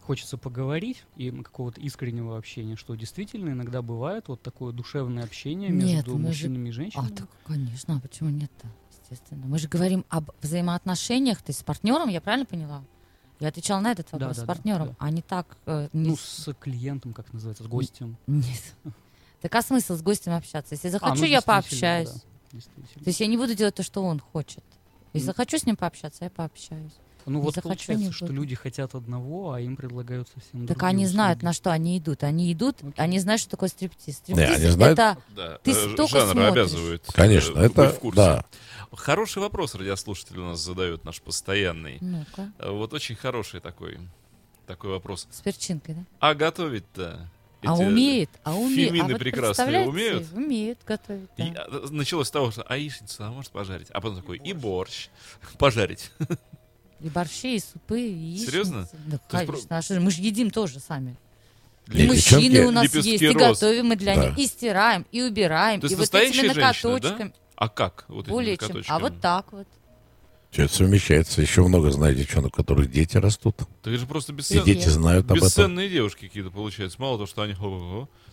хочется 0.01 0.37
поговорить 0.39 1.05
и 1.17 1.31
какого-то 1.31 1.81
искреннего 1.81 2.37
общения, 2.37 2.75
что 2.75 2.97
действительно 2.97 3.51
иногда 3.51 3.81
бывает 3.81 4.25
вот 4.27 4.43
такое 4.43 4.73
душевное 4.73 5.23
общение 5.23 5.71
Нет, 5.71 5.85
между 6.07 6.15
мы 6.17 6.33
же- 6.33 6.49
мужчинами 6.49 6.67
и 6.67 6.71
А, 6.71 6.75
женщинами. 6.75 7.15
так, 7.15 7.29
конечно, 7.47 7.95
а 7.97 8.01
почему 8.01 8.31
нет-то? 8.31 8.67
Естественно. 9.11 9.47
Мы 9.47 9.59
же 9.59 9.69
говорим 9.69 10.05
об 10.09 10.31
взаимоотношениях, 10.41 11.39
то 11.43 11.51
есть 11.51 11.61
с 11.61 11.63
партнером, 11.63 12.09
я 12.09 12.21
правильно 12.21 12.47
поняла? 12.47 12.83
Я 13.41 13.49
отвечала 13.49 13.81
на 13.81 13.93
этот 13.93 14.07
Да, 14.13 14.19
вопрос 14.19 14.37
да, 14.37 14.43
с 14.43 14.47
да, 14.47 14.55
партнером, 14.55 14.89
да. 14.89 14.95
а 14.99 15.11
не 15.11 15.23
так. 15.23 15.57
э, 15.67 15.89
не 15.93 16.11
Ну, 16.11 16.17
с- 16.17 16.21
с 16.45 16.55
клиентом, 16.55 17.13
как 17.13 17.33
называется, 17.33 17.65
с 17.65 17.67
гостем. 17.67 18.17
Нет. 18.27 18.75
Так 19.41 19.55
а 19.55 19.63
смысл 19.63 19.95
с 19.97 20.03
гостем 20.03 20.33
общаться? 20.35 20.75
Если 20.75 20.89
А, 20.89 20.91
захочу, 20.91 21.21
ну, 21.23 21.25
я 21.25 21.41
пообщаюсь. 21.41 22.11
да. 22.53 22.59
То 22.61 23.07
есть 23.07 23.21
я 23.21 23.27
не 23.27 23.39
буду 23.39 23.55
делать 23.55 23.75
то, 23.75 23.83
что 23.83 24.05
он 24.05 24.21
хочет. 24.21 24.63
Если 25.15 25.27
М. 25.27 25.33
захочу 25.33 25.57
с 25.59 25.65
ним 25.65 25.77
пообщаться, 25.77 26.25
я 26.25 26.31
пообщаюсь. 26.31 26.93
Ну 27.27 27.39
не 27.39 27.43
вот 27.45 27.55
захочу, 27.55 27.69
получается, 27.69 28.05
не 28.07 28.13
что 28.13 28.27
люди 28.27 28.55
хотят 28.55 28.95
одного, 28.95 29.53
а 29.53 29.61
им 29.61 29.77
предлагают 29.77 30.29
совсем 30.29 30.67
Так 30.67 30.79
другие 30.79 30.89
они 30.89 31.07
знают, 31.07 31.39
услуги. 31.39 31.45
на 31.47 31.53
что 31.53 31.71
они 31.73 31.99
идут. 31.99 32.23
Они 32.25 32.53
идут, 32.53 32.77
Окей. 32.79 32.93
они 32.97 33.19
знают, 33.19 33.41
что 33.41 33.51
такое 33.51 33.69
стриптиз. 33.69 34.23
Не, 34.29 34.35
Стриптиз 34.35 34.57
они 34.57 34.69
знают. 34.69 34.99
это 34.99 35.17
Да, 35.37 35.59
Ты 35.63 35.71
э, 35.73 35.75
столько 35.75 36.21
жанр 36.21 36.33
смотришь. 36.33 36.51
обязывает. 36.53 37.07
Конечно, 37.13 37.59
э, 37.59 37.67
это, 37.67 37.83
быть 37.87 37.95
в 37.97 37.99
курсе. 37.99 38.17
да. 38.17 38.45
Хороший 38.93 39.39
вопрос 39.43 39.75
радиослушатель 39.77 40.39
у 40.39 40.45
нас 40.47 40.61
задает, 40.61 41.05
наш 41.05 41.21
постоянный. 41.21 41.99
ну-ка, 42.01 42.51
Э, 42.59 42.71
Вот 42.71 42.93
очень 42.93 43.15
хороший 43.17 43.61
такой, 43.61 43.99
такой 44.67 44.91
вопрос. 44.91 45.29
с 45.31 45.41
перчинкой, 45.41 45.95
да? 45.97 46.05
А 46.19 46.35
готовить-то? 46.35 47.29
А 47.63 47.75
умеет, 47.77 48.31
а 48.43 48.55
умеет. 48.55 48.89
фемины 48.91 49.05
а 49.05 49.09
вот 49.13 49.19
прекрасные 49.19 49.67
представляете, 49.67 49.91
умеют? 49.91 50.33
Умеют 50.33 50.79
готовить, 50.87 51.29
да. 51.37 51.45
И, 51.45 51.53
а, 51.55 51.87
началось 51.91 52.29
с 52.29 52.31
того, 52.31 52.51
что 52.51 52.63
а 52.63 52.75
яичницу 52.79 53.23
она 53.23 53.33
может 53.33 53.53
пожарить. 53.53 53.89
А 53.91 54.01
потом 54.01 54.17
такой, 54.17 54.39
и 54.39 54.55
борщ 54.55 55.09
пожарить. 55.59 56.11
И 57.03 57.09
борщи, 57.09 57.57
и 57.57 57.61
супы, 57.61 58.01
и 58.01 58.13
яичницы. 58.13 58.51
Серьезно? 58.51 58.89
Да, 59.07 59.19
То 59.29 59.39
есть 59.39 59.47
конечно. 59.51 59.79
А 59.79 59.83
что 59.83 59.95
же, 59.95 60.01
мы 60.01 60.11
же 60.11 60.21
едим 60.23 60.51
тоже 60.51 60.81
сами. 60.81 61.17
И 61.93 62.07
мужчины 62.07 62.43
девчонки 62.43 62.59
у 62.67 62.71
нас 62.71 62.85
лепестки 62.85 63.11
есть, 63.11 63.23
и 63.23 63.29
роз. 63.29 63.37
готовим 63.61 63.87
мы 63.87 63.97
для 63.97 64.15
Да. 64.15 64.27
них, 64.29 64.39
и 64.39 64.47
стираем, 64.47 65.07
и 65.11 65.23
убираем, 65.23 65.81
То 65.81 65.87
есть 65.87 65.95
и 65.95 65.97
вот 65.97 66.03
этими 66.09 66.19
настоящие 66.19 66.53
женщины, 66.53 66.93
накаточками. 66.93 67.33
А 67.57 67.69
как? 67.69 68.05
Вот 68.09 68.29
Более 68.29 68.57
чем. 68.57 68.67
А 68.67 68.69
накаточками? 68.69 69.01
вот 69.03 69.21
так 69.21 69.53
вот. 69.53 69.67
Все 70.51 70.65
это 70.65 70.75
совмещается. 70.75 71.41
Еще 71.43 71.63
много 71.67 71.91
знаю 71.93 72.15
девчонок, 72.15 72.53
у 72.53 72.57
которых 72.57 72.91
дети 72.91 73.17
растут. 73.17 73.57
Так 73.57 73.67
это 73.83 73.99
же 73.99 74.07
просто 74.07 74.33
И 74.33 74.37
бесцен- 74.37 74.65
дети 74.65 74.89
знают 74.89 75.31
об 75.31 75.37
этом. 75.37 75.47
бесценные 75.49 75.89
девушки 75.89 76.27
какие-то 76.27 76.51
получаются. 76.51 77.01
Мало 77.01 77.17
того, 77.19 77.27
что 77.27 77.43
они 77.43 77.55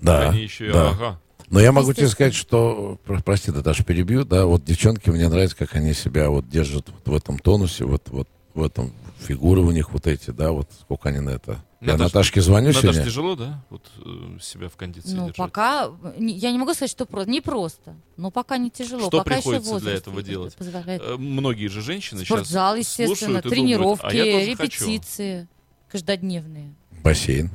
Да, 0.01 0.29
они 0.29 0.41
еще 0.41 0.67
и 0.67 0.71
да. 0.71 0.89
ага. 0.89 1.21
Но 1.49 1.59
я 1.59 1.71
могу 1.71 1.93
тебе 1.93 2.07
сказать, 2.09 2.33
что, 2.35 2.99
про- 3.05 3.21
прости, 3.21 3.51
Наташа, 3.51 3.83
перебью, 3.83 4.25
да, 4.25 4.45
вот 4.45 4.65
девчонки, 4.65 5.09
мне 5.09 5.29
нравится, 5.29 5.55
как 5.55 5.75
они 5.75 5.93
себя 5.93 6.29
вот 6.29 6.49
держат 6.49 6.89
вот 6.89 7.07
в 7.07 7.15
этом 7.15 7.39
тонусе, 7.39 7.85
вот, 7.85 8.09
вот 8.09 8.27
в 8.57 8.63
этом 8.63 8.91
фигуры 9.19 9.61
у 9.61 9.71
них 9.71 9.91
вот 9.93 10.07
эти, 10.07 10.31
да, 10.31 10.51
вот 10.51 10.69
сколько 10.81 11.09
они 11.09 11.19
на 11.19 11.29
это. 11.31 11.59
Я 11.79 11.93
Наташ- 11.93 11.97
Наташке 11.99 12.41
звоню 12.41 12.67
Наташ, 12.69 12.81
сегодня. 12.81 13.03
тяжело, 13.05 13.35
да? 13.35 13.63
Вот 13.69 13.83
э, 14.03 14.39
себя 14.41 14.67
в 14.67 14.75
кондиции 14.75 15.09
Ну, 15.13 15.21
держать? 15.27 15.35
пока, 15.37 15.91
я 16.17 16.51
не 16.51 16.57
могу 16.57 16.73
сказать, 16.73 16.89
что 16.89 17.05
просто, 17.05 17.29
не 17.29 17.39
просто, 17.41 17.95
но 18.17 18.31
пока 18.31 18.57
не 18.57 18.71
тяжело. 18.71 19.01
Что 19.07 19.19
пока 19.19 19.35
еще 19.35 19.43
приходится 19.51 19.63
для 19.69 19.73
возраст 19.73 20.01
этого 20.01 20.23
делать? 20.23 20.55
Позволяет. 20.55 21.01
Э, 21.03 21.15
Многие 21.17 21.67
же 21.67 21.81
женщины 21.81 22.25
Спортзал, 22.25 22.75
сейчас 22.77 23.09
естественно, 23.11 23.41
тренировки, 23.43 24.01
думают, 24.01 24.27
а 24.27 24.39
тоже 24.39 24.55
хочу. 24.55 24.85
репетиции 24.85 25.47
каждодневные. 25.91 26.73
Бассейн 27.03 27.51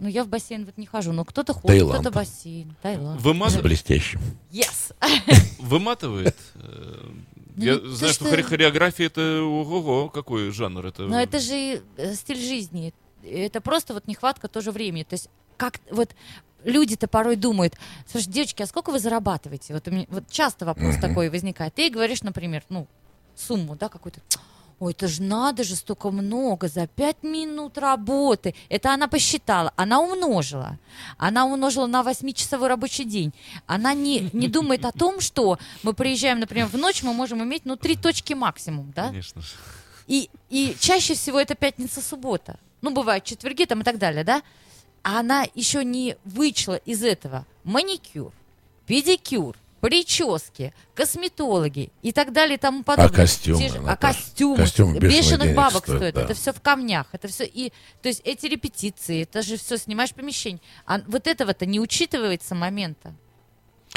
Ну, 0.00 0.08
я 0.08 0.24
в 0.24 0.28
бассейн 0.28 0.64
вот 0.66 0.76
не 0.76 0.86
хожу, 0.86 1.12
но 1.12 1.24
кто-то 1.24 1.52
ходит, 1.54 1.68
Таиланд. 1.68 2.00
кто-то 2.00 2.14
бассейн. 2.14 2.74
Таиланд. 2.82 3.20
с 3.20 3.24
Вымат- 3.24 3.62
блестящим. 3.62 4.20
Yes! 4.50 4.92
Выматывает. 5.60 6.36
Э, 6.56 7.08
Ну, 7.54 7.64
Я 7.64 7.74
знаю, 7.78 8.12
что 8.12 8.26
что- 8.26 8.42
хореография 8.42 9.06
это 9.06 9.42
ого 9.42 10.08
какой 10.08 10.50
жанр 10.50 10.86
это. 10.86 11.02
Но 11.02 11.20
это 11.20 11.38
же 11.38 11.82
э, 11.96 12.14
стиль 12.14 12.38
жизни. 12.38 12.92
Это 13.22 13.60
просто 13.60 13.94
вот 13.94 14.06
нехватка 14.06 14.48
тоже 14.48 14.70
времени. 14.72 15.04
То 15.04 15.14
есть 15.14 15.28
как 15.56 15.80
вот 15.90 16.10
люди-то 16.64 17.06
порой 17.08 17.36
думают, 17.36 17.74
слушай, 18.10 18.28
девочки, 18.28 18.62
а 18.62 18.66
сколько 18.66 18.90
вы 18.90 18.98
зарабатываете? 18.98 19.72
Вот, 19.74 19.86
у 19.86 19.90
меня, 19.90 20.06
вот 20.08 20.28
часто 20.30 20.66
вопрос 20.66 20.94
Мгм. 20.94 21.00
такой 21.00 21.30
возникает. 21.30 21.74
Ты 21.74 21.90
говоришь, 21.90 22.22
например, 22.22 22.64
ну, 22.70 22.86
сумму, 23.36 23.76
да, 23.76 23.88
какую-то. 23.88 24.20
Ой, 24.80 24.92
это 24.92 25.08
же 25.08 25.22
надо 25.22 25.64
же, 25.64 25.76
столько 25.76 26.10
много, 26.10 26.68
за 26.68 26.86
пять 26.86 27.22
минут 27.22 27.78
работы. 27.78 28.54
Это 28.68 28.92
она 28.92 29.08
посчитала, 29.08 29.72
она 29.76 30.00
умножила. 30.00 30.78
Она 31.16 31.46
умножила 31.46 31.86
на 31.86 32.02
восьмичасовой 32.02 32.68
рабочий 32.68 33.04
день. 33.04 33.32
Она 33.66 33.94
не, 33.94 34.30
не 34.32 34.48
думает 34.48 34.84
о 34.84 34.92
том, 34.92 35.20
что 35.20 35.58
мы 35.82 35.94
приезжаем, 35.94 36.40
например, 36.40 36.66
в 36.66 36.76
ночь, 36.76 37.02
мы 37.02 37.12
можем 37.12 37.42
иметь, 37.44 37.64
ну, 37.64 37.76
три 37.76 37.96
точки 37.96 38.34
максимум, 38.34 38.92
да? 38.94 39.08
Конечно 39.08 39.40
же. 39.40 39.54
И, 40.06 40.28
и 40.50 40.76
чаще 40.78 41.14
всего 41.14 41.40
это 41.40 41.54
пятница-суббота. 41.54 42.58
Ну, 42.82 42.90
бывают 42.90 43.24
четверги 43.24 43.64
там 43.64 43.80
и 43.80 43.84
так 43.84 43.98
далее, 43.98 44.24
да? 44.24 44.42
А 45.02 45.20
она 45.20 45.46
еще 45.54 45.84
не 45.84 46.16
вычла 46.24 46.76
из 46.76 47.02
этого 47.02 47.46
маникюр, 47.62 48.32
педикюр, 48.86 49.56
прически, 49.84 50.72
косметологи 50.94 51.90
и 52.02 52.12
так 52.12 52.32
далее 52.32 52.56
и 52.56 52.58
тому 52.58 52.82
подобное. 52.82 53.14
костюмы, 53.14 53.58
Те 53.58 53.68
же- 53.68 53.78
а 53.78 53.82
Наташ? 53.82 54.16
костюмы, 54.16 54.56
Костюмы 54.56 54.98
бешеных 54.98 55.54
бабок 55.54 55.84
стоят, 55.84 55.98
стоят. 55.98 56.14
да. 56.14 56.22
Это 56.22 56.34
все 56.34 56.52
в 56.52 56.60
камнях. 56.60 57.06
Это 57.12 57.28
все 57.28 57.44
и, 57.44 57.70
то 58.02 58.08
есть 58.08 58.22
эти 58.24 58.46
репетиции, 58.46 59.22
это 59.22 59.42
же 59.42 59.56
все 59.56 59.76
снимаешь 59.76 60.14
помещение. 60.14 60.60
А 60.86 61.00
вот 61.06 61.26
этого-то 61.26 61.66
не 61.66 61.80
учитывается 61.80 62.54
момента. 62.54 63.14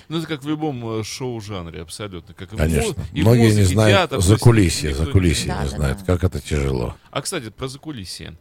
Ну, 0.10 0.20
это 0.20 0.28
как 0.28 0.44
в 0.44 0.48
любом 0.48 1.00
э, 1.00 1.04
шоу-жанре, 1.04 1.82
абсолютно. 1.82 2.34
Как 2.34 2.54
и 2.54 2.58
Конечно. 2.58 3.02
и 3.14 3.22
Многие 3.22 3.52
не 3.56 3.64
знают 3.64 3.98
театр, 3.98 4.22
за 4.22 4.38
кулисье, 4.38 4.94
за 4.94 5.08
кулисье 5.08 5.48
Да, 5.48 5.64
не 5.64 5.70
да, 5.72 5.76
знают, 5.76 6.00
да. 6.00 6.06
как 6.06 6.24
это 6.24 6.40
тяжело. 6.40 6.96
А, 7.10 7.22
кстати, 7.22 7.50
про 7.50 7.68
закулисье. 7.68 8.36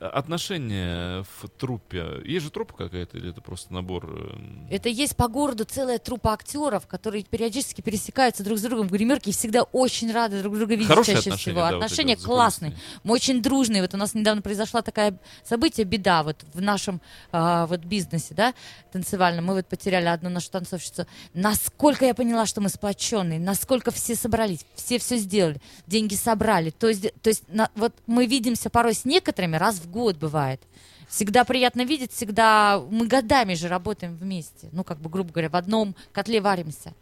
Отношения 0.00 1.24
в 1.24 1.48
труппе. 1.48 2.22
Есть 2.24 2.44
же 2.46 2.50
труппа 2.50 2.74
какая-то, 2.74 3.18
или 3.18 3.30
это 3.30 3.40
просто 3.40 3.72
набор... 3.72 4.06
э, 4.10 4.66
Это 4.74 4.88
есть 4.88 5.14
по 5.16 5.28
городу 5.28 5.64
целая 5.64 5.98
труппа 5.98 6.32
актеров, 6.32 6.86
которые 6.86 7.24
периодически 7.24 7.82
пересекаются 7.82 8.42
друг 8.42 8.58
с 8.58 8.62
другом 8.62 8.88
в 8.88 8.92
гримерке 8.92 9.30
и 9.30 9.32
всегда 9.32 9.62
очень 9.64 10.10
рады 10.12 10.40
друг 10.40 10.56
друга 10.56 10.74
видеть 10.74 10.88
Хорошие 10.88 11.16
чаще 11.16 11.30
отношения, 11.30 11.54
всего. 11.56 11.60
да, 11.70 11.76
отношения 11.76 12.16
вот 12.16 12.24
классные. 12.24 12.76
Мы 13.04 13.12
очень 13.12 13.42
дружные. 13.42 13.82
Вот 13.82 13.92
у 13.92 13.98
нас 13.98 14.14
недавно 14.14 14.40
произошла 14.40 14.80
такая 14.82 15.18
событие, 15.44 15.84
беда 15.84 16.22
вот 16.22 16.36
в 16.54 16.62
нашем 16.62 17.00
а, 17.30 17.66
вот 17.66 17.80
бизнесе, 17.80 18.32
да, 18.34 18.54
танцевальном. 18.92 19.44
Мы 19.44 19.54
вот 19.54 19.66
потеряли 19.66 20.06
одну 20.06 20.30
нашу 20.30 20.50
танцовщицу. 20.50 21.06
Насколько 21.34 22.06
я 22.06 22.14
поняла, 22.14 22.46
что 22.46 22.60
мы 22.62 22.68
сплоченные, 22.70 23.38
насколько 23.38 23.90
все 23.90 24.14
собрались, 24.14 24.64
все 24.74 24.98
все 24.98 25.16
сделали, 25.18 25.60
деньги 25.86 26.14
собрали. 26.14 26.70
То 26.70 26.88
есть, 26.88 27.12
то 27.20 27.28
есть 27.28 27.44
на- 27.48 27.70
вот 27.74 27.92
мы 28.06 28.26
видимся 28.26 28.70
порой 28.70 28.94
с 28.94 29.04
некоторыми 29.04 29.56
раз 29.56 29.76
в 29.76 29.89
год 29.90 30.16
бывает. 30.16 30.60
Всегда 31.08 31.44
приятно 31.44 31.84
видеть, 31.84 32.12
всегда 32.12 32.80
мы 32.90 33.06
годами 33.06 33.54
же 33.54 33.68
работаем 33.68 34.16
вместе. 34.16 34.68
Ну, 34.72 34.84
как 34.84 35.00
бы, 35.00 35.10
грубо 35.10 35.32
говоря, 35.32 35.48
в 35.48 35.56
одном 35.56 35.96
котле 36.12 36.40
варимся. 36.40 36.94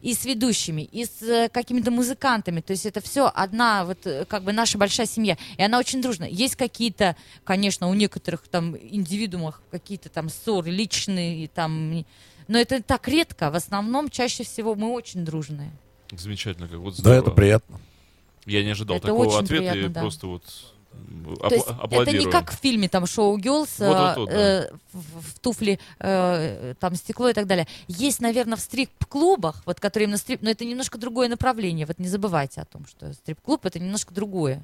И 0.00 0.14
с 0.14 0.24
ведущими, 0.24 0.82
и 0.82 1.04
с 1.04 1.22
э, 1.22 1.48
какими-то 1.48 1.90
музыкантами. 1.90 2.60
То 2.60 2.72
есть 2.72 2.86
это 2.86 3.00
все 3.00 3.30
одна, 3.34 3.84
вот, 3.84 4.06
э, 4.06 4.24
как 4.26 4.44
бы 4.44 4.52
наша 4.52 4.78
большая 4.78 5.06
семья. 5.06 5.36
И 5.56 5.62
она 5.62 5.78
очень 5.80 6.00
дружна. 6.00 6.24
Есть 6.24 6.54
какие-то, 6.54 7.16
конечно, 7.42 7.88
у 7.88 7.94
некоторых 7.94 8.46
там 8.48 8.76
индивидуумах 8.76 9.60
какие-то 9.72 10.08
там 10.08 10.28
ссоры 10.28 10.70
личные, 10.70 11.48
там, 11.48 12.04
но 12.46 12.58
это 12.58 12.80
так 12.80 13.08
редко. 13.08 13.50
В 13.50 13.56
основном, 13.56 14.08
чаще 14.08 14.44
всего 14.44 14.76
мы 14.76 14.90
очень 14.92 15.24
дружные. 15.24 15.72
Замечательно, 16.12 16.68
как 16.68 16.78
вот 16.78 16.94
Да, 16.96 17.00
здорово. 17.00 17.20
это 17.22 17.30
приятно. 17.32 17.80
Я 18.46 18.62
не 18.64 18.70
ожидал 18.70 18.96
Это 18.98 19.08
такого 19.08 19.38
ответа 19.38 19.64
и 19.64 19.68
приятно, 19.70 19.88
да. 19.88 20.00
просто 20.00 20.26
вот 20.26 20.44
То 21.48 21.54
есть 21.54 21.66
апла- 21.66 21.74
это 21.74 21.84
аплодирую. 21.84 22.26
не 22.26 22.30
как 22.30 22.50
в 22.52 22.56
фильме 22.56 22.88
там 22.88 23.06
шоу 23.06 23.38
Girls, 23.38 23.70
Вот-вот-вот, 23.78 24.30
э, 24.30 24.70
в, 24.92 25.20
в 25.20 25.38
туфли 25.40 25.78
э, 25.98 26.74
там 26.80 26.94
стекло 26.94 27.28
и 27.28 27.32
так 27.32 27.46
далее. 27.46 27.66
Есть, 27.88 28.20
наверное, 28.20 28.56
в 28.56 28.60
стрип-клубах, 28.60 29.62
вот 29.66 29.80
которые 29.80 30.04
именно 30.06 30.18
стрип, 30.18 30.42
но 30.42 30.50
это 30.50 30.64
немножко 30.64 30.98
другое 30.98 31.28
направление. 31.28 31.86
Вот 31.86 31.98
не 31.98 32.08
забывайте 32.08 32.60
о 32.60 32.64
том, 32.64 32.86
что 32.86 33.12
стрип-клуб 33.12 33.64
это 33.66 33.78
немножко 33.78 34.12
другое. 34.12 34.62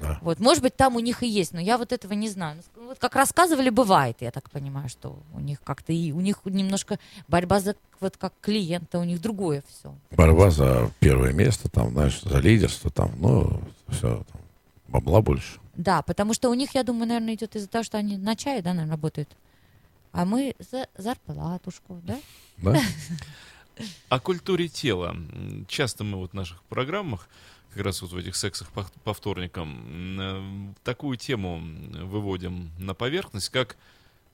Да. 0.00 0.18
Вот, 0.22 0.38
может 0.38 0.62
быть, 0.62 0.76
там 0.76 0.96
у 0.96 1.00
них 1.00 1.22
и 1.22 1.26
есть, 1.26 1.52
но 1.52 1.60
я 1.60 1.78
вот 1.78 1.92
этого 1.92 2.12
не 2.12 2.28
знаю. 2.28 2.62
Ну, 2.76 2.88
Вот 2.88 2.98
как 2.98 3.16
рассказывали, 3.16 3.70
бывает, 3.70 4.18
я 4.20 4.30
так 4.30 4.50
понимаю, 4.50 4.88
что 4.88 5.18
у 5.34 5.40
них 5.40 5.60
как-то 5.62 5.92
и 5.92 6.12
у 6.12 6.20
них 6.20 6.40
немножко 6.44 6.98
борьба 7.28 7.60
за 7.60 7.74
вот 7.98 8.16
как 8.16 8.32
клиента, 8.40 8.98
у 8.98 9.04
них 9.04 9.20
другое 9.20 9.64
все. 9.68 9.94
Борьба 10.10 10.50
за 10.50 10.90
первое 11.00 11.32
место, 11.32 11.68
там, 11.68 11.90
знаешь, 11.92 12.20
за 12.20 12.38
лидерство, 12.38 12.90
там, 12.90 13.12
ну, 13.18 13.62
все, 13.88 14.24
там, 14.32 14.40
бабла 14.90 15.22
больше. 15.22 15.60
Да, 15.74 16.02
потому 16.02 16.34
что 16.34 16.50
у 16.50 16.54
них, 16.54 16.74
я 16.74 16.82
думаю, 16.82 17.06
наверное, 17.06 17.34
идет 17.34 17.56
из-за 17.56 17.68
того, 17.68 17.84
что 17.84 17.98
они 17.98 18.16
на 18.16 18.36
чае, 18.36 18.62
да, 18.62 18.74
наверное, 18.74 18.96
работают. 18.96 19.36
А 20.12 20.24
мы 20.24 20.54
за 20.58 20.88
зарплатушку, 20.96 22.00
да? 22.04 22.18
Да? 22.58 22.80
О 24.08 24.20
культуре 24.20 24.68
тела. 24.68 25.16
Часто 25.68 26.04
мы 26.04 26.18
вот 26.18 26.32
в 26.32 26.34
наших 26.34 26.62
программах, 26.64 27.28
как 27.70 27.84
раз 27.84 28.02
вот 28.02 28.12
в 28.12 28.16
этих 28.16 28.36
сексах 28.36 28.68
по, 28.72 28.84
по 29.04 29.14
вторникам, 29.14 30.20
э, 30.20 30.74
такую 30.82 31.16
тему 31.16 31.62
выводим 32.04 32.70
на 32.78 32.94
поверхность, 32.94 33.48
как 33.48 33.76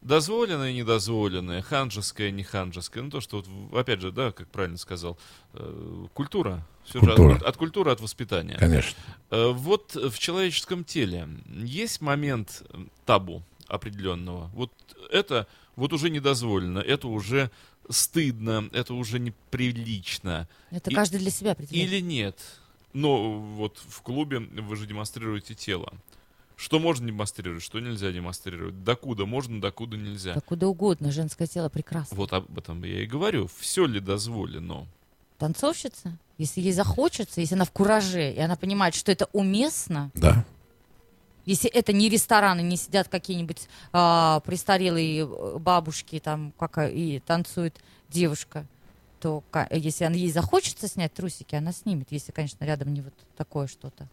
дозволенное, 0.03 0.73
недозволенное, 0.73 1.63
ханжеское, 1.63 2.31
не 2.31 2.43
ханжеское. 2.43 3.03
Ну, 3.03 3.11
то, 3.11 3.21
что, 3.21 3.43
вот, 3.47 3.79
опять 3.79 4.01
же, 4.01 4.13
да, 4.13 4.33
как 4.33 4.49
правильно 4.49 4.79
сказал, 4.79 5.19
э, 5.55 6.07
культура. 6.15 6.67
Всё 6.85 7.01
же 7.01 7.07
Культура. 7.07 7.35
от, 7.37 7.43
от 7.43 7.57
культуры, 7.57 7.91
от 7.91 8.01
воспитания. 8.01 8.57
Конечно. 8.59 8.97
Э, 9.31 9.49
Вот 9.53 9.95
в 9.97 10.19
человеческом 10.19 10.85
теле 10.85 11.29
есть 11.49 12.01
момент 12.01 12.63
табу 13.05 13.43
определенного. 13.67 14.49
Вот 14.55 14.71
это 15.11 15.49
вот 15.75 15.93
уже 15.93 16.11
недозволено, 16.11 16.79
это 16.79 17.09
уже 17.09 17.51
стыдно, 17.89 18.69
это 18.73 18.95
уже 18.95 19.19
неприлично. 19.19 20.49
Это 20.71 20.91
И- 20.91 20.95
каждый 20.95 21.19
для 21.19 21.31
себя 21.31 21.53
определяет. 21.53 21.89
Или 21.91 22.01
нет? 22.01 22.39
Но 22.93 23.39
вот 23.41 23.79
в 23.89 24.01
клубе 24.03 24.39
вы 24.39 24.77
же 24.77 24.87
демонстрируете 24.87 25.55
тело. 25.55 25.93
Что 26.57 26.79
можно 26.79 27.07
демонстрировать, 27.07 27.63
что 27.63 27.81
нельзя 27.81 28.11
демонстрировать. 28.11 28.83
Докуда 28.83 29.27
можно, 29.27 29.61
докуда 29.61 29.99
нельзя. 29.99 30.33
Да 30.35 30.41
куда 30.41 30.67
угодно, 30.67 31.13
женское 31.13 31.47
тело 31.47 31.69
прекрасно. 31.69 32.17
Вот 32.17 32.33
об 32.33 32.59
этом 32.59 32.83
я 32.83 33.03
и 33.03 33.07
говорю. 33.07 33.49
Все 33.59 33.85
ли 33.87 34.01
дозволено? 34.01 34.87
Танцовщица, 35.39 36.17
если 36.39 36.63
ей 36.63 36.73
захочется, 36.73 37.43
если 37.43 37.55
она 37.57 37.67
в 37.67 37.71
кураже, 37.71 38.33
и 38.33 38.41
она 38.41 38.57
понимает, 38.57 38.95
что 38.95 39.13
это 39.13 39.29
уместно, 39.35 40.11
Да. 40.15 40.47
если 41.45 41.69
это 41.69 41.93
не 41.93 42.09
рестораны, 42.09 42.63
не 42.63 42.79
сидят 42.79 43.09
какие-нибудь 43.09 43.69
а, 43.93 44.41
престарелые 44.41 45.27
э, 45.27 45.59
бабушки 45.59 46.21
там, 46.21 46.55
как 46.59 46.79
и 46.91 47.21
танцует 47.27 47.77
девушка, 48.09 48.67
то 49.21 49.45
если 49.71 50.05
она, 50.05 50.17
ей 50.17 50.33
захочется 50.33 50.89
снять 50.89 51.13
трусики, 51.13 51.55
она 51.55 51.73
снимет, 51.73 52.09
если, 52.11 52.33
конечно, 52.33 52.65
рядом 52.65 52.95
не 52.95 53.03
вот 53.03 53.15
такое 53.37 53.67
что-то. 53.67 54.09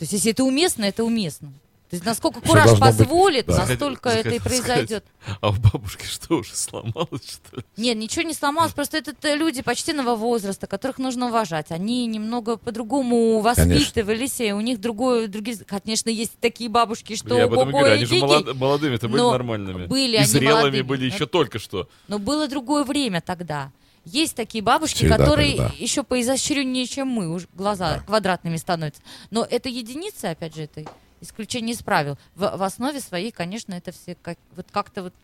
То 0.00 0.04
есть, 0.04 0.14
если 0.14 0.30
это 0.30 0.44
уместно, 0.44 0.84
это 0.86 1.04
уместно. 1.04 1.52
То 1.90 1.96
есть, 1.96 2.06
насколько 2.06 2.40
кураж 2.40 2.68
должно 2.68 2.86
быть, 2.86 2.96
позволит, 2.96 3.46
да. 3.46 3.66
настолько 3.66 4.08
это 4.08 4.30
и 4.30 4.38
Захотел 4.38 4.58
сказать. 4.62 4.64
произойдет. 4.64 5.04
А 5.42 5.50
у 5.50 5.52
бабушки 5.52 6.06
что, 6.06 6.36
уже 6.36 6.54
сломалось, 6.54 7.20
что 7.28 7.56
ли? 7.58 7.64
Нет, 7.76 7.98
ничего 7.98 8.22
не 8.22 8.32
сломалось, 8.32 8.72
просто 8.72 8.96
это 8.96 9.34
люди 9.34 9.60
почтенного 9.60 10.16
возраста, 10.16 10.66
которых 10.66 10.96
нужно 10.96 11.26
уважать. 11.26 11.70
Они 11.70 12.06
немного 12.06 12.56
по-другому 12.56 13.40
воспитывались, 13.40 14.40
и 14.40 14.52
у 14.52 14.62
них 14.62 14.80
другое, 14.80 15.28
другие... 15.28 15.58
Конечно, 15.66 16.08
есть 16.08 16.32
такие 16.40 16.70
бабушки, 16.70 17.14
что 17.14 17.36
я 17.36 17.44
об 17.44 17.52
этом 17.52 17.70
говорю. 17.70 17.92
Они 17.92 18.06
же 18.06 18.14
молод- 18.20 18.54
молодыми-то 18.54 19.06
были 19.06 19.20
Но 19.20 19.32
нормальными. 19.32 19.84
были 19.84 20.12
и 20.12 20.16
они 20.16 20.26
зрелыми 20.26 20.60
молодыми, 20.62 20.80
были 20.80 21.04
еще 21.04 21.26
только 21.26 21.58
что. 21.58 21.90
Но 22.08 22.18
было 22.18 22.48
другое 22.48 22.84
время 22.84 23.20
тогда. 23.20 23.70
Есть 24.04 24.34
такие 24.34 24.62
бабушки, 24.64 24.96
Всегда 24.98 25.18
которые 25.18 25.56
тогда. 25.56 25.74
еще 25.76 26.02
поизощреннее, 26.02 26.86
чем 26.86 27.08
мы, 27.08 27.28
уж 27.28 27.46
глаза 27.52 27.96
Да. 27.96 28.00
квадратными 28.00 28.56
становятся. 28.56 29.02
Но 29.30 29.44
это 29.44 29.68
единицы, 29.68 30.26
опять 30.26 30.54
же, 30.54 30.62
это 30.62 30.84
исключение 31.20 31.74
из 31.74 31.82
правил. 31.82 32.18
В, 32.34 32.56
в 32.56 32.62
основе 32.62 33.00
своей, 33.00 33.30
конечно, 33.30 33.74
это 33.74 33.92
все 33.92 34.14
как, 34.14 34.38
вот 34.56 34.66
как-то 34.70 35.02
вот 35.04 35.14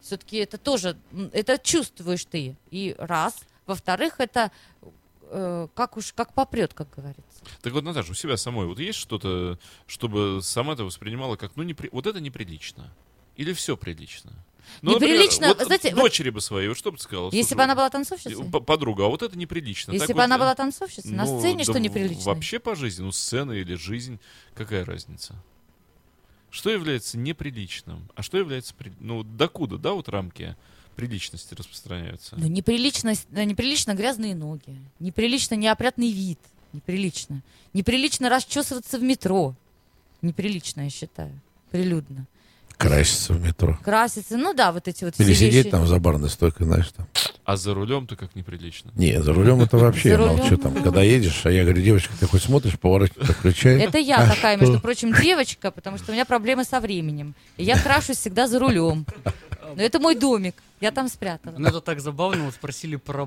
все-таки 0.00 0.38
это 0.38 0.58
тоже, 0.58 0.96
это 1.32 1.58
чувствуешь 1.58 2.24
ты. 2.24 2.56
И 2.70 2.96
раз. 2.98 3.36
Во-вторых, 3.66 4.14
это 4.18 4.50
э, 5.30 5.68
как 5.74 5.96
уж, 5.96 6.12
как 6.12 6.34
попрет, 6.34 6.74
как 6.74 6.88
говорится. 6.90 7.22
Так 7.62 7.72
вот, 7.72 7.84
Наташа, 7.84 8.10
у 8.10 8.14
себя 8.14 8.36
самой 8.36 8.66
вот 8.66 8.80
есть 8.80 8.98
что-то, 8.98 9.58
чтобы 9.86 10.40
сама 10.42 10.72
это 10.72 10.82
воспринимала 10.84 11.36
как, 11.36 11.52
ну, 11.54 11.62
непри... 11.62 11.88
вот 11.92 12.08
это 12.08 12.20
неприлично? 12.20 12.92
Или 13.36 13.52
все 13.52 13.76
прилично? 13.76 14.32
Ну, 14.80 14.92
например, 14.92 15.16
Неприлично, 15.16 15.48
вот 15.48 15.66
знаете, 15.66 15.94
вот- 15.94 16.00
дочери 16.02 16.30
бы 16.30 16.40
своей, 16.40 16.68
вот 16.68 16.76
что 16.76 16.90
бы 16.90 16.96
ты 16.98 17.04
сказала? 17.04 17.30
Если 17.32 17.54
бы 17.54 17.62
она 17.62 17.74
была 17.74 17.90
танцовщицей, 17.90 18.50
Подруга, 18.50 19.04
а 19.04 19.08
вот 19.08 19.22
это 19.22 19.36
неприлично. 19.38 19.92
если 19.92 20.06
Так 20.06 20.16
бы 20.16 20.20
вот, 20.20 20.24
она 20.24 20.36
э, 20.36 20.38
была 20.38 20.54
танцовщицей, 20.54 21.12
на 21.12 21.24
ну, 21.24 21.38
сцене 21.38 21.64
что 21.64 21.74
да 21.74 21.78
неприлично? 21.78 22.24
Вообще 22.24 22.58
по 22.58 22.74
жизни, 22.74 23.02
ну, 23.02 23.12
сцена 23.12 23.52
или 23.52 23.74
жизнь, 23.74 24.18
какая 24.54 24.84
разница? 24.84 25.34
Что 26.50 26.70
является 26.70 27.16
неприличным? 27.16 28.08
А 28.14 28.22
что 28.22 28.38
является... 28.38 28.74
при- 28.74 28.92
Ну, 29.00 29.22
докуда, 29.22 29.78
да, 29.78 29.92
вот 29.92 30.08
рамки 30.08 30.54
приличности 30.96 31.54
распространяются? 31.54 32.36
Ну, 32.36 32.46
неприлично, 32.46 33.14
э, 33.32 33.44
неприлично 33.44 33.94
грязные 33.94 34.34
ноги, 34.34 34.76
неприлично 35.00 35.54
неопрятный 35.54 36.12
вид, 36.12 36.38
неприлично. 36.72 37.42
Неприлично 37.72 38.28
расчесываться 38.28 38.98
в 38.98 39.02
метро. 39.02 39.54
Неприлично, 40.20 40.82
я 40.82 40.90
считаю. 40.90 41.40
Прилюдно. 41.70 42.26
Краситься 42.82 43.32
в 43.32 43.40
метро. 43.44 43.78
Краситься, 43.84 44.36
ну 44.36 44.54
да, 44.54 44.72
вот 44.72 44.88
эти 44.88 45.04
вот 45.04 45.14
Или 45.18 45.32
все 45.32 45.46
сидеть 45.46 45.54
вещи. 45.66 45.70
там 45.70 45.86
за 45.86 45.98
барной 45.98 46.28
стойкой, 46.28 46.66
знаешь, 46.66 46.88
там. 46.96 47.06
А 47.44 47.56
за 47.56 47.74
рулем-то 47.74 48.16
как 48.16 48.34
неприлично. 48.36 48.90
Не, 48.94 49.22
за 49.22 49.32
рулем 49.32 49.60
это 49.60 49.76
вообще, 49.78 50.02
За 50.02 50.08
я 50.10 50.16
рулем? 50.18 50.36
молчу 50.38 50.56
там. 50.56 50.74
Когда 50.82 51.02
едешь, 51.02 51.40
а 51.44 51.50
я 51.50 51.64
говорю, 51.64 51.82
девочка, 51.82 52.12
ты 52.18 52.26
хоть 52.26 52.42
смотришь, 52.42 52.78
поворачивай, 52.78 53.24
включай. 53.26 53.80
Это 53.80 53.98
я 53.98 54.16
А 54.18 54.28
такая, 54.28 54.56
что? 54.56 54.64
между 54.66 54.80
прочим, 54.80 55.12
девочка, 55.12 55.70
потому 55.70 55.98
что 55.98 56.12
у 56.12 56.14
меня 56.14 56.24
проблемы 56.24 56.64
со 56.64 56.80
временем. 56.80 57.34
И 57.56 57.64
я 57.64 57.78
крашусь 57.78 58.18
всегда 58.18 58.46
за 58.48 58.58
рулем. 58.58 59.06
Но 59.74 59.82
это 59.82 59.98
мой 60.00 60.14
домик, 60.16 60.56
я 60.80 60.90
там 60.90 61.08
спрятала. 61.08 61.54
Ну, 61.56 61.68
это 61.68 61.80
так 61.80 62.00
забавно. 62.00 62.44
Вот 62.44 62.54
спросили 62.54 62.96
про, 62.96 63.26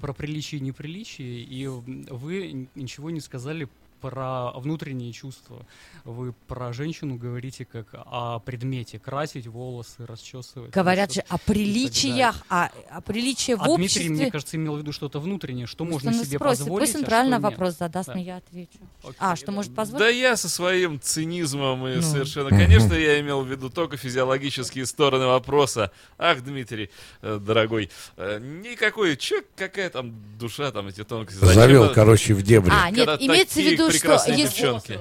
про 0.00 0.12
приличие 0.14 0.60
и 0.60 0.64
неприличие, 0.64 1.40
и 1.42 1.66
вы 1.66 2.68
ничего 2.74 3.10
не 3.10 3.20
сказали 3.20 3.68
про 4.00 4.52
внутренние 4.58 5.12
чувства. 5.12 5.66
Вы 6.04 6.32
про 6.46 6.72
женщину 6.72 7.16
говорите 7.16 7.64
как 7.64 7.86
о 7.92 8.38
предмете. 8.40 8.98
Красить 8.98 9.46
волосы, 9.46 10.06
расчесывать. 10.06 10.70
Говорят 10.70 11.12
же 11.12 11.22
что- 11.24 11.34
о 11.34 11.38
приличиях, 11.38 12.36
о, 12.48 12.70
о 12.90 13.00
приличии 13.00 13.52
в 13.52 13.62
А 13.62 13.66
Дмитрий, 13.66 13.84
обществе. 13.84 14.10
мне 14.10 14.30
кажется, 14.30 14.56
имел 14.56 14.76
в 14.76 14.78
виду 14.78 14.92
что-то 14.92 15.20
внутреннее, 15.20 15.66
что 15.66 15.84
Пусть 15.84 16.04
можно 16.04 16.10
он 16.18 16.24
себе 16.24 16.38
спросит, 16.38 16.60
позволить, 16.60 16.86
Пусть 16.86 16.96
он 16.96 17.02
а 17.02 17.06
правильно 17.06 17.36
что 17.38 17.42
нет. 17.48 17.52
вопрос 17.58 17.76
задаст, 17.78 18.08
Да. 18.08 18.14
но 18.14 18.20
я 18.20 18.36
отвечу. 18.36 18.78
Окей, 19.02 19.14
А, 19.18 19.36
что 19.36 19.52
может 19.52 19.72
Да 19.72 19.76
позволить? 19.82 20.16
я 20.16 20.36
со 20.36 20.48
своим 20.48 21.00
цинизмом 21.00 21.86
и 21.86 21.96
Ну. 21.96 22.02
совершенно... 22.02 22.48
Конечно, 22.50 22.94
я 22.94 23.20
имел 23.20 23.42
в 23.42 23.48
виду 23.48 23.70
только 23.70 23.96
физиологические 23.96 24.86
стороны 24.86 25.26
вопроса. 25.26 25.90
Ах, 26.18 26.42
Дмитрий, 26.42 26.90
э, 27.22 27.38
дорогой, 27.44 27.90
э, 28.16 28.38
никакой... 28.40 29.16
Чё, 29.16 29.42
какая 29.56 29.90
там 29.90 30.14
душа, 30.38 30.70
там 30.70 30.86
эти 30.88 31.04
тонкости? 31.04 31.44
Завел, 31.44 31.92
короче, 31.92 32.34
в 32.34 32.42
дебри. 32.42 32.72
А, 32.74 32.90
нет, 32.90 33.06
Когда 33.06 33.24
имеется 33.26 33.60
в 33.60 33.64
виду, 33.64 33.87
что 33.92 34.00
прекрасные 34.00 34.38
если 34.38 34.54
девчонки. 34.54 35.00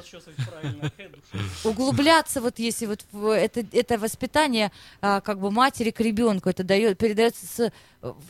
Углубляться, 1.63 2.41
вот 2.41 2.59
если 2.59 2.85
вот 2.85 3.05
в 3.11 3.29
это, 3.35 3.65
это 3.71 3.97
воспитание 3.97 4.71
а, 5.01 5.21
как 5.21 5.39
бы 5.39 5.51
матери 5.51 5.91
к 5.91 5.99
ребенку, 5.99 6.49
это 6.49 6.63
дает, 6.63 6.97
передается 6.97 7.45
с, 7.45 7.71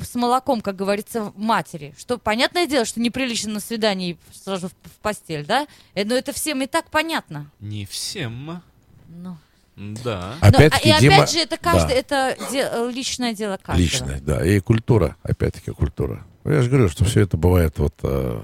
с 0.03 0.15
молоком, 0.15 0.61
как 0.61 0.75
говорится, 0.75 1.31
матери. 1.35 1.93
Что 1.97 2.17
понятное 2.17 2.65
дело, 2.67 2.85
что 2.85 2.99
неприлично 2.99 3.53
на 3.53 3.59
свидании 3.59 4.17
сразу 4.31 4.69
в, 4.69 4.71
в 4.71 4.99
постель, 5.01 5.45
да? 5.45 5.67
Э, 5.93 6.03
Но 6.05 6.15
это 6.15 6.33
всем 6.33 6.61
и 6.61 6.67
так 6.67 6.89
понятно. 6.89 7.49
Не 7.59 7.85
всем. 7.85 8.61
Ну. 9.09 9.37
Да. 9.75 10.33
Но, 10.41 10.47
а- 10.47 10.49
Опять-таки, 10.49 10.89
и 10.89 10.91
опять 10.91 11.03
Дима- 11.03 11.27
же, 11.27 11.39
это 11.39 11.57
каждый, 11.57 11.89
Да. 11.89 11.93
это 11.93 12.37
де- 12.51 12.91
личное 12.91 13.33
дело 13.33 13.57
каждого. 13.57 13.77
Личность, 13.77 14.25
да. 14.25 14.43
И 14.45 14.59
культура, 14.59 15.15
опять-таки, 15.21 15.71
культура. 15.71 16.25
Ну, 16.43 16.51
Я 16.51 16.61
же 16.63 16.69
говорю, 16.69 16.89
что 16.89 17.05
все 17.05 17.21
это 17.21 17.37
бывает 17.37 17.77
вот... 17.77 17.93
э, 18.01 18.41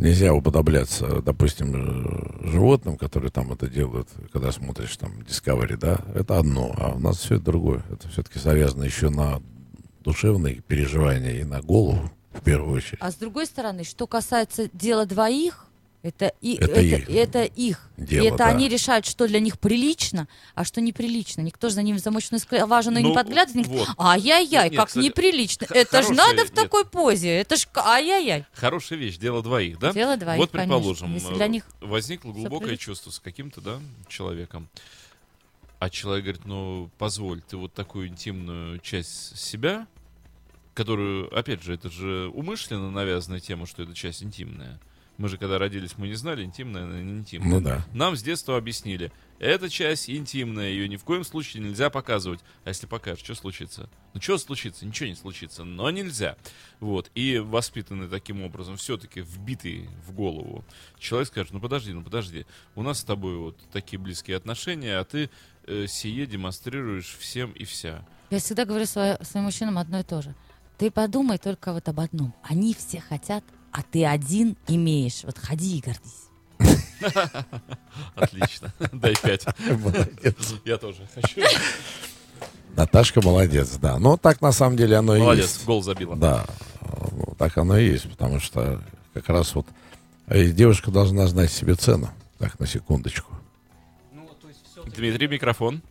нельзя 0.00 0.32
уподобляться, 0.34 1.22
допустим, 1.22 1.74
э, 1.74 2.50
животным, 2.50 2.96
которые 2.96 3.30
там 3.30 3.52
это 3.52 3.68
делают, 3.68 4.08
когда 4.32 4.50
смотришь 4.50 4.96
там 4.96 5.12
Discovery, 5.20 5.76
да, 5.76 6.00
это 6.14 6.38
одно, 6.38 6.74
а 6.76 6.94
у 6.94 6.98
нас 6.98 7.18
все 7.18 7.36
это 7.36 7.44
другое. 7.44 7.84
Это 7.90 8.08
все-таки 8.08 8.38
завязано 8.38 8.84
еще 8.84 9.10
на 9.10 9.40
душевные 10.00 10.62
переживания 10.66 11.40
и 11.40 11.44
на 11.44 11.60
голову, 11.60 12.10
в 12.32 12.42
первую 12.42 12.76
очередь. 12.78 12.98
А 13.00 13.10
с 13.10 13.16
другой 13.16 13.46
стороны, 13.46 13.84
что 13.84 14.06
касается 14.06 14.68
дела 14.72 15.06
двоих, 15.06 15.66
это, 16.02 16.32
и, 16.40 16.54
Это 16.56 16.64
это, 16.64 16.80
их 16.80 17.08
это 17.10 17.42
их. 17.44 17.90
дело, 17.98 18.22
и 18.24 18.26
это 18.28 18.36
да. 18.38 18.46
они 18.46 18.68
решают, 18.68 19.04
что 19.04 19.28
для 19.28 19.38
них 19.38 19.58
прилично, 19.58 20.28
а 20.54 20.64
что 20.64 20.80
неприлично. 20.80 21.42
Никто 21.42 21.68
же 21.68 21.74
за 21.74 21.82
ними 21.82 21.98
в 21.98 22.00
замочную 22.00 22.40
скважину 22.40 22.98
не 22.98 23.04
Ну, 23.08 23.14
подглядывает. 23.14 23.54
не 23.56 23.62
вот. 23.64 23.86
говорит, 23.88 23.94
Ай-яй-яй, 23.98 24.70
как 24.70 24.88
кстати, 24.88 25.04
неприлично. 25.04 25.66
х- 25.66 25.74
Это 25.74 26.02
же 26.02 26.12
надо 26.12 26.42
в 26.46 26.50
нет. 26.50 26.54
такой 26.54 26.84
позе. 26.86 27.28
Это 27.36 27.56
ж 27.56 27.66
ай-яй-яй. 27.76 28.46
Хорошая 28.54 28.98
вещь, 28.98 29.18
дело 29.18 29.42
двоих, 29.42 29.78
да? 29.78 29.92
Дело 29.92 30.16
двоих, 30.16 30.38
Вот, 30.38 30.50
конечно. 30.50 30.74
предположим, 30.74 31.14
Если 31.14 31.32
э, 31.32 31.36
для 31.36 31.48
них 31.48 31.64
возникло 31.80 32.32
глубокое 32.32 32.76
чувство 32.76 33.10
с 33.10 33.18
каким-то, 33.20 33.60
да, 33.60 33.78
человеком. 34.08 34.68
А 35.80 35.88
человек 35.90 36.24
говорит, 36.24 36.44
ну, 36.46 36.90
позволь, 36.98 37.40
ты 37.42 37.56
вот 37.56 37.72
такую 37.74 38.08
интимную 38.08 38.78
часть 38.80 39.38
себя, 39.38 39.86
которую, 40.74 41.34
опять 41.36 41.62
же, 41.62 41.74
это 41.74 41.90
же 41.90 42.30
умышленно 42.34 42.90
навязанная 42.90 43.40
тема, 43.40 43.66
что 43.66 43.82
эта 43.82 43.94
часть 43.94 44.22
интимная. 44.22 44.78
Мы 45.20 45.28
же 45.28 45.36
когда 45.36 45.58
родились, 45.58 45.98
мы 45.98 46.08
не 46.08 46.14
знали, 46.14 46.42
интимная 46.42 46.84
она 46.84 46.98
не 46.98 47.18
интимная. 47.18 47.50
Ну 47.50 47.60
да. 47.60 47.84
Нам 47.92 48.16
с 48.16 48.22
детства 48.22 48.56
объяснили, 48.56 49.12
эта 49.38 49.68
часть 49.68 50.08
интимная, 50.08 50.70
ее 50.70 50.88
ни 50.88 50.96
в 50.96 51.04
коем 51.04 51.24
случае 51.24 51.62
нельзя 51.62 51.90
показывать. 51.90 52.40
А 52.64 52.70
если 52.70 52.86
покажешь, 52.86 53.22
что 53.22 53.34
случится? 53.34 53.90
Ну 54.14 54.20
что 54.22 54.38
случится? 54.38 54.86
Ничего 54.86 55.10
не 55.10 55.14
случится, 55.14 55.62
но 55.62 55.90
нельзя. 55.90 56.36
Вот. 56.80 57.10
И 57.14 57.38
воспитанный 57.38 58.08
таким 58.08 58.42
образом, 58.42 58.78
все-таки 58.78 59.20
вбитый 59.20 59.90
в 60.06 60.12
голову, 60.12 60.64
человек 60.98 61.28
скажет, 61.28 61.52
ну 61.52 61.60
подожди, 61.60 61.92
ну 61.92 62.02
подожди, 62.02 62.46
у 62.74 62.82
нас 62.82 63.00
с 63.00 63.04
тобой 63.04 63.36
вот 63.36 63.58
такие 63.74 63.98
близкие 63.98 64.38
отношения, 64.38 64.96
а 64.96 65.04
ты 65.04 65.28
э, 65.66 65.86
сие 65.86 66.24
демонстрируешь 66.24 67.14
всем 67.18 67.52
и 67.52 67.64
вся. 67.64 68.06
Я 68.30 68.38
всегда 68.38 68.64
говорю 68.64 68.86
свои- 68.86 69.22
своим 69.22 69.44
мужчинам 69.44 69.76
одно 69.76 70.00
и 70.00 70.02
то 70.02 70.22
же. 70.22 70.34
Ты 70.78 70.90
подумай 70.90 71.36
только 71.36 71.74
вот 71.74 71.86
об 71.90 72.00
одном. 72.00 72.34
Они 72.42 72.72
все 72.72 73.00
хотят, 73.02 73.44
а 73.72 73.82
ты 73.82 74.04
один 74.04 74.56
имеешь. 74.68 75.22
Вот 75.24 75.38
ходи 75.38 75.78
и 75.78 75.80
гордись. 75.80 76.28
Отлично. 78.14 78.72
Дай 78.92 79.14
пять. 79.22 79.46
Молодец. 79.68 80.54
Я 80.64 80.76
тоже 80.76 81.06
хочу. 81.14 81.40
Наташка 82.76 83.20
молодец, 83.22 83.76
да. 83.76 83.98
Но 83.98 84.16
так 84.16 84.40
на 84.40 84.52
самом 84.52 84.76
деле 84.76 84.96
оно 84.96 85.16
и 85.16 85.20
Молодец, 85.20 85.54
есть. 85.54 85.64
гол 85.64 85.82
забила. 85.82 86.16
Да, 86.16 86.46
ну, 87.12 87.34
так 87.38 87.56
оно 87.58 87.76
и 87.76 87.86
есть, 87.88 88.08
потому 88.10 88.38
что 88.40 88.82
как 89.12 89.28
раз 89.28 89.54
вот 89.54 89.66
э, 90.28 90.46
девушка 90.50 90.90
должна 90.90 91.26
знать 91.26 91.50
себе 91.50 91.74
цену. 91.74 92.10
Так, 92.38 92.58
на 92.60 92.66
секундочку. 92.66 93.32
Ну, 94.12 94.28
то 94.40 94.48
есть 94.48 94.60
все-таки, 94.70 94.96
Дмитрий, 94.96 95.26
микрофон. 95.28 95.82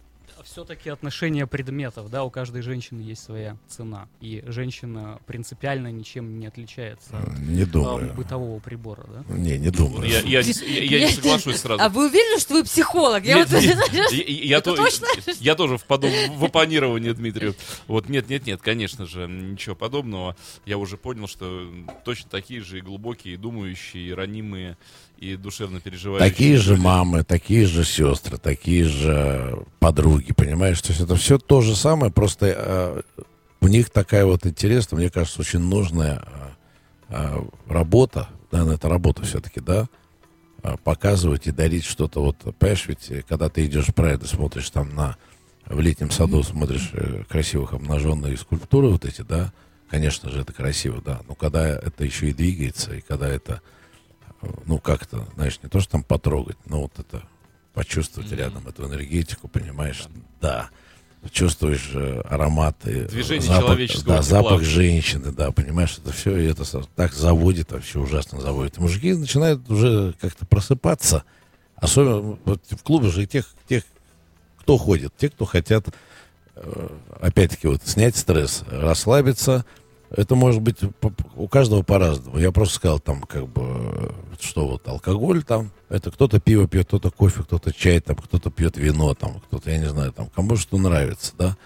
Все-таки 0.52 0.90
отношение 0.90 1.46
предметов, 1.46 2.10
да, 2.10 2.24
у 2.24 2.30
каждой 2.32 2.62
женщины 2.64 3.02
есть 3.02 3.24
своя 3.24 3.58
цена. 3.68 4.08
И 4.20 4.44
женщина 4.48 5.20
принципиально 5.28 5.92
ничем 5.92 6.40
не 6.40 6.48
отличается 6.48 7.18
от 7.20 7.40
Не 7.40 7.64
а, 7.64 7.66
думаю. 7.68 8.14
бытового 8.16 8.60
прибора, 8.60 9.06
да? 9.08 9.24
Не, 9.36 9.58
не 9.60 9.70
думаю. 9.70 10.10
Я, 10.10 10.20
я 10.22 10.40
я- 10.42 10.84
я 11.00 11.08
не 11.08 11.12
соглашусь 11.14 11.58
сразу. 11.58 11.82
А 11.84 11.90
вы 11.90 12.08
уверены, 12.08 12.40
что 12.40 12.56
вы 12.56 12.64
психолог? 12.64 13.24
Я 13.24 13.36
Нет, 13.36 13.50
вот 13.52 13.62
нет, 13.62 14.12
я- 14.12 14.62
то- 14.62 14.76
точно? 14.76 15.08
Я 15.40 15.56
тоже 15.56 15.78
впаду 15.78 16.08
в 16.36 16.44
оппонирование 16.44 17.14
Дмитрию. 17.14 17.54
Вот 17.88 18.10
нет, 18.10 18.30
нет, 18.30 18.48
нет, 18.48 18.62
конечно 18.62 19.06
же, 19.06 19.28
ничего 19.28 19.76
подобного. 19.76 20.36
Я 20.66 20.78
уже 20.78 20.98
понял, 20.98 21.28
что 21.28 21.72
точно 22.04 22.30
такие 22.30 22.62
же 22.62 22.80
и 22.80 22.82
глубокие, 22.82 23.36
и 23.36 23.38
думающие, 23.38 24.04
и 24.08 24.12
ранимые, 24.14 24.78
и 25.20 25.36
душевно 25.36 25.82
переживающие. 25.82 26.30
Такие 26.30 26.58
же 26.58 26.78
мамы, 26.78 27.24
такие 27.24 27.66
же 27.66 27.84
сестры, 27.84 28.38
такие 28.38 28.86
же 28.86 29.66
подруги, 29.80 30.32
понимаешь? 30.32 30.82
То 30.82 30.90
есть 30.90 31.02
это 31.02 31.16
все 31.16 31.38
то 31.38 31.62
же 31.62 31.76
самое, 31.76 32.12
просто 32.12 32.46
э, 32.48 33.02
у 33.60 33.68
них 33.68 33.90
такая 33.90 34.26
вот 34.26 34.46
интересная, 34.46 34.98
мне 34.98 35.10
кажется, 35.10 35.42
очень 35.42 35.60
нужная 35.60 36.24
э, 36.26 36.50
э, 37.10 37.42
работа, 37.68 38.30
наверное, 38.52 38.76
это 38.76 38.88
работа 38.88 39.24
все-таки, 39.24 39.60
да, 39.60 39.90
э, 40.64 40.76
показывать 40.84 41.48
и 41.48 41.52
дарить 41.52 41.86
что-то. 41.86 42.22
Вот, 42.22 42.38
понимаешь, 42.58 42.86
ведь 42.88 43.12
э, 43.12 43.24
когда 43.28 43.50
ты 43.50 43.66
идешь 43.66 43.88
в 43.88 43.94
Прайд 43.94 44.24
и 44.24 44.28
смотришь 44.28 44.70
там 44.70 44.96
на 44.96 45.18
в 45.66 45.80
летнем 45.82 46.10
саду, 46.10 46.42
смотришь 46.42 46.92
красивых 47.28 47.74
обнаженные 47.74 48.38
скульптуры 48.38 48.88
вот 48.88 49.06
эти, 49.06 49.22
да, 49.22 49.54
конечно 49.88 50.32
же, 50.32 50.42
это 50.42 50.52
красиво, 50.52 51.00
да, 51.06 51.22
но 51.28 51.36
когда 51.36 51.68
это 51.68 52.04
еще 52.04 52.30
и 52.30 52.34
двигается, 52.34 52.96
и 52.96 53.02
когда 53.02 53.28
это 53.28 53.62
ну, 54.66 54.80
как-то, 54.80 55.28
знаешь, 55.36 55.60
не 55.64 55.70
то, 55.70 55.80
что 55.80 55.92
там 55.94 56.04
потрогать, 56.04 56.58
но 56.66 56.82
вот 56.84 56.94
это 56.98 57.24
почувствовать 57.74 58.32
рядом 58.32 58.68
эту 58.68 58.88
энергетику, 58.88 59.48
понимаешь? 59.48 60.06
Да. 60.42 60.70
Чувствуешь 61.32 61.92
э, 61.94 62.22
ароматы. 62.30 63.06
Движение 63.10 63.46
запах, 63.48 63.64
человеческого 63.66 64.16
Да, 64.16 64.24
тепла. 64.24 64.42
запах 64.42 64.62
женщины, 64.64 65.32
да, 65.34 65.52
понимаешь, 65.52 65.98
это 65.98 66.14
все, 66.14 66.38
и 66.38 66.46
это 66.46 66.64
так 66.96 67.14
заводит, 67.14 67.72
вообще 67.74 68.00
ужасно 68.00 68.40
заводит. 68.40 68.78
И 68.78 68.82
мужики 68.82 69.14
начинают 69.14 69.70
уже 69.70 70.14
как-то 70.22 70.46
просыпаться. 70.46 71.26
Особенно 71.76 72.38
вот 72.46 72.62
в 72.70 72.84
клубе 72.84 73.10
же 73.10 73.26
тех, 73.26 73.46
тех, 73.68 73.84
кто 74.60 74.78
ходит, 74.78 75.14
те, 75.18 75.30
кто 75.30 75.44
хотят, 75.44 75.88
э, 76.56 76.90
опять-таки, 77.20 77.68
вот 77.68 77.82
снять 77.86 78.16
стресс, 78.16 78.64
расслабиться. 78.70 79.66
Это 80.12 80.36
может 80.36 80.62
быть 80.62 80.78
у 81.36 81.48
каждого 81.48 81.84
по-разному. 81.84 82.40
Я 82.40 82.52
просто 82.52 82.76
сказал 82.76 83.00
там, 83.00 83.22
как 83.22 83.48
бы, 83.48 84.14
что 84.40 84.68
вот 84.68 84.88
алкоголь 84.88 85.44
там, 85.44 85.72
это 85.88 86.10
кто-то 86.10 86.40
пиво 86.40 86.68
пьет, 86.68 86.88
кто-то 86.88 87.12
кофе, 87.12 87.44
кто-то 87.44 87.72
чай, 87.72 88.00
там, 88.00 88.16
кто-то 88.16 88.50
пьет 88.50 88.78
вино, 88.78 89.14
там, 89.14 89.40
кто-то, 89.40 89.70
я 89.70 89.78
не 89.78 89.90
знаю, 89.90 90.12
там, 90.12 90.28
кому 90.36 90.56
что 90.56 90.78
нравится, 90.78 91.34
да. 91.38 91.58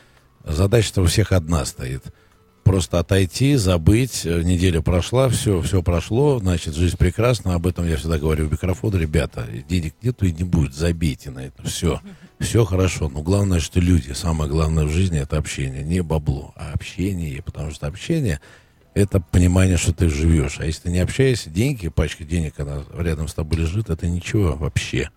Задача-то 0.43 1.01
у 1.01 1.05
всех 1.05 1.31
одна 1.31 1.63
стоит. 1.65 2.03
Просто 2.63 2.99
отойти, 2.99 3.55
забыть, 3.55 4.25
э, 4.25 4.41
неделя 4.41 4.81
прошла, 4.81 5.27
все, 5.27 5.61
все 5.61 5.83
прошло, 5.83 6.39
значит, 6.39 6.75
жизнь 6.75 6.95
прекрасна, 6.97 7.55
об 7.55 7.67
этом 7.67 7.85
я 7.87 7.97
всегда 7.97 8.17
говорю 8.17 8.47
в 8.47 8.51
микрофон, 8.51 8.95
ребята, 8.97 9.47
денег 9.67 9.95
нету 10.01 10.25
и 10.25 10.31
не 10.31 10.43
будет, 10.43 10.73
забейте 10.73 11.29
на 11.29 11.39
это, 11.39 11.63
все, 11.63 11.99
все 12.43 12.65
хорошо, 12.65 13.09
но 13.09 13.21
главное, 13.21 13.59
что 13.59 13.79
люди, 13.79 14.11
самое 14.11 14.49
главное 14.49 14.85
в 14.85 14.91
жизни 14.91 15.19
это 15.19 15.37
общение, 15.37 15.83
не 15.83 16.01
бабло, 16.01 16.53
а 16.55 16.71
общение, 16.73 17.41
потому 17.41 17.71
что 17.71 17.87
общение 17.87 18.39
это 18.93 19.19
понимание, 19.19 19.77
что 19.77 19.93
ты 19.93 20.09
живешь, 20.09 20.59
а 20.59 20.65
если 20.65 20.83
ты 20.83 20.91
не 20.91 20.99
общаешься, 20.99 21.49
деньги, 21.49 21.87
пачка 21.87 22.23
денег, 22.23 22.59
она 22.59 22.83
рядом 22.95 23.27
с 23.27 23.33
тобой 23.33 23.59
лежит, 23.59 23.89
это 23.89 24.05
ничего 24.07 24.55
вообще. 24.55 25.09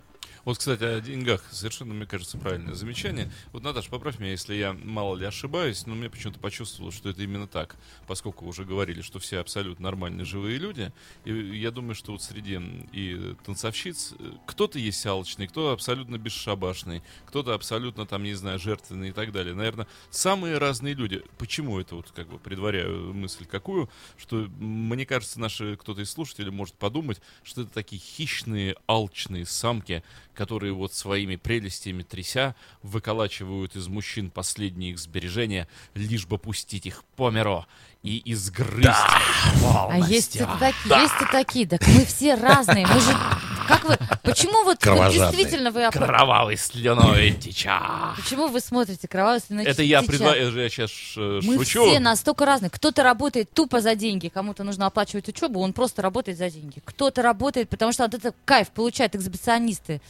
Вот, 0.47 0.59
кстати, 0.59 0.81
о 0.81 1.01
деньгах 1.01 1.43
совершенно, 1.51 1.93
мне 1.93 2.05
кажется, 2.05 2.37
правильное 2.37 2.73
замечание. 2.73 3.29
Вот, 3.51 3.63
Наташа, 3.63 3.89
поправь 3.89 4.17
меня, 4.17 4.31
если 4.31 4.55
я 4.55 4.71
мало 4.71 5.17
ли 5.17 5.25
ошибаюсь, 5.25 5.85
но 5.85 5.93
мне 5.93 6.09
почему-то 6.09 6.39
почувствовалось, 6.39 6.95
что 6.95 7.09
это 7.09 7.21
именно 7.21 7.47
так, 7.47 7.75
поскольку 8.07 8.45
уже 8.45 8.63
говорили, 8.63 9.01
что 9.01 9.19
все 9.19 9.39
абсолютно 9.39 9.83
нормальные 9.83 10.23
живые 10.23 10.57
люди. 10.57 10.93
И 11.25 11.33
я 11.33 11.69
думаю, 11.69 11.95
что 11.95 12.13
вот 12.13 12.23
среди 12.23 12.61
и 12.93 13.35
танцовщиц 13.43 14.13
э, 14.17 14.31
кто-то 14.45 14.79
есть 14.79 15.05
алчный, 15.05 15.47
кто 15.47 15.71
абсолютно 15.71 16.17
бесшабашный, 16.17 17.03
кто-то 17.25 17.53
абсолютно, 17.53 18.05
там, 18.05 18.23
не 18.23 18.33
знаю, 18.33 18.57
жертвенный 18.57 19.09
и 19.09 19.11
так 19.11 19.33
далее. 19.33 19.53
Наверное, 19.53 19.85
самые 20.11 20.59
разные 20.59 20.93
люди. 20.93 21.23
Почему 21.37 21.77
это 21.77 21.95
вот, 21.95 22.11
как 22.11 22.29
бы, 22.29 22.39
предваряю 22.39 23.13
мысль 23.13 23.45
какую, 23.45 23.89
что, 24.15 24.47
мне 24.59 25.05
кажется, 25.05 25.41
наши 25.41 25.75
кто-то 25.75 25.99
из 25.99 26.09
слушателей 26.09 26.51
может 26.51 26.75
подумать, 26.75 27.19
что 27.43 27.63
это 27.63 27.73
такие 27.73 27.99
хищные, 28.01 28.77
алчные 28.87 29.45
самки, 29.45 30.03
которые 30.37 30.71
вот 30.71 30.93
своими 30.93 31.35
прелестями 31.35 32.03
тряся 32.03 32.55
выколачивают 32.83 33.75
из 33.75 33.87
мужчин 33.87 34.29
последние 34.29 34.91
их 34.91 34.99
сбережения, 34.99 35.67
лишь 35.95 36.27
бы 36.27 36.37
пустить 36.37 36.85
их 36.85 37.03
по 37.15 37.31
миру 37.31 37.65
и 38.03 38.21
изгрызть 38.31 38.87
А 38.87 39.97
есть 40.07 40.35
и 40.35 40.39
такие, 40.39 41.01
есть 41.01 41.21
и 41.21 41.31
такие. 41.31 41.67
Так 41.67 41.85
мы 41.87 42.05
все 42.05 42.35
разные. 42.35 42.85
Мы 42.85 42.99
же, 43.01 43.17
как 43.67 43.83
вы, 43.85 43.97
почему 44.23 44.63
вот, 44.63 44.65
вот 44.65 44.77
Кровожадные. 44.79 45.31
действительно 45.31 45.71
вы, 45.71 45.81
опро- 45.83 46.05
кровавой 46.05 46.57
слюной 46.57 47.31
теча. 47.31 48.13
почему 48.15 48.47
вы 48.47 48.59
смотрите 48.59 49.07
кровавую 49.07 49.39
слюну 49.41 49.63
Это 49.63 49.81
я, 49.83 50.01
теча»? 50.01 50.07
предва... 50.11 50.35
я 50.35 50.69
сейчас 50.69 50.91
Мы 51.17 51.57
шучу. 51.63 51.85
все 51.89 51.99
настолько 51.99 52.45
разные. 52.45 52.69
Кто-то 52.69 53.03
работает 53.03 53.51
тупо 53.51 53.81
за 53.81 53.95
деньги, 53.95 54.27
кому-то 54.29 54.63
нужно 54.63 54.85
оплачивать 54.85 55.27
учебу, 55.29 55.59
он 55.61 55.73
просто 55.73 56.01
работает 56.01 56.37
за 56.37 56.49
деньги. 56.49 56.81
Кто-то 56.85 57.21
работает, 57.21 57.69
потому 57.69 57.91
что 57.91 58.03
от 58.03 58.13
этого 58.13 58.33
кайф 58.45 58.69
получают 58.69 59.15
экзибиционисты. 59.15 60.01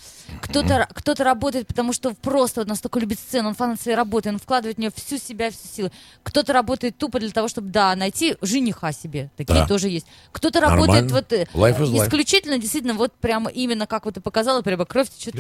Кто-то, 0.42 0.88
кто-то 0.94 1.24
работает, 1.24 1.68
потому 1.68 1.94
что 1.94 2.14
просто 2.14 2.62
вот 2.62 2.68
настолько 2.68 3.00
любит 3.00 3.20
сцену, 3.20 3.50
он 3.50 3.56
фанат 3.56 3.82
своей 3.82 3.98
работы, 3.98 4.30
он 4.30 4.40
вкладывает 4.40 4.78
в 4.78 4.80
нее 4.80 4.92
всю 4.96 5.18
себя, 5.18 5.50
всю 5.52 5.68
силу. 5.68 5.92
Кто-то 6.24 6.54
работает 6.54 6.98
тупо 6.98 7.20
для 7.20 7.32
того, 7.32 7.48
чтобы, 7.48 7.70
да, 7.70 7.96
найти 7.96 8.36
жениха 8.42 8.92
себе. 8.92 9.30
Такие 9.38 9.62
Да. 9.62 9.68
тоже 9.68 9.90
есть. 9.90 10.06
Кто-то 10.32 10.60
работает 10.60 11.12
вот 11.12 11.32
э, 11.34 11.48
Life 11.54 12.04
исключительно, 12.06 12.58
действительно, 12.58 12.94
вот 12.94 13.14
именно 13.48 13.88
как 13.88 14.06
вот 14.06 14.16
ты 14.16 14.22
показала, 14.22 14.62
прямо 14.62 14.86
кровь 14.86 15.10
течет. 15.10 15.36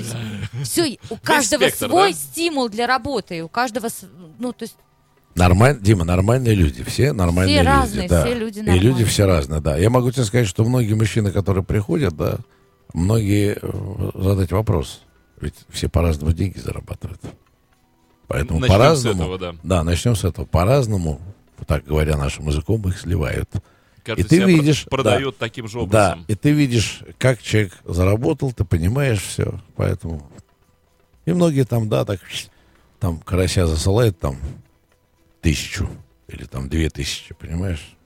Все, 0.63 0.97
у 1.09 1.15
каждого 1.17 1.61
спектр, 1.61 1.87
свой 1.87 2.11
да? 2.11 2.17
стимул 2.17 2.69
для 2.69 2.87
работы, 2.87 3.43
у 3.43 3.49
каждого, 3.49 3.87
ну, 4.39 4.53
то 4.53 4.63
есть 4.63 4.75
Нормаль... 5.35 5.79
Дима, 5.79 6.03
нормальные 6.03 6.55
люди, 6.55 6.83
все 6.83 7.13
нормальные 7.13 7.57
Все 7.57 7.63
люди. 7.63 7.67
разные, 7.77 8.09
да. 8.09 8.25
все 8.25 8.33
люди 8.33 8.57
И 8.57 8.61
нормальные. 8.63 8.89
люди 8.91 9.05
все 9.05 9.25
разные, 9.25 9.61
да. 9.61 9.77
Я 9.77 9.89
могу 9.91 10.09
тебе 10.11 10.23
сказать, 10.23 10.47
что 10.47 10.63
многие 10.65 10.93
мужчины, 10.95 11.31
которые 11.31 11.63
приходят, 11.63 12.15
да, 12.17 12.37
многие 12.93 13.59
э, 13.61 14.11
задать 14.15 14.51
вопрос. 14.51 15.01
Ведь 15.39 15.53
все 15.69 15.89
по-разному 15.89 16.33
деньги 16.33 16.57
зарабатывают. 16.57 17.21
Поэтому 18.27 18.59
Начнем 18.59 18.75
с 18.75 18.77
по-разному. 18.79 19.23
этого, 19.23 19.37
да. 19.37 19.55
Да, 19.61 19.83
начнем 19.83 20.15
с 20.15 20.23
этого. 20.23 20.45
По-разному, 20.45 21.21
так 21.67 21.85
говоря 21.85 22.17
нашим 22.17 22.47
языком, 22.47 22.81
их 22.89 22.99
сливают. 22.99 23.47
Каждый 24.07 24.21
и 24.21 24.23
ты 24.23 24.39
видишь, 24.45 24.85
продает 24.85 25.37
таким 25.37 25.67
же 25.67 25.79
Да, 25.85 26.13
образом. 26.13 26.25
и 26.29 26.35
ты 26.35 26.51
видишь, 26.51 27.01
как 27.17 27.41
человек 27.41 27.73
заработал, 27.83 28.53
ты 28.53 28.63
понимаешь 28.63 29.21
все. 29.21 29.59
Поэтому. 29.75 30.25
И 31.25 31.33
многие 31.33 31.65
там, 31.65 31.89
да, 31.89 32.05
так 32.05 32.21
там 33.01 33.19
карася 33.19 33.67
засылают 33.67 34.17
там 34.17 34.37
тысячу 35.41 35.89
или 36.29 36.45
там 36.45 36.69
две 36.69 36.89
тысячи, 36.89 37.35
понимаешь? 37.35 37.97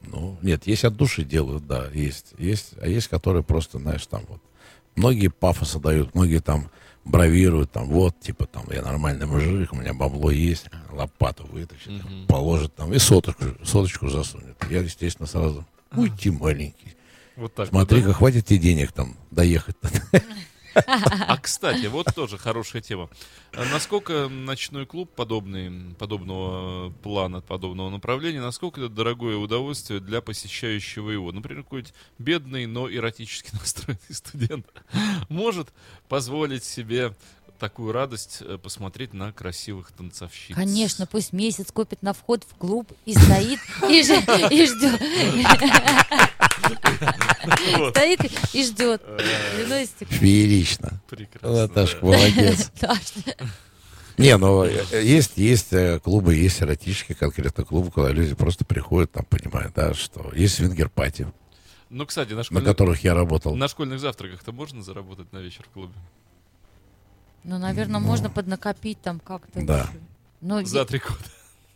Ну, 0.00 0.38
нет, 0.40 0.66
есть 0.66 0.84
от 0.84 0.96
души 0.96 1.24
делают, 1.24 1.66
да, 1.66 1.88
есть. 1.92 2.32
Есть, 2.38 2.72
а 2.80 2.88
есть, 2.88 3.08
которые 3.08 3.42
просто, 3.42 3.78
знаешь, 3.78 4.06
там 4.06 4.22
вот. 4.28 4.40
Многие 4.96 5.28
пафоса 5.28 5.78
дают, 5.78 6.14
многие 6.14 6.40
там 6.40 6.70
бравируют, 7.10 7.72
там, 7.72 7.88
вот, 7.88 8.18
типа, 8.20 8.46
там, 8.46 8.64
я 8.70 8.82
нормальный 8.82 9.26
мужик, 9.26 9.72
у 9.72 9.76
меня 9.76 9.92
бабло 9.94 10.30
есть, 10.30 10.66
лопату 10.90 11.46
вытащит, 11.46 12.02
там, 12.02 12.26
положит 12.26 12.74
там, 12.74 12.92
и 12.92 12.98
соточку, 12.98 13.44
соточку 13.64 14.08
засунет. 14.08 14.56
Я, 14.70 14.80
естественно, 14.80 15.26
сразу, 15.26 15.66
уйти 15.96 16.30
маленький. 16.30 16.94
Вот 17.36 17.54
так. 17.54 17.68
Смотри, 17.68 18.02
да? 18.02 18.12
хватит 18.12 18.46
тебе 18.46 18.58
денег 18.58 18.92
там 18.92 19.16
доехать. 19.30 19.76
А, 20.74 21.36
кстати, 21.38 21.86
вот 21.86 22.06
тоже 22.14 22.38
хорошая 22.38 22.82
тема. 22.82 23.08
А 23.52 23.64
Насколько 23.64 24.28
ночной 24.28 24.86
клуб 24.86 25.10
подобный, 25.14 25.94
подобного 25.94 26.90
плана, 26.90 27.40
подобного 27.40 27.90
направления, 27.90 28.40
насколько 28.40 28.80
это 28.80 28.88
дорогое 28.88 29.36
удовольствие 29.36 30.00
для 30.00 30.20
посещающего 30.20 31.10
его? 31.10 31.32
Например, 31.32 31.62
какой-нибудь 31.62 31.94
бедный, 32.18 32.66
но 32.66 32.90
эротически 32.90 33.50
настроенный 33.52 34.00
студент 34.10 34.66
может 35.28 35.72
позволить 36.08 36.64
себе 36.64 37.14
такую 37.60 37.92
радость 37.92 38.38
э, 38.40 38.58
посмотреть 38.58 39.12
на 39.14 39.32
красивых 39.32 39.92
танцовщиц. 39.92 40.56
Конечно, 40.56 41.06
пусть 41.06 41.32
месяц 41.32 41.70
копит 41.70 42.02
на 42.02 42.12
вход 42.12 42.42
в 42.44 42.54
клуб 42.56 42.90
и 43.04 43.14
стоит, 43.14 43.60
и 43.88 44.02
ждет. 44.02 44.24
Стоит 47.90 48.20
и 48.54 48.64
ждет. 48.64 49.02
Феерично. 50.08 51.00
Прекрасно. 51.08 51.62
Наташка, 51.62 52.04
молодец. 52.04 52.70
Не, 54.18 54.36
ну 54.36 54.64
э, 54.64 55.02
есть, 55.02 55.36
есть 55.36 55.72
э, 55.72 55.98
клубы, 56.00 56.34
есть 56.34 56.60
эротические 56.60 57.16
конкретно 57.16 57.64
клубы, 57.64 57.90
куда 57.90 58.10
люди 58.10 58.34
просто 58.34 58.66
приходят, 58.66 59.10
там 59.12 59.24
понимают, 59.24 59.72
да, 59.74 59.94
что 59.94 60.30
есть 60.34 60.56
свингер-пати, 60.56 61.26
Ну, 61.88 62.04
кстати, 62.04 62.30
на, 62.30 62.36
на 62.36 62.42
школьных- 62.42 62.64
которых 62.64 63.02
я 63.02 63.14
работал. 63.14 63.56
на 63.56 63.66
школьных 63.66 63.98
завтраках-то 63.98 64.52
можно 64.52 64.82
заработать 64.82 65.32
на 65.32 65.38
вечер 65.38 65.64
в 65.64 65.70
клубе? 65.72 65.94
Ну, 67.44 67.58
наверное, 67.58 68.00
можно 68.00 68.28
поднакопить 68.30 69.00
там 69.00 69.18
как-то. 69.20 69.62
Да. 69.64 69.80
еще. 69.80 69.90
Но 70.40 70.64
За 70.64 70.84
три 70.84 70.98
года. 70.98 71.18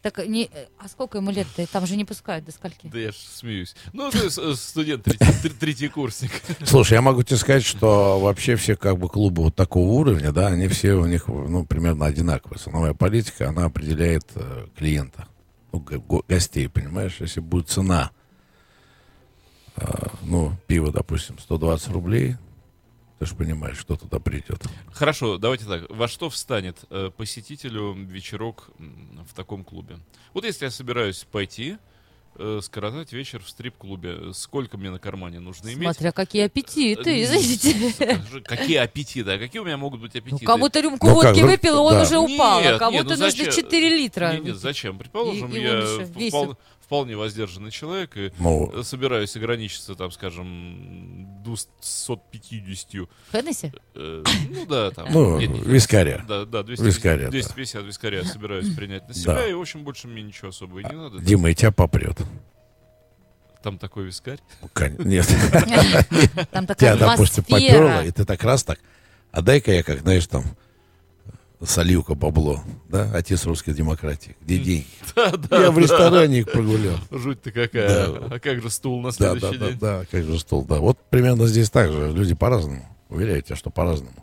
так 0.03 0.19
не, 0.27 0.45
э, 0.53 0.67
а 0.79 0.89
сколько 0.89 1.19
ему 1.19 1.31
лет-то? 1.31 1.67
Там 1.67 1.87
же 1.87 1.97
не 1.97 2.05
пускают 2.05 2.45
до 2.45 2.53
скольки. 2.53 2.89
Да 2.89 2.99
я 2.99 3.13
ж 3.13 3.17
смеюсь. 3.17 3.75
Ну, 3.93 4.11
ты 4.11 4.27
э, 4.27 4.55
студент, 4.55 5.05
третий, 5.05 5.25
тр- 5.25 5.57
третий 5.59 5.89
курсник. 5.89 6.31
Слушай, 6.65 6.95
я 6.95 7.03
могу 7.03 7.23
тебе 7.23 7.37
сказать, 7.39 7.65
что 7.65 8.21
вообще 8.21 8.57
все 8.57 8.77
как 8.77 8.99
бы 8.99 9.09
клубы 9.09 9.43
вот 9.45 9.55
такого 9.57 9.89
уровня, 9.93 10.33
да, 10.33 10.49
они 10.49 10.69
все 10.69 10.95
у 10.95 11.07
них, 11.07 11.29
ну, 11.29 11.65
примерно 11.65 12.07
одинаковые. 12.07 12.57
Основная 12.57 12.95
политика, 12.95 13.49
она 13.49 13.65
определяет 13.65 14.25
э, 14.35 14.67
клиента, 14.77 15.27
ну, 15.73 15.81
го- 15.81 16.01
го- 16.01 16.25
гостей, 16.29 16.69
понимаешь? 16.69 17.17
Если 17.21 17.41
будет 17.41 17.69
цена, 17.69 18.11
ну, 20.23 20.53
пиво, 20.67 20.93
допустим, 20.93 21.39
120 21.39 21.89
рублей, 21.89 22.37
ты 23.25 23.31
же 23.31 23.35
понимаешь, 23.37 23.79
что 23.79 23.97
туда 23.97 24.19
придет. 24.19 24.63
Хорошо, 24.93 25.39
давайте 25.39 25.65
так. 25.65 25.85
Во 25.89 26.09
что 26.09 26.29
встанет 26.29 26.77
э, 26.91 27.11
посетителю 27.17 27.95
вечерок 27.95 28.69
в 28.79 29.35
таком 29.35 29.65
клубе? 29.65 29.97
Вот 30.35 30.45
если 30.45 30.67
я 30.67 30.71
собираюсь 30.71 31.25
пойти, 31.31 31.79
э, 32.37 32.61
скоротать 32.63 33.13
вечер 33.15 33.43
в 33.43 33.49
стрип-клубе, 33.49 34.35
сколько 34.35 34.77
мне 34.77 34.91
на 34.91 34.99
кармане 34.99 35.41
нужно 35.41 35.69
иметь? 35.73 35.85
Смотря 35.85 36.13
какие 36.13 36.45
аппетиты, 36.45 37.11
Э, 37.19 37.23
извините. 37.25 38.21
Какие 38.45 38.77
аппетиты? 38.79 39.31
А 39.31 39.39
какие 39.39 39.61
у 39.61 39.65
меня 39.65 39.79
могут 39.79 40.01
быть 40.03 40.13
Ну, 40.15 40.21
аппетиты? 40.21 40.45
кому-то 40.45 40.81
рюмку 40.81 41.07
Ну, 41.07 41.15
водки 41.15 41.41
выпил, 41.41 41.81
он 41.83 41.95
да. 41.95 42.03
уже 42.03 42.19
упал, 42.19 42.61
Нет, 42.61 42.75
а 42.75 42.79
кому-то 42.79 43.05
нет, 43.11 43.19
ну 43.19 43.25
нужно 43.25 43.45
зачем? 43.47 43.65
4 43.65 43.89
литра. 43.97 44.33
Нет, 44.35 44.45
нет, 44.45 44.57
зачем? 44.57 44.99
Предположим, 44.99 45.51
И- 45.51 45.59
и 45.59 45.63
я 45.63 45.71
он 45.73 45.79
еще 45.79 46.03
впол- 46.05 46.19
весел. 46.21 46.59
Вполне 46.85 47.17
воздержанный 47.17 47.71
человек 47.71 48.17
и 48.17 48.31
Ну, 48.39 48.83
собираюсь 48.83 49.35
ограничиться, 49.37 49.95
там, 49.95 50.11
скажем, 50.11 51.43
250. 51.43 53.09
Хеннесси? 53.33 53.73
э, 53.95 54.23
ну 54.51 54.67
да, 54.67 54.91
там. 54.91 55.09
ну, 55.11 55.41
нет, 55.41 55.51
нет, 55.51 55.67
вискаря. 55.67 56.25
Да, 56.29 56.45
да, 56.45 56.63
200, 56.63 56.83
Вискаря, 56.83 57.25
да. 57.25 57.31
250 57.31 57.83
вискаря 57.85 58.19
я 58.19 58.25
собираюсь 58.25 58.75
принять 58.75 59.09
на 59.09 59.15
себя, 59.15 59.35
Да. 59.35 59.47
и, 59.49 59.53
в 59.55 59.61
общем, 59.61 59.83
больше 59.85 60.09
мне 60.09 60.23
ничего 60.23 60.49
особо 60.49 60.81
и 60.81 60.85
не 60.85 60.93
надо. 60.95 61.19
Дима, 61.19 61.51
и 61.51 61.55
тебя 61.55 61.73
попрет. 61.73 62.19
Там 63.63 63.79
такой 63.79 64.05
вискарь. 64.05 64.39
Кон- 64.75 64.97
Нет, 64.99 65.27
Там 66.51 66.67
тебя, 66.67 66.75
такая 66.75 66.97
допустим, 66.99 67.45
поперло, 67.45 68.05
и 68.05 68.11
ты 68.11 68.25
так 68.27 68.43
раз 68.45 68.63
так, 68.63 68.79
а 69.33 69.41
дай-ка 69.41 69.73
я, 69.73 69.83
как, 69.83 70.01
знаешь, 70.01 70.27
там, 70.27 70.45
соливка 71.67 72.15
бабло, 72.15 72.63
да, 72.89 73.11
отец 73.15 73.45
русской 73.47 73.73
демократии, 73.75 74.37
где 74.41 74.59
деньги? 74.59 74.87
Да, 75.17 75.33
да, 75.37 75.63
Я 75.65 75.71
в 75.71 75.79
ресторане 75.79 76.41
их 76.41 76.51
прогулял. 76.51 76.97
Жуть-то 77.11 77.51
какая. 77.53 78.07
А 78.07 78.39
как 78.41 78.61
же 78.63 78.71
стул 78.71 79.01
на 79.01 79.13
следующий 79.13 79.59
да, 79.59 79.65
да, 79.65 79.69
день? 79.71 79.79
да, 79.79 80.05
как 80.11 80.25
же 80.25 80.39
стол, 80.39 80.65
да. 80.65 80.81
Вот 80.81 80.99
примерно 81.11 81.47
здесь 81.47 81.71
так 81.71 81.93
же, 81.93 82.11
люди 82.13 82.35
по-разному, 82.35 82.85
уверяю 83.09 83.41
тебя, 83.43 83.57
что 83.57 83.71
по-разному. 83.71 84.17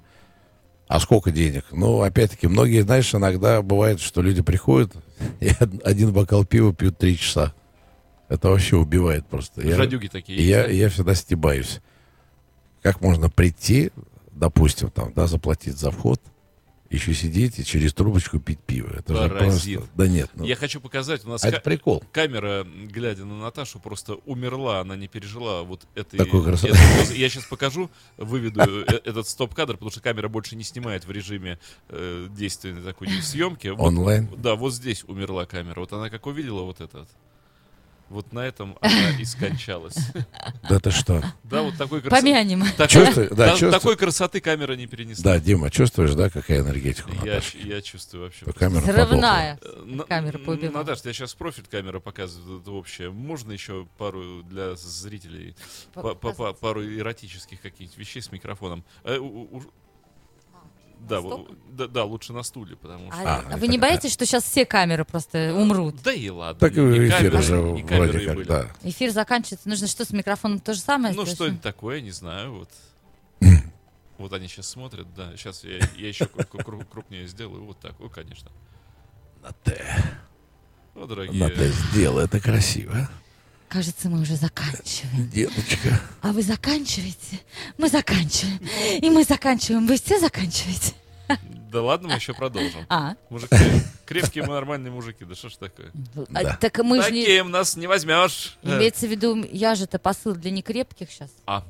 А 0.88 1.00
сколько 1.00 1.32
денег? 1.32 1.66
Ну, 1.72 2.02
опять-таки, 2.02 2.48
многие, 2.48 2.82
знаешь, 2.82 3.14
иногда 3.16 3.62
бывает, 3.62 4.02
что 4.02 4.22
люди 4.22 4.42
приходят 4.42 4.92
и 5.40 5.50
од- 5.60 5.82
один 5.86 6.12
бокал 6.12 6.44
пива 6.46 6.74
пьют 6.74 6.98
три 6.98 7.18
часа. 7.18 7.54
Это 8.28 8.50
вообще 8.50 8.76
убивает 8.76 9.26
просто. 9.28 9.66
Я- 9.66 9.76
Жадюги 9.78 10.08
такие. 10.08 10.38
И 10.38 10.44
я, 10.44 10.66
я 10.68 10.90
всегда 10.90 11.16
стебаюсь. 11.16 11.80
Как 12.82 13.00
можно 13.00 13.30
прийти, 13.30 13.92
допустим, 14.34 14.90
там, 14.90 15.14
да, 15.14 15.28
заплатить 15.28 15.78
за 15.78 15.92
вход, 15.92 16.20
еще 16.92 17.14
сидеть 17.14 17.58
и 17.58 17.64
через 17.66 17.94
трубочку 17.94 18.40
пить 18.40 18.60
пиво. 18.60 18.90
Это 18.98 19.16
же 19.16 19.30
Паразит. 19.30 19.78
просто... 19.80 19.92
Да 19.98 20.08
нет, 20.08 20.30
ну, 20.36 20.46
Я 20.46 20.56
хочу 20.56 20.82
показать, 20.82 21.26
у 21.26 21.30
нас 21.30 21.44
а 21.44 21.48
это 21.48 21.58
ка- 21.58 21.64
прикол. 21.64 22.04
камера, 22.12 22.66
глядя 22.66 23.26
на 23.26 23.40
Наташу, 23.40 23.80
просто 23.80 24.16
умерла, 24.26 24.82
она 24.82 24.96
не 24.98 25.08
пережила 25.08 25.64
вот 25.64 25.88
этой... 25.96 26.18
Такой 26.18 26.44
красоты. 26.44 26.74
этой. 26.74 27.18
Я 27.18 27.30
сейчас 27.30 27.46
покажу, 27.46 27.90
выведу 28.18 28.60
э, 28.62 29.00
этот 29.06 29.28
стоп-кадр, 29.28 29.74
потому 29.74 29.90
что 29.92 30.02
камера 30.02 30.28
больше 30.28 30.56
не 30.56 30.64
снимает 30.64 31.06
в 31.06 31.12
режиме 31.12 31.60
э, 31.90 32.28
действенной 32.30 32.84
такой 32.84 33.08
съемки. 33.22 33.70
Вот- 33.70 33.88
Онлайн. 33.88 34.28
Да, 34.38 34.56
вот 34.56 34.74
здесь 34.74 35.04
умерла 35.08 35.46
камера. 35.46 35.80
Вот 35.80 35.94
она 35.94 36.10
как 36.10 36.26
увидела 36.28 36.62
вот 36.64 36.82
этот. 36.82 37.08
Вот 38.12 38.34
на 38.34 38.40
этом 38.40 38.78
она 38.82 39.12
и 39.18 39.24
скончалась. 39.26 39.96
Да 40.70 40.80
ты 40.80 40.92
что? 40.92 41.24
Да, 41.44 41.64
вот 41.64 41.78
такой 41.78 42.02
красоты. 42.02 42.22
Помянем. 42.22 42.64
Чувствую, 42.88 43.30
да, 43.36 43.50
чувствую. 43.52 43.72
Такой 43.72 43.98
красоты 43.98 44.40
камера 44.42 44.74
не 44.74 44.86
перенесла. 44.88 45.24
Да, 45.24 45.40
Дима, 45.40 45.70
чувствуешь, 45.72 46.14
да, 46.14 46.30
какая 46.30 46.60
энергетика 46.60 47.10
у 47.10 47.26
Я, 47.26 47.36
Наташи? 47.36 47.58
я 47.58 47.82
чувствую 47.82 48.24
вообще. 48.26 48.42
Что 48.46 48.54
камера 48.54 48.82
Взрывная. 48.82 49.60
Э, 49.62 49.84
на- 49.86 50.04
Камера 50.04 50.38
м, 50.38 50.44
поубивала. 50.46 50.84
Наташ, 50.84 51.00
я 51.06 51.14
сейчас 51.14 51.34
профиль 51.34 51.66
камера 51.70 52.00
показываю, 52.00 52.62
это 52.62 52.72
общее. 52.72 53.10
Можно 53.12 53.54
еще 53.54 53.88
пару 53.98 54.44
для 54.44 54.76
зрителей, 54.76 55.56
пару 55.94 56.86
эротических 56.86 57.62
каких-нибудь 57.62 57.98
вещей 57.98 58.22
с 58.22 58.32
микрофоном? 58.32 58.84
Да, 61.08 61.20
да, 61.70 61.88
да, 61.88 62.04
лучше 62.06 62.32
на 62.32 62.44
стуле, 62.44 62.76
потому 62.76 63.12
что... 63.12 63.22
А, 63.22 63.44
А, 63.48 63.54
а 63.54 63.58
вы 63.58 63.68
не 63.68 63.78
боитесь, 63.78 64.14
что 64.14 64.26
сейчас 64.26 64.44
все 64.44 64.66
камеры 64.66 65.04
просто 65.04 65.54
умрут? 65.56 65.96
Да 66.04 66.14
и 66.14 66.30
ладно. 66.30 66.60
Так 66.60 66.78
и 66.78 66.80
не 66.82 67.08
эфир 67.10 67.32
камеры, 67.32 67.42
же 67.42 67.56
не 67.62 67.84
камеры 67.84 68.08
вроде 68.12 68.24
и 68.24 68.26
как, 68.28 68.36
были. 68.36 68.48
да. 68.48 68.68
Эфир 68.84 69.12
заканчивается. 69.12 69.68
Нужно 69.68 69.88
что 69.88 70.06
с 70.06 70.12
микрофоном 70.12 70.60
то 70.60 70.74
же 70.74 70.80
самое 70.80 71.14
Ну, 71.14 71.24
сделать? 71.24 71.36
что 71.36 71.48
это 71.48 71.58
такое, 71.58 72.02
не 72.02 72.12
знаю, 72.12 72.54
вот. 72.60 72.70
Вот 74.18 74.32
они 74.34 74.48
сейчас 74.48 74.68
смотрят, 74.68 75.08
да. 75.16 75.36
Сейчас 75.36 75.64
я, 75.64 75.80
я 75.98 76.08
еще 76.08 76.26
кру- 76.26 76.48
кру- 76.48 76.86
крупнее 76.86 77.28
сделаю, 77.28 77.64
вот 77.66 77.80
так, 77.80 78.00
вот, 78.00 78.14
конечно. 78.14 78.52
На 79.42 79.52
Т. 79.52 79.84
Вот, 80.94 81.10
дорогие. 81.10 81.44
На 81.44 81.50
Т 81.50 81.68
сделай, 81.70 82.26
это 82.26 82.40
красиво. 82.40 83.10
Кажется, 83.72 84.10
мы 84.10 84.20
уже 84.20 84.36
заканчиваем. 84.36 85.30
Деточка. 85.30 86.02
А 86.22 86.34
вы 86.34 86.42
заканчиваете? 86.42 87.40
Мы 87.78 87.88
заканчиваем. 87.88 88.60
И 89.02 89.10
мы 89.10 89.24
заканчиваем. 89.24 89.88
Вы 89.88 89.96
все 89.96 90.20
заканчиваете? 90.20 90.94
Да 91.72 91.82
ладно, 91.82 92.10
мы 92.10 92.16
еще 92.16 92.34
продолжим. 92.34 92.86
А, 92.90 93.16
Мужики, 93.30 93.56
крепкие 94.06 94.44
мы 94.44 94.56
нормальные 94.56 94.92
мужики, 94.92 95.24
да 95.24 95.36
что 95.36 95.48
ж 95.48 95.54
такое? 95.56 95.90
а, 96.34 96.44
Да. 96.44 96.58
так 96.58 96.80
мы 96.80 97.02
же 97.02 97.12
не... 97.12 97.44
Нас 97.44 97.78
не 97.78 97.88
возьмешь. 97.88 98.58
Имеется 98.62 99.08
в 99.08 99.10
виду, 99.10 99.42
я 99.50 99.76
же-то 99.76 99.98
посыл 100.00 100.36
для 100.36 100.52
некрепких 100.52 101.10
сейчас. 101.10 101.32
А. 101.46 101.64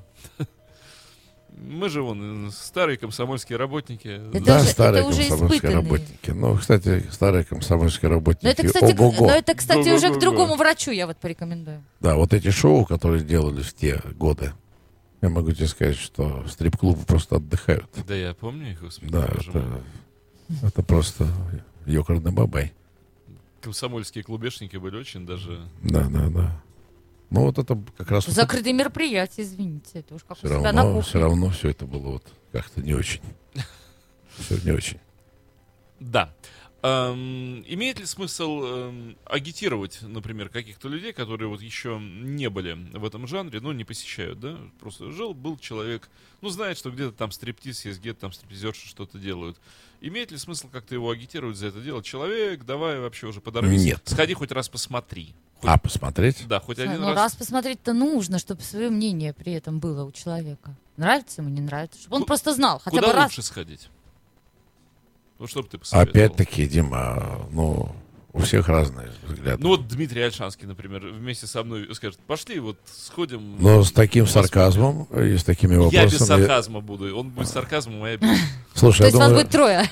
Мы 1.62 1.89
же 1.89 2.01
вон 2.01 2.47
э, 2.47 2.51
старые 2.51 2.97
комсомольские 2.97 3.57
работники. 3.59 4.07
Это 4.07 4.43
да, 4.43 4.57
уже- 4.57 4.66
старые 4.70 5.01
это 5.01 5.09
уже 5.09 5.20
комсомольские 5.30 5.57
испытанные. 5.57 5.84
работники. 5.84 6.30
Ну, 6.32 6.57
кстати, 6.57 7.05
старые 7.12 7.43
комсомольские 7.45 8.09
работники. 8.09 8.45
Но 8.45 8.49
это, 8.49 8.64
кстати, 8.64 8.91
Ого-го. 8.97 9.28
но 9.28 9.32
это, 9.36 9.53
кстати, 9.53 9.89
уже 9.89 10.12
к 10.14 10.20
другому 10.20 10.55
врачу 10.55 10.89
я 10.89 11.05
вот 11.05 11.18
порекомендую. 11.18 11.84
Да, 11.99 12.16
вот 12.16 12.34
эти 12.34 12.49
шоу, 12.49 12.86
которые 12.86 13.24
делали 13.24 13.62
в 13.62 13.74
те 13.76 14.01
годы, 14.16 14.53
я 15.22 15.30
могу 15.30 15.51
тебе 15.51 15.68
сказать, 15.68 15.97
что 15.97 16.43
стрип-клубы 16.47 17.05
просто 17.05 17.36
отдыхают. 17.36 17.86
Да 18.07 18.16
я 18.16 18.34
помню 18.34 18.72
их, 18.72 18.82
господи, 18.82 19.12
Да, 19.12 19.26
это, 19.28 19.84
это 20.64 20.82
просто 20.82 21.28
ёкарный 21.86 22.32
бабай. 22.32 22.74
Комсомольские 23.62 24.24
клубешники 24.24 24.78
были 24.78 24.95
очень 24.97 25.28
даже... 25.28 25.62
Да, 25.84 26.09
да, 26.09 26.30
да. 26.30 26.62
Ну, 27.32 27.45
вот 27.45 27.57
это 27.57 27.82
как 27.97 28.11
раз... 28.11 28.25
Закрытые 28.25 28.73
мероприятия, 28.73 29.43
извините. 29.43 29.99
Это 29.99 30.15
уж 30.15 30.23
как 30.23 30.38
Все 30.38 30.49
на 30.49 30.71
равно, 30.73 30.95
кухне. 30.95 31.01
все 31.01 31.19
равно 31.19 31.49
все 31.49 31.69
это 31.69 31.86
было 31.86 32.09
вот 32.09 32.27
как-то 32.51 32.82
не 32.82 32.93
очень. 32.93 33.21
Все 34.38 34.57
не 34.63 34.71
очень. 34.71 34.99
Да. 35.99 36.34
Эм, 36.84 37.63
имеет 37.67 37.99
ли 37.99 38.05
смысл 38.05 38.63
эм, 38.63 39.17
агитировать, 39.25 39.99
например, 40.01 40.49
каких-то 40.49 40.88
людей, 40.88 41.13
которые 41.13 41.47
вот 41.47 41.61
еще 41.61 41.99
не 42.01 42.49
были 42.49 42.73
в 42.97 43.05
этом 43.05 43.27
жанре, 43.27 43.59
ну, 43.61 43.71
не 43.71 43.84
посещают, 43.84 44.39
да? 44.39 44.57
Просто 44.79 45.11
жил, 45.11 45.34
был 45.34 45.57
человек, 45.57 46.09
ну, 46.41 46.49
знает, 46.49 46.77
что 46.77 46.89
где-то 46.89 47.11
там 47.11 47.32
стриптиз 47.32 47.86
есть, 47.86 47.99
где-то 47.99 48.21
там 48.21 48.34
стриптизерши 48.34 48.88
что-то 48.88 49.19
делают. 49.19 49.57
Имеет 50.01 50.32
ли 50.32 50.38
смысл 50.38 50.69
как-то 50.69 50.95
его 50.95 51.11
агитировать 51.11 51.55
за 51.55 51.67
это 51.67 51.79
дело? 51.79 52.01
Человек, 52.03 52.65
давай 52.65 52.99
вообще 52.99 53.27
уже 53.27 53.41
подорвись. 53.41 53.84
Нет. 53.84 54.01
Сходи 54.05 54.34
хоть 54.34 54.51
раз 54.51 54.67
посмотри. 54.67 55.36
А, 55.64 55.78
посмотреть? 55.78 56.47
Да, 56.47 56.59
хоть 56.59 56.80
один 56.80 57.01
ну, 57.01 57.07
раз. 57.09 57.16
раз 57.16 57.36
посмотреть-то 57.36 57.93
нужно, 57.93 58.39
чтобы 58.39 58.62
свое 58.62 58.89
мнение 58.89 59.34
при 59.34 59.53
этом 59.53 59.80
было 59.80 60.03
у 60.03 60.12
человека. 60.12 60.76
Нравится 60.97 61.41
ему, 61.41 61.49
не 61.49 61.62
нравится. 61.62 61.99
Чтобы 61.99 62.18
он 62.18 62.22
Ку- 62.24 62.28
просто 62.28 62.53
знал, 62.53 62.80
хотя 62.84 62.97
Куда 62.97 63.07
бы 63.07 63.14
раз. 63.14 63.26
лучше 63.26 63.41
сходить? 63.43 63.89
Ну, 65.39 65.47
что 65.47 65.64
бы 65.64 65.70
ты 65.70 65.78
посоветовал? 65.78 66.12
Опять-таки, 66.12 66.68
Дима, 66.68 67.47
ну, 67.51 67.95
у 68.34 68.39
всех 68.39 68.70
разные 68.70 69.09
взгляды. 69.24 69.62
Ну, 69.62 69.70
вот 69.70 69.88
Дмитрий 69.88 70.22
Альшанский, 70.22 70.66
например, 70.66 71.05
вместе 71.05 71.47
со 71.47 71.64
мной 71.64 71.93
скажет, 71.93 72.20
пошли, 72.28 72.59
вот 72.59 72.78
сходим. 72.86 73.57
Но 73.59 73.84
с 73.84 73.91
таким 73.91 74.26
посмотрим». 74.26 74.49
сарказмом 74.49 75.03
и 75.05 75.38
с 75.38 75.43
такими 75.43 75.74
Я 75.91 76.05
без 76.05 76.14
вопросами... 76.14 76.39
сарказма 76.39 76.80
буду. 76.82 77.18
Он 77.18 77.30
будет 77.30 77.47
с 77.47 77.51
сарказмом, 77.51 78.03
а 78.03 78.09
я 78.09 78.18
без. 78.18 78.30
Слушай, 78.74 78.99
То 78.99 79.03
я 79.03 79.07
есть 79.07 79.18
вас 79.18 79.28
думаю... 79.28 79.43
будет 79.43 79.51
трое. 79.51 79.91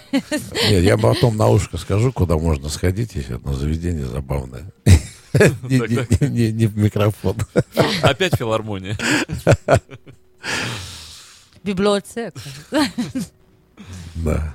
Нет, 0.69 0.83
я 0.83 0.97
потом 0.97 1.35
на 1.35 1.47
ушко 1.47 1.77
скажу, 1.77 2.13
куда 2.13 2.37
можно 2.37 2.69
сходить, 2.69 3.15
если 3.15 3.33
одно 3.33 3.53
заведение 3.53 4.05
забавное. 4.05 4.71
Не- 5.33 6.65
в 6.67 6.77
микрофон. 6.77 7.35
Опять 8.01 8.35
филармония. 8.37 8.97
Библиотека. 11.63 12.39
Да. 14.15 14.53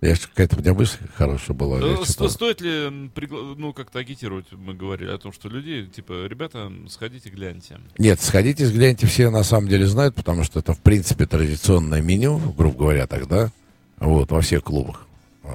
Я 0.00 0.14
какая-то 0.14 0.56
у 0.56 0.60
меня 0.60 0.74
мысль 0.74 0.96
хорошая 1.16 1.56
была. 1.56 2.04
сто- 2.04 2.28
Стоит 2.28 2.60
ли, 2.60 2.70
пригла- 3.14 3.56
ну, 3.58 3.72
как-то 3.72 3.98
агитировать, 3.98 4.46
мы 4.52 4.72
говорили 4.74 5.10
о 5.10 5.18
том, 5.18 5.32
что 5.32 5.48
людей, 5.48 5.86
типа, 5.86 6.24
ребята, 6.26 6.70
сходите, 6.88 7.30
гляньте. 7.30 7.78
Нет, 7.98 8.20
сходите, 8.20 8.64
взгляните, 8.66 9.08
все 9.08 9.28
на 9.30 9.42
самом 9.42 9.66
деле 9.68 9.86
знают, 9.88 10.14
потому 10.14 10.44
что 10.44 10.60
это, 10.60 10.72
в 10.72 10.78
принципе, 10.78 11.26
традиционное 11.26 12.00
меню, 12.00 12.38
грубо 12.56 12.78
говоря, 12.78 13.08
тогда, 13.08 13.50
вот, 13.98 14.30
во 14.30 14.40
всех 14.40 14.62
клубах. 14.62 15.06
А, 15.42 15.50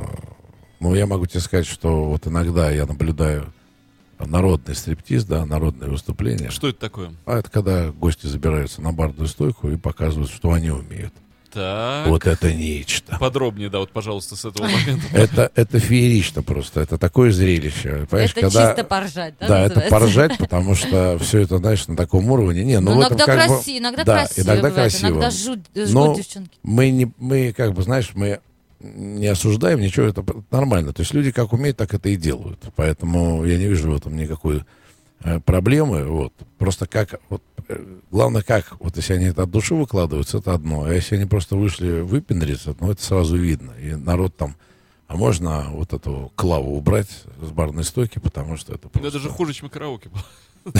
Ну, 0.81 0.93
я 0.93 1.05
могу 1.07 1.25
тебе 1.25 1.39
сказать, 1.39 1.65
что 1.65 2.03
вот 2.09 2.27
иногда 2.27 2.69
я 2.69 2.85
наблюдаю 2.85 3.53
народный 4.25 4.75
стриптиз, 4.75 5.23
да, 5.25 5.45
народные 5.45 5.89
выступления. 5.89 6.49
Что 6.49 6.69
это 6.69 6.79
такое? 6.79 7.11
А 7.25 7.39
это 7.39 7.49
когда 7.49 7.91
гости 7.91 8.25
забираются 8.27 8.81
на 8.81 8.91
барную 8.91 9.27
стойку 9.27 9.69
и 9.69 9.77
показывают, 9.77 10.31
что 10.31 10.51
они 10.53 10.69
умеют. 10.71 11.13
Так. 11.51 12.07
Вот 12.07 12.25
это 12.25 12.51
нечто. 12.51 13.15
Подробнее, 13.19 13.69
да, 13.69 13.77
вот, 13.77 13.91
пожалуйста, 13.91 14.35
с 14.35 14.43
этого 14.43 14.63
момента. 14.67 15.05
Это, 15.13 15.51
это 15.53 15.77
феерично 15.79 16.41
просто, 16.41 16.81
это 16.81 16.97
такое 16.97 17.31
зрелище. 17.31 18.07
Понимаешь, 18.09 18.31
Это 18.31 18.41
когда... 18.41 18.67
чисто 18.69 18.83
поржать, 18.83 19.35
да, 19.39 19.47
Да, 19.47 19.59
это 19.59 19.75
называется? 19.75 19.91
поржать, 19.99 20.37
потому 20.39 20.73
что 20.73 21.19
все 21.19 21.39
это, 21.41 21.59
знаешь, 21.59 21.87
на 21.87 21.95
таком 21.95 22.29
уровне. 22.31 22.63
Не, 22.63 22.79
ну, 22.79 22.95
Ну, 22.95 23.01
иногда 23.01 23.25
как 23.27 23.47
бы- 23.47 23.55
красиво, 23.55 23.77
иногда 23.77 24.03
да, 24.03 24.17
красиво 24.25 24.45
иногда 24.45 24.69
бывает, 24.69 24.91
красиво. 24.91 25.07
иногда 25.09 25.29
жут, 25.29 25.59
жгут 25.75 25.89
Но 25.93 26.15
девчонки. 26.15 26.51
мы 26.63 26.89
не, 26.89 27.11
мы 27.19 27.53
как 27.55 27.73
бы, 27.73 27.83
знаешь, 27.83 28.09
мы 28.15 28.39
не 28.83 29.27
осуждаем 29.27 29.79
ничего, 29.79 30.05
это 30.05 30.23
нормально. 30.51 30.93
То 30.93 31.01
есть 31.01 31.13
люди 31.13 31.31
как 31.31 31.53
умеют, 31.53 31.77
так 31.77 31.93
это 31.93 32.09
и 32.09 32.15
делают. 32.15 32.59
Поэтому 32.75 33.45
я 33.45 33.57
не 33.57 33.65
вижу 33.65 33.91
в 33.91 33.95
этом 33.95 34.15
никакой 34.15 34.63
э, 35.23 35.39
проблемы. 35.39 36.05
Вот. 36.05 36.33
Просто 36.57 36.85
как, 36.85 37.19
вот, 37.29 37.41
э, 37.69 37.83
главное 38.11 38.41
как, 38.41 38.75
вот 38.79 38.97
если 38.97 39.13
они 39.13 39.25
это 39.25 39.43
от 39.43 39.51
души 39.51 39.73
выкладываются, 39.73 40.39
это 40.39 40.53
одно. 40.53 40.83
А 40.83 40.93
если 40.93 41.15
они 41.15 41.25
просто 41.25 41.55
вышли 41.55 42.01
выпендриться, 42.01 42.75
ну 42.79 42.91
это 42.91 43.01
сразу 43.03 43.37
видно. 43.37 43.71
И 43.81 43.95
народ 43.95 44.35
там, 44.35 44.55
а 45.07 45.15
можно 45.15 45.69
вот 45.71 45.93
эту 45.93 46.31
клаву 46.35 46.75
убрать 46.75 47.09
с 47.41 47.49
барной 47.51 47.83
стойки, 47.83 48.19
потому 48.19 48.57
что 48.57 48.73
это 48.73 48.89
просто... 48.89 49.07
Это 49.07 49.19
же 49.19 49.29
хуже, 49.29 49.53
чем 49.53 49.69
караоке 49.69 50.09
было. 50.09 50.23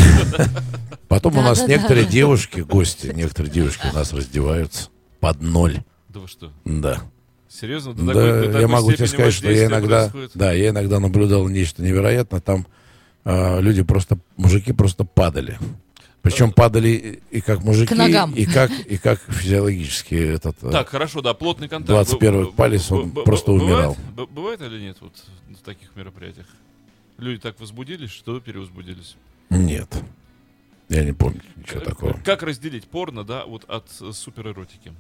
Потом 1.07 1.37
у 1.37 1.41
нас 1.41 1.67
некоторые 1.67 2.05
девушки, 2.05 2.61
гости, 2.61 3.11
некоторые 3.13 3.51
девушки 3.51 3.87
у 3.91 3.95
нас 3.95 4.13
раздеваются 4.13 4.89
под 5.19 5.41
ноль. 5.41 5.83
Да 6.09 6.19
вы 6.19 6.27
что? 6.27 6.51
Да. 6.63 7.03
Серьезно? 7.59 7.93
До 7.93 8.03
Да, 8.05 8.13
такой- 8.13 8.31
до 8.31 8.45
я 8.45 8.51
такой 8.53 8.67
могу 8.67 8.93
тебе 8.93 9.07
сказать, 9.07 9.33
что 9.33 9.51
я 9.51 9.65
иногда, 9.67 9.99
происходит? 10.09 10.31
да, 10.33 10.51
я 10.53 10.69
иногда 10.69 10.99
наблюдал 10.99 11.47
нечто 11.47 11.83
невероятное. 11.83 12.41
Там 12.41 12.65
а, 13.25 13.59
люди 13.59 13.83
просто, 13.83 14.17
мужики 14.37 14.73
просто 14.73 15.05
падали. 15.05 15.57
Причем 16.23 16.51
падали 16.51 17.21
и, 17.31 17.41
как 17.41 17.63
мужики, 17.63 17.93
К 17.93 17.97
ногам. 17.97 18.33
и 18.33 18.45
как 18.45 18.71
и 18.71 18.97
как 18.97 19.19
физиологически 19.21 20.15
этот. 20.15 20.55
э, 20.63 20.71
Так, 20.71 20.89
хорошо, 20.89 21.21
да, 21.21 21.33
плотный 21.33 21.67
контакт. 21.67 21.89
21 21.89 22.45
Б- 22.45 22.49
б- 22.51 22.55
палец, 22.55 22.91
он 22.91 23.09
б- 23.09 23.13
б- 23.15 23.23
просто 23.23 23.51
бывает- 23.51 23.67
умирал. 23.69 23.97
б- 24.15 24.25
Бывает 24.31 24.61
или 24.61 24.79
нет 24.79 24.97
вот 25.01 25.13
в 25.49 25.63
таких 25.65 25.95
мероприятиях? 25.95 26.47
Люди 27.17 27.39
так 27.41 27.59
возбудились, 27.59 28.09
что 28.09 28.39
перевозбудились. 28.39 29.15
Нет, 29.49 29.93
я 30.89 31.03
не 31.03 31.11
помню 31.13 31.41
ничего 31.57 31.81
К- 31.81 31.85
такого. 31.85 32.19
Как 32.25 32.41
разделить 32.41 32.85
порно, 32.85 33.23
да, 33.23 33.45
вот 33.45 33.65
от 33.67 33.85
э, 34.01 34.11
суперэротики? 34.13 34.91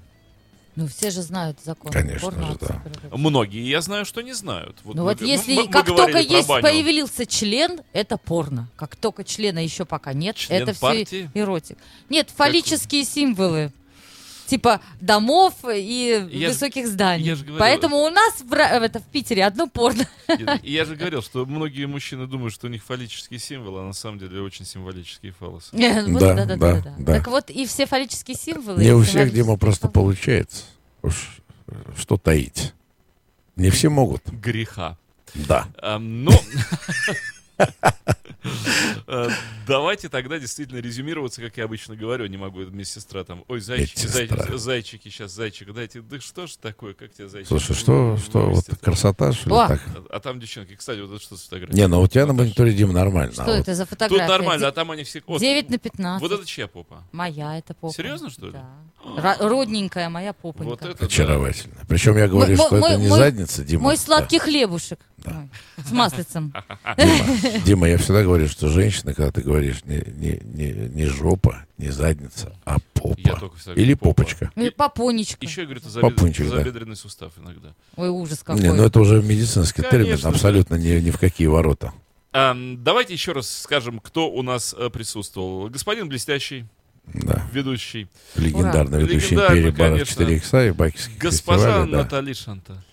Ну, 0.75 0.87
все 0.87 1.11
же 1.11 1.21
знают 1.21 1.59
закон. 1.63 1.91
Конечно 1.91 2.19
Порно 2.31 2.47
же, 2.47 2.57
да. 2.59 2.81
Многие, 3.11 3.67
я 3.69 3.81
знаю, 3.81 4.05
что 4.05 4.21
не 4.21 4.33
знают. 4.33 4.77
Вот 4.83 4.95
Ну 4.95 5.03
мы 5.03 5.09
вот 5.09 5.21
если, 5.21 5.53
мы- 5.55 5.63
мы 5.65 5.69
как 5.69 5.85
только 5.85 6.17
есть, 6.17 6.47
баню. 6.47 6.63
появился 6.63 7.25
член, 7.27 7.81
это 7.93 8.17
порно. 8.17 8.69
Как 8.75 8.95
только 8.95 9.23
члена 9.23 9.59
еще 9.63 9.85
пока 9.85 10.13
нет, 10.13 10.35
Член 10.35 10.63
это 10.63 10.73
все 10.73 10.81
партии? 10.81 11.31
эротик. 11.35 11.77
Нет, 12.09 12.31
фаллические 12.35 13.05
символы. 13.05 13.71
Типа 14.47 14.81
домов 14.99 15.53
и 15.73 16.27
Я 16.31 16.49
ж- 16.49 16.53
высоких 16.53 16.87
зданий. 16.87 17.25
я 17.25 17.35
ж 17.35 17.43
говорю- 17.43 17.59
Поэтому 17.59 17.97
у 18.03 18.09
нас 18.09 18.41
в, 18.41 18.53
это, 18.53 18.99
в 18.99 19.03
Питере 19.03 19.45
одно 19.45 19.67
порно. 19.67 20.05
Я, 20.27 20.59
я 20.63 20.85
же 20.85 20.95
говорил, 20.95 21.21
что 21.21 21.45
многие 21.45 21.85
мужчины 21.87 22.27
думают, 22.27 22.53
что 22.53 22.67
у 22.67 22.69
них 22.69 22.83
фаллические 22.83 23.39
символы, 23.39 23.81
а 23.81 23.83
на 23.83 23.93
самом 23.93 24.19
деле 24.19 24.41
очень 24.41 24.65
символические 24.65 25.31
фалосы. 25.31 25.69
Вот, 25.71 26.19
Да, 26.19 26.33
да, 26.33 26.45
да, 26.45 26.45
да, 26.45 26.55
да, 26.55 26.81
да. 26.81 26.95
да. 26.99 27.13
Так 27.17 27.27
вот, 27.27 27.49
и 27.49 27.65
все 27.65 27.85
фаллические 27.85 28.35
символы. 28.37 28.83
Не 28.83 28.91
у 28.91 29.01
всех, 29.03 29.31
Дима, 29.33 29.57
просто 29.57 29.87
получается. 29.87 30.63
Уж 31.01 31.39
э, 31.67 31.73
что 31.97 32.17
таить. 32.17 32.73
Не 33.55 33.69
все 33.69 33.89
могут. 33.89 34.21
Греха. 34.29 34.97
Да. 35.35 35.67
А, 35.81 35.97
ну, 35.99 36.31
э, 36.31 37.13
давайте 39.67 40.09
тогда 40.09 40.39
действительно 40.39 40.79
резюмироваться, 40.79 41.41
как 41.41 41.57
я 41.57 41.65
обычно 41.65 41.95
говорю, 41.95 42.25
не 42.27 42.37
могу, 42.37 42.61
медсестра 42.61 43.23
там, 43.23 43.43
ой, 43.47 43.59
зайчики, 43.59 44.05
зай- 44.05 44.23
Медсестра. 44.23 44.57
зайчики, 44.57 45.09
сейчас 45.09 45.31
зайчик, 45.31 45.73
дайте, 45.73 46.01
да 46.01 46.19
что 46.19 46.47
ж 46.47 46.55
такое, 46.55 46.93
как 46.93 47.13
тебя 47.13 47.27
зайчик? 47.27 47.47
Слушай, 47.47 47.75
что, 47.75 48.17
что 48.17 48.39
вот 48.39 48.49
вырастет?» 48.49 48.79
красота, 48.79 49.31
что 49.33 49.49
ли, 49.49 49.67
так? 49.67 49.81
А, 50.09 50.15
а 50.17 50.19
там 50.19 50.39
девчонки, 50.39 50.75
кстати, 50.75 50.99
вот 50.99 51.11
это 51.11 51.21
что 51.21 51.35
за 51.35 51.43
фотография? 51.43 51.75
Не, 51.75 51.87
ну 51.87 52.01
у 52.01 52.07
тебя 52.07 52.25
на 52.25 52.33
мониторе, 52.33 52.73
Дима, 52.73 52.93
нормально. 52.93 53.33
Что 53.33 53.45
а 53.45 53.57
это 53.57 53.75
за 53.75 53.83
Тут 53.83 53.91
фотография? 53.91 54.27
нормально, 54.27 54.67
а 54.67 54.71
там 54.71 54.91
они 54.91 55.03
все... 55.03 55.21
вот, 55.27 55.39
9 55.39 55.69
на 55.69 55.77
15. 55.77 56.21
Вот 56.21 56.31
это 56.31 56.45
чья 56.45 56.67
попа? 56.67 57.03
Моя 57.11 57.57
это 57.57 57.73
попа. 57.73 57.93
Серьезно, 57.93 58.29
что 58.29 58.47
ли? 58.47 58.53
Да. 58.53 59.37
Родненькая 59.39 60.09
моя 60.09 60.33
попонька. 60.33 60.69
Вот 60.69 60.81
это. 60.81 61.05
Очаровательно. 61.05 61.75
Причем 61.87 62.17
я 62.17 62.27
говорю, 62.27 62.55
что 62.55 62.77
это 62.77 62.97
не 62.97 63.09
задница, 63.09 63.63
Дима. 63.63 63.83
Мой 63.83 63.97
сладкий 63.97 64.39
хлебушек. 64.39 64.99
С 65.77 65.91
маслицем. 65.91 66.53
Дима, 66.97 67.59
Дима, 67.65 67.89
я 67.89 67.97
всегда 67.97 68.23
говорю, 68.23 68.47
что 68.47 68.67
женщина, 68.69 69.13
когда 69.13 69.31
ты 69.31 69.41
говоришь 69.41 69.83
не, 69.85 70.03
не, 70.15 70.39
не, 70.43 70.71
не 70.89 71.05
жопа, 71.05 71.65
не 71.77 71.89
задница, 71.89 72.53
а 72.65 72.77
попа. 72.93 73.15
Я 73.19 73.35
только 73.35 73.57
всегда 73.57 73.81
Или 73.81 73.93
попа. 73.93 74.09
попочка. 74.23 74.51
Ну 74.55 74.65
и 74.65 74.69
попонечка. 74.69 75.45
Еще, 75.45 75.61
я 75.61 75.67
говорю, 75.67 75.81
это 75.81 75.89
забед- 75.89 76.37
да. 76.49 76.57
забедренный 76.57 76.95
сустав 76.95 77.31
иногда. 77.37 77.69
Ой, 77.95 78.09
ужас 78.09 78.39
какой. 78.43 78.61
Не, 78.61 78.73
ну 78.73 78.83
это 78.83 78.99
уже 78.99 79.21
медицинский 79.21 79.81
термин, 79.83 80.05
Конечно, 80.05 80.29
абсолютно 80.29 80.75
ни, 80.75 80.99
ни 80.99 81.11
в 81.11 81.17
какие 81.19 81.47
ворота. 81.47 81.93
Ам, 82.31 82.83
давайте 82.83 83.13
еще 83.13 83.31
раз 83.33 83.47
скажем, 83.49 83.99
кто 83.99 84.29
у 84.31 84.41
нас 84.41 84.75
э, 84.77 84.89
присутствовал. 84.89 85.69
Господин 85.69 86.09
Блестящий, 86.09 86.65
Да. 87.13 87.47
ведущий. 87.53 88.07
Легендарный 88.35 89.01
ведущий 89.01 89.35
Легендарный, 89.35 89.59
империи 89.59 89.71
баров 89.71 89.91
конечно. 89.99 90.13
4 90.23 90.35
икса 90.37 90.65
и 90.67 90.71
бакерских 90.71 91.17
Госпожа 91.19 91.65
фестивалей, 91.67 91.91
да. 91.91 91.97
Натали 91.99 92.33
Шанта. 92.33 92.83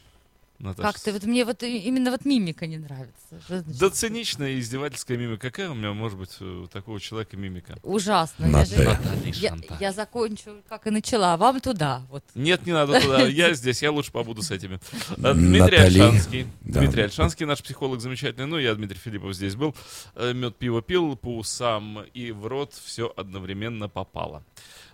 Наташа. 0.61 0.93
Как 0.93 1.01
ты, 1.01 1.13
вот 1.13 1.25
мне 1.25 1.45
вот 1.47 1.63
именно 1.63 2.11
вот 2.11 2.25
мимика 2.27 2.67
не 2.67 2.77
нравится. 2.79 3.41
Значит? 3.49 3.79
Да 3.79 3.89
циничная 3.91 4.51
и 4.51 4.61
издевательская 4.61 5.17
мимика. 5.17 5.49
Какая 5.51 5.71
у 5.71 5.75
меня 5.75 5.93
может 5.95 6.19
быть 6.19 6.37
э, 6.41 6.45
у 6.45 6.67
такого 6.67 7.01
человека 7.01 7.37
мимика? 7.37 7.79
Ужасно. 7.83 8.45
Я, 8.45 8.51
Наталья. 8.51 8.65
же- 8.67 8.85
Натали 8.85 9.35
я, 9.41 9.57
я 9.81 9.93
закончу, 9.93 10.63
как 10.69 10.87
и 10.87 10.91
начала, 10.91 11.33
а 11.35 11.37
вам 11.39 11.61
туда. 11.61 12.03
Вот. 12.11 12.23
Нет, 12.35 12.67
не 12.67 12.73
надо 12.73 13.01
туда. 13.01 13.27
Я 13.27 13.55
здесь, 13.55 13.81
я 13.83 13.91
лучше 13.91 14.13
побуду 14.13 14.43
с 14.43 14.51
этими. 14.51 14.79
Э. 15.17 15.33
Дмитрий 15.35 15.79
Альшанский. 15.79 16.47
Да. 16.61 16.81
Дмитрий 16.81 17.05
Альшанский, 17.05 17.47
наш 17.47 17.63
психолог 17.63 18.01
замечательный. 18.01 18.47
Ну, 18.47 18.59
я, 18.59 18.75
Дмитрий 18.75 18.99
Филиппов, 18.99 19.35
здесь 19.35 19.55
был. 19.57 19.75
Э, 20.15 20.33
Мед, 20.35 20.57
пиво 20.57 20.83
пил, 20.83 21.17
по 21.17 21.39
усам 21.39 22.03
и 22.13 22.33
в 22.33 22.47
рот 22.47 22.75
все 22.75 23.13
одновременно 23.17 23.89
попало. 23.89 24.45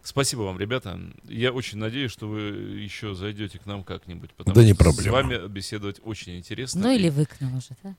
Спасибо 0.06 0.42
вам, 0.42 0.58
ребята. 0.58 1.00
Я 1.24 1.50
очень 1.52 1.78
надеюсь, 1.78 2.12
что 2.12 2.28
вы 2.28 2.40
еще 2.40 3.14
зайдете 3.14 3.58
к 3.58 3.66
нам 3.66 3.82
как-нибудь. 3.82 4.30
Потому 4.36 4.54
Да 4.54 4.62
не 4.64 4.72
что 4.74 4.84
проблема. 4.84 5.02
С 5.02 5.12
вами 5.12 5.48
беседовать 5.48 6.00
очень 6.04 6.38
интересно. 6.38 6.82
Ну 6.82 6.94
или 6.94 7.08
вы 7.08 7.26
к 7.26 7.40
нам 7.40 7.56
уже, 7.56 7.70
да? 7.82 7.94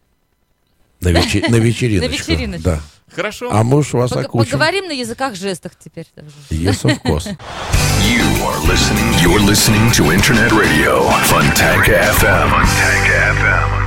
На, 1.02 1.10
вече- 1.10 1.46
на 1.50 1.58
вечериночку. 1.58 2.10
На 2.10 2.14
вечериночку. 2.18 2.64
Да. 2.64 2.82
Хорошо. 3.14 3.50
А 3.52 3.64
мы 3.64 3.80
уж 3.80 3.92
вас 3.94 4.12
Пог- 4.12 4.26
окучим. 4.26 4.52
поговорим 4.54 4.88
на 4.88 4.94
языках 4.94 5.36
жестах 5.36 5.74
теперь. 5.78 6.08
даже. 6.16 6.30
Yes, 6.50 6.84
of 6.86 7.02
course. 7.04 7.28
You 8.08 8.24
are 8.46 8.60
listening. 8.66 9.14
You're 9.22 9.42
listening 9.46 9.92
to 9.92 10.12
Internet 10.14 10.52
Radio, 10.54 11.10
Funtank 11.30 11.84
FM. 11.86 12.50
Funtank 12.50 12.50
FM. 12.50 12.50
Funtank 12.50 13.08
FM. 13.38 13.87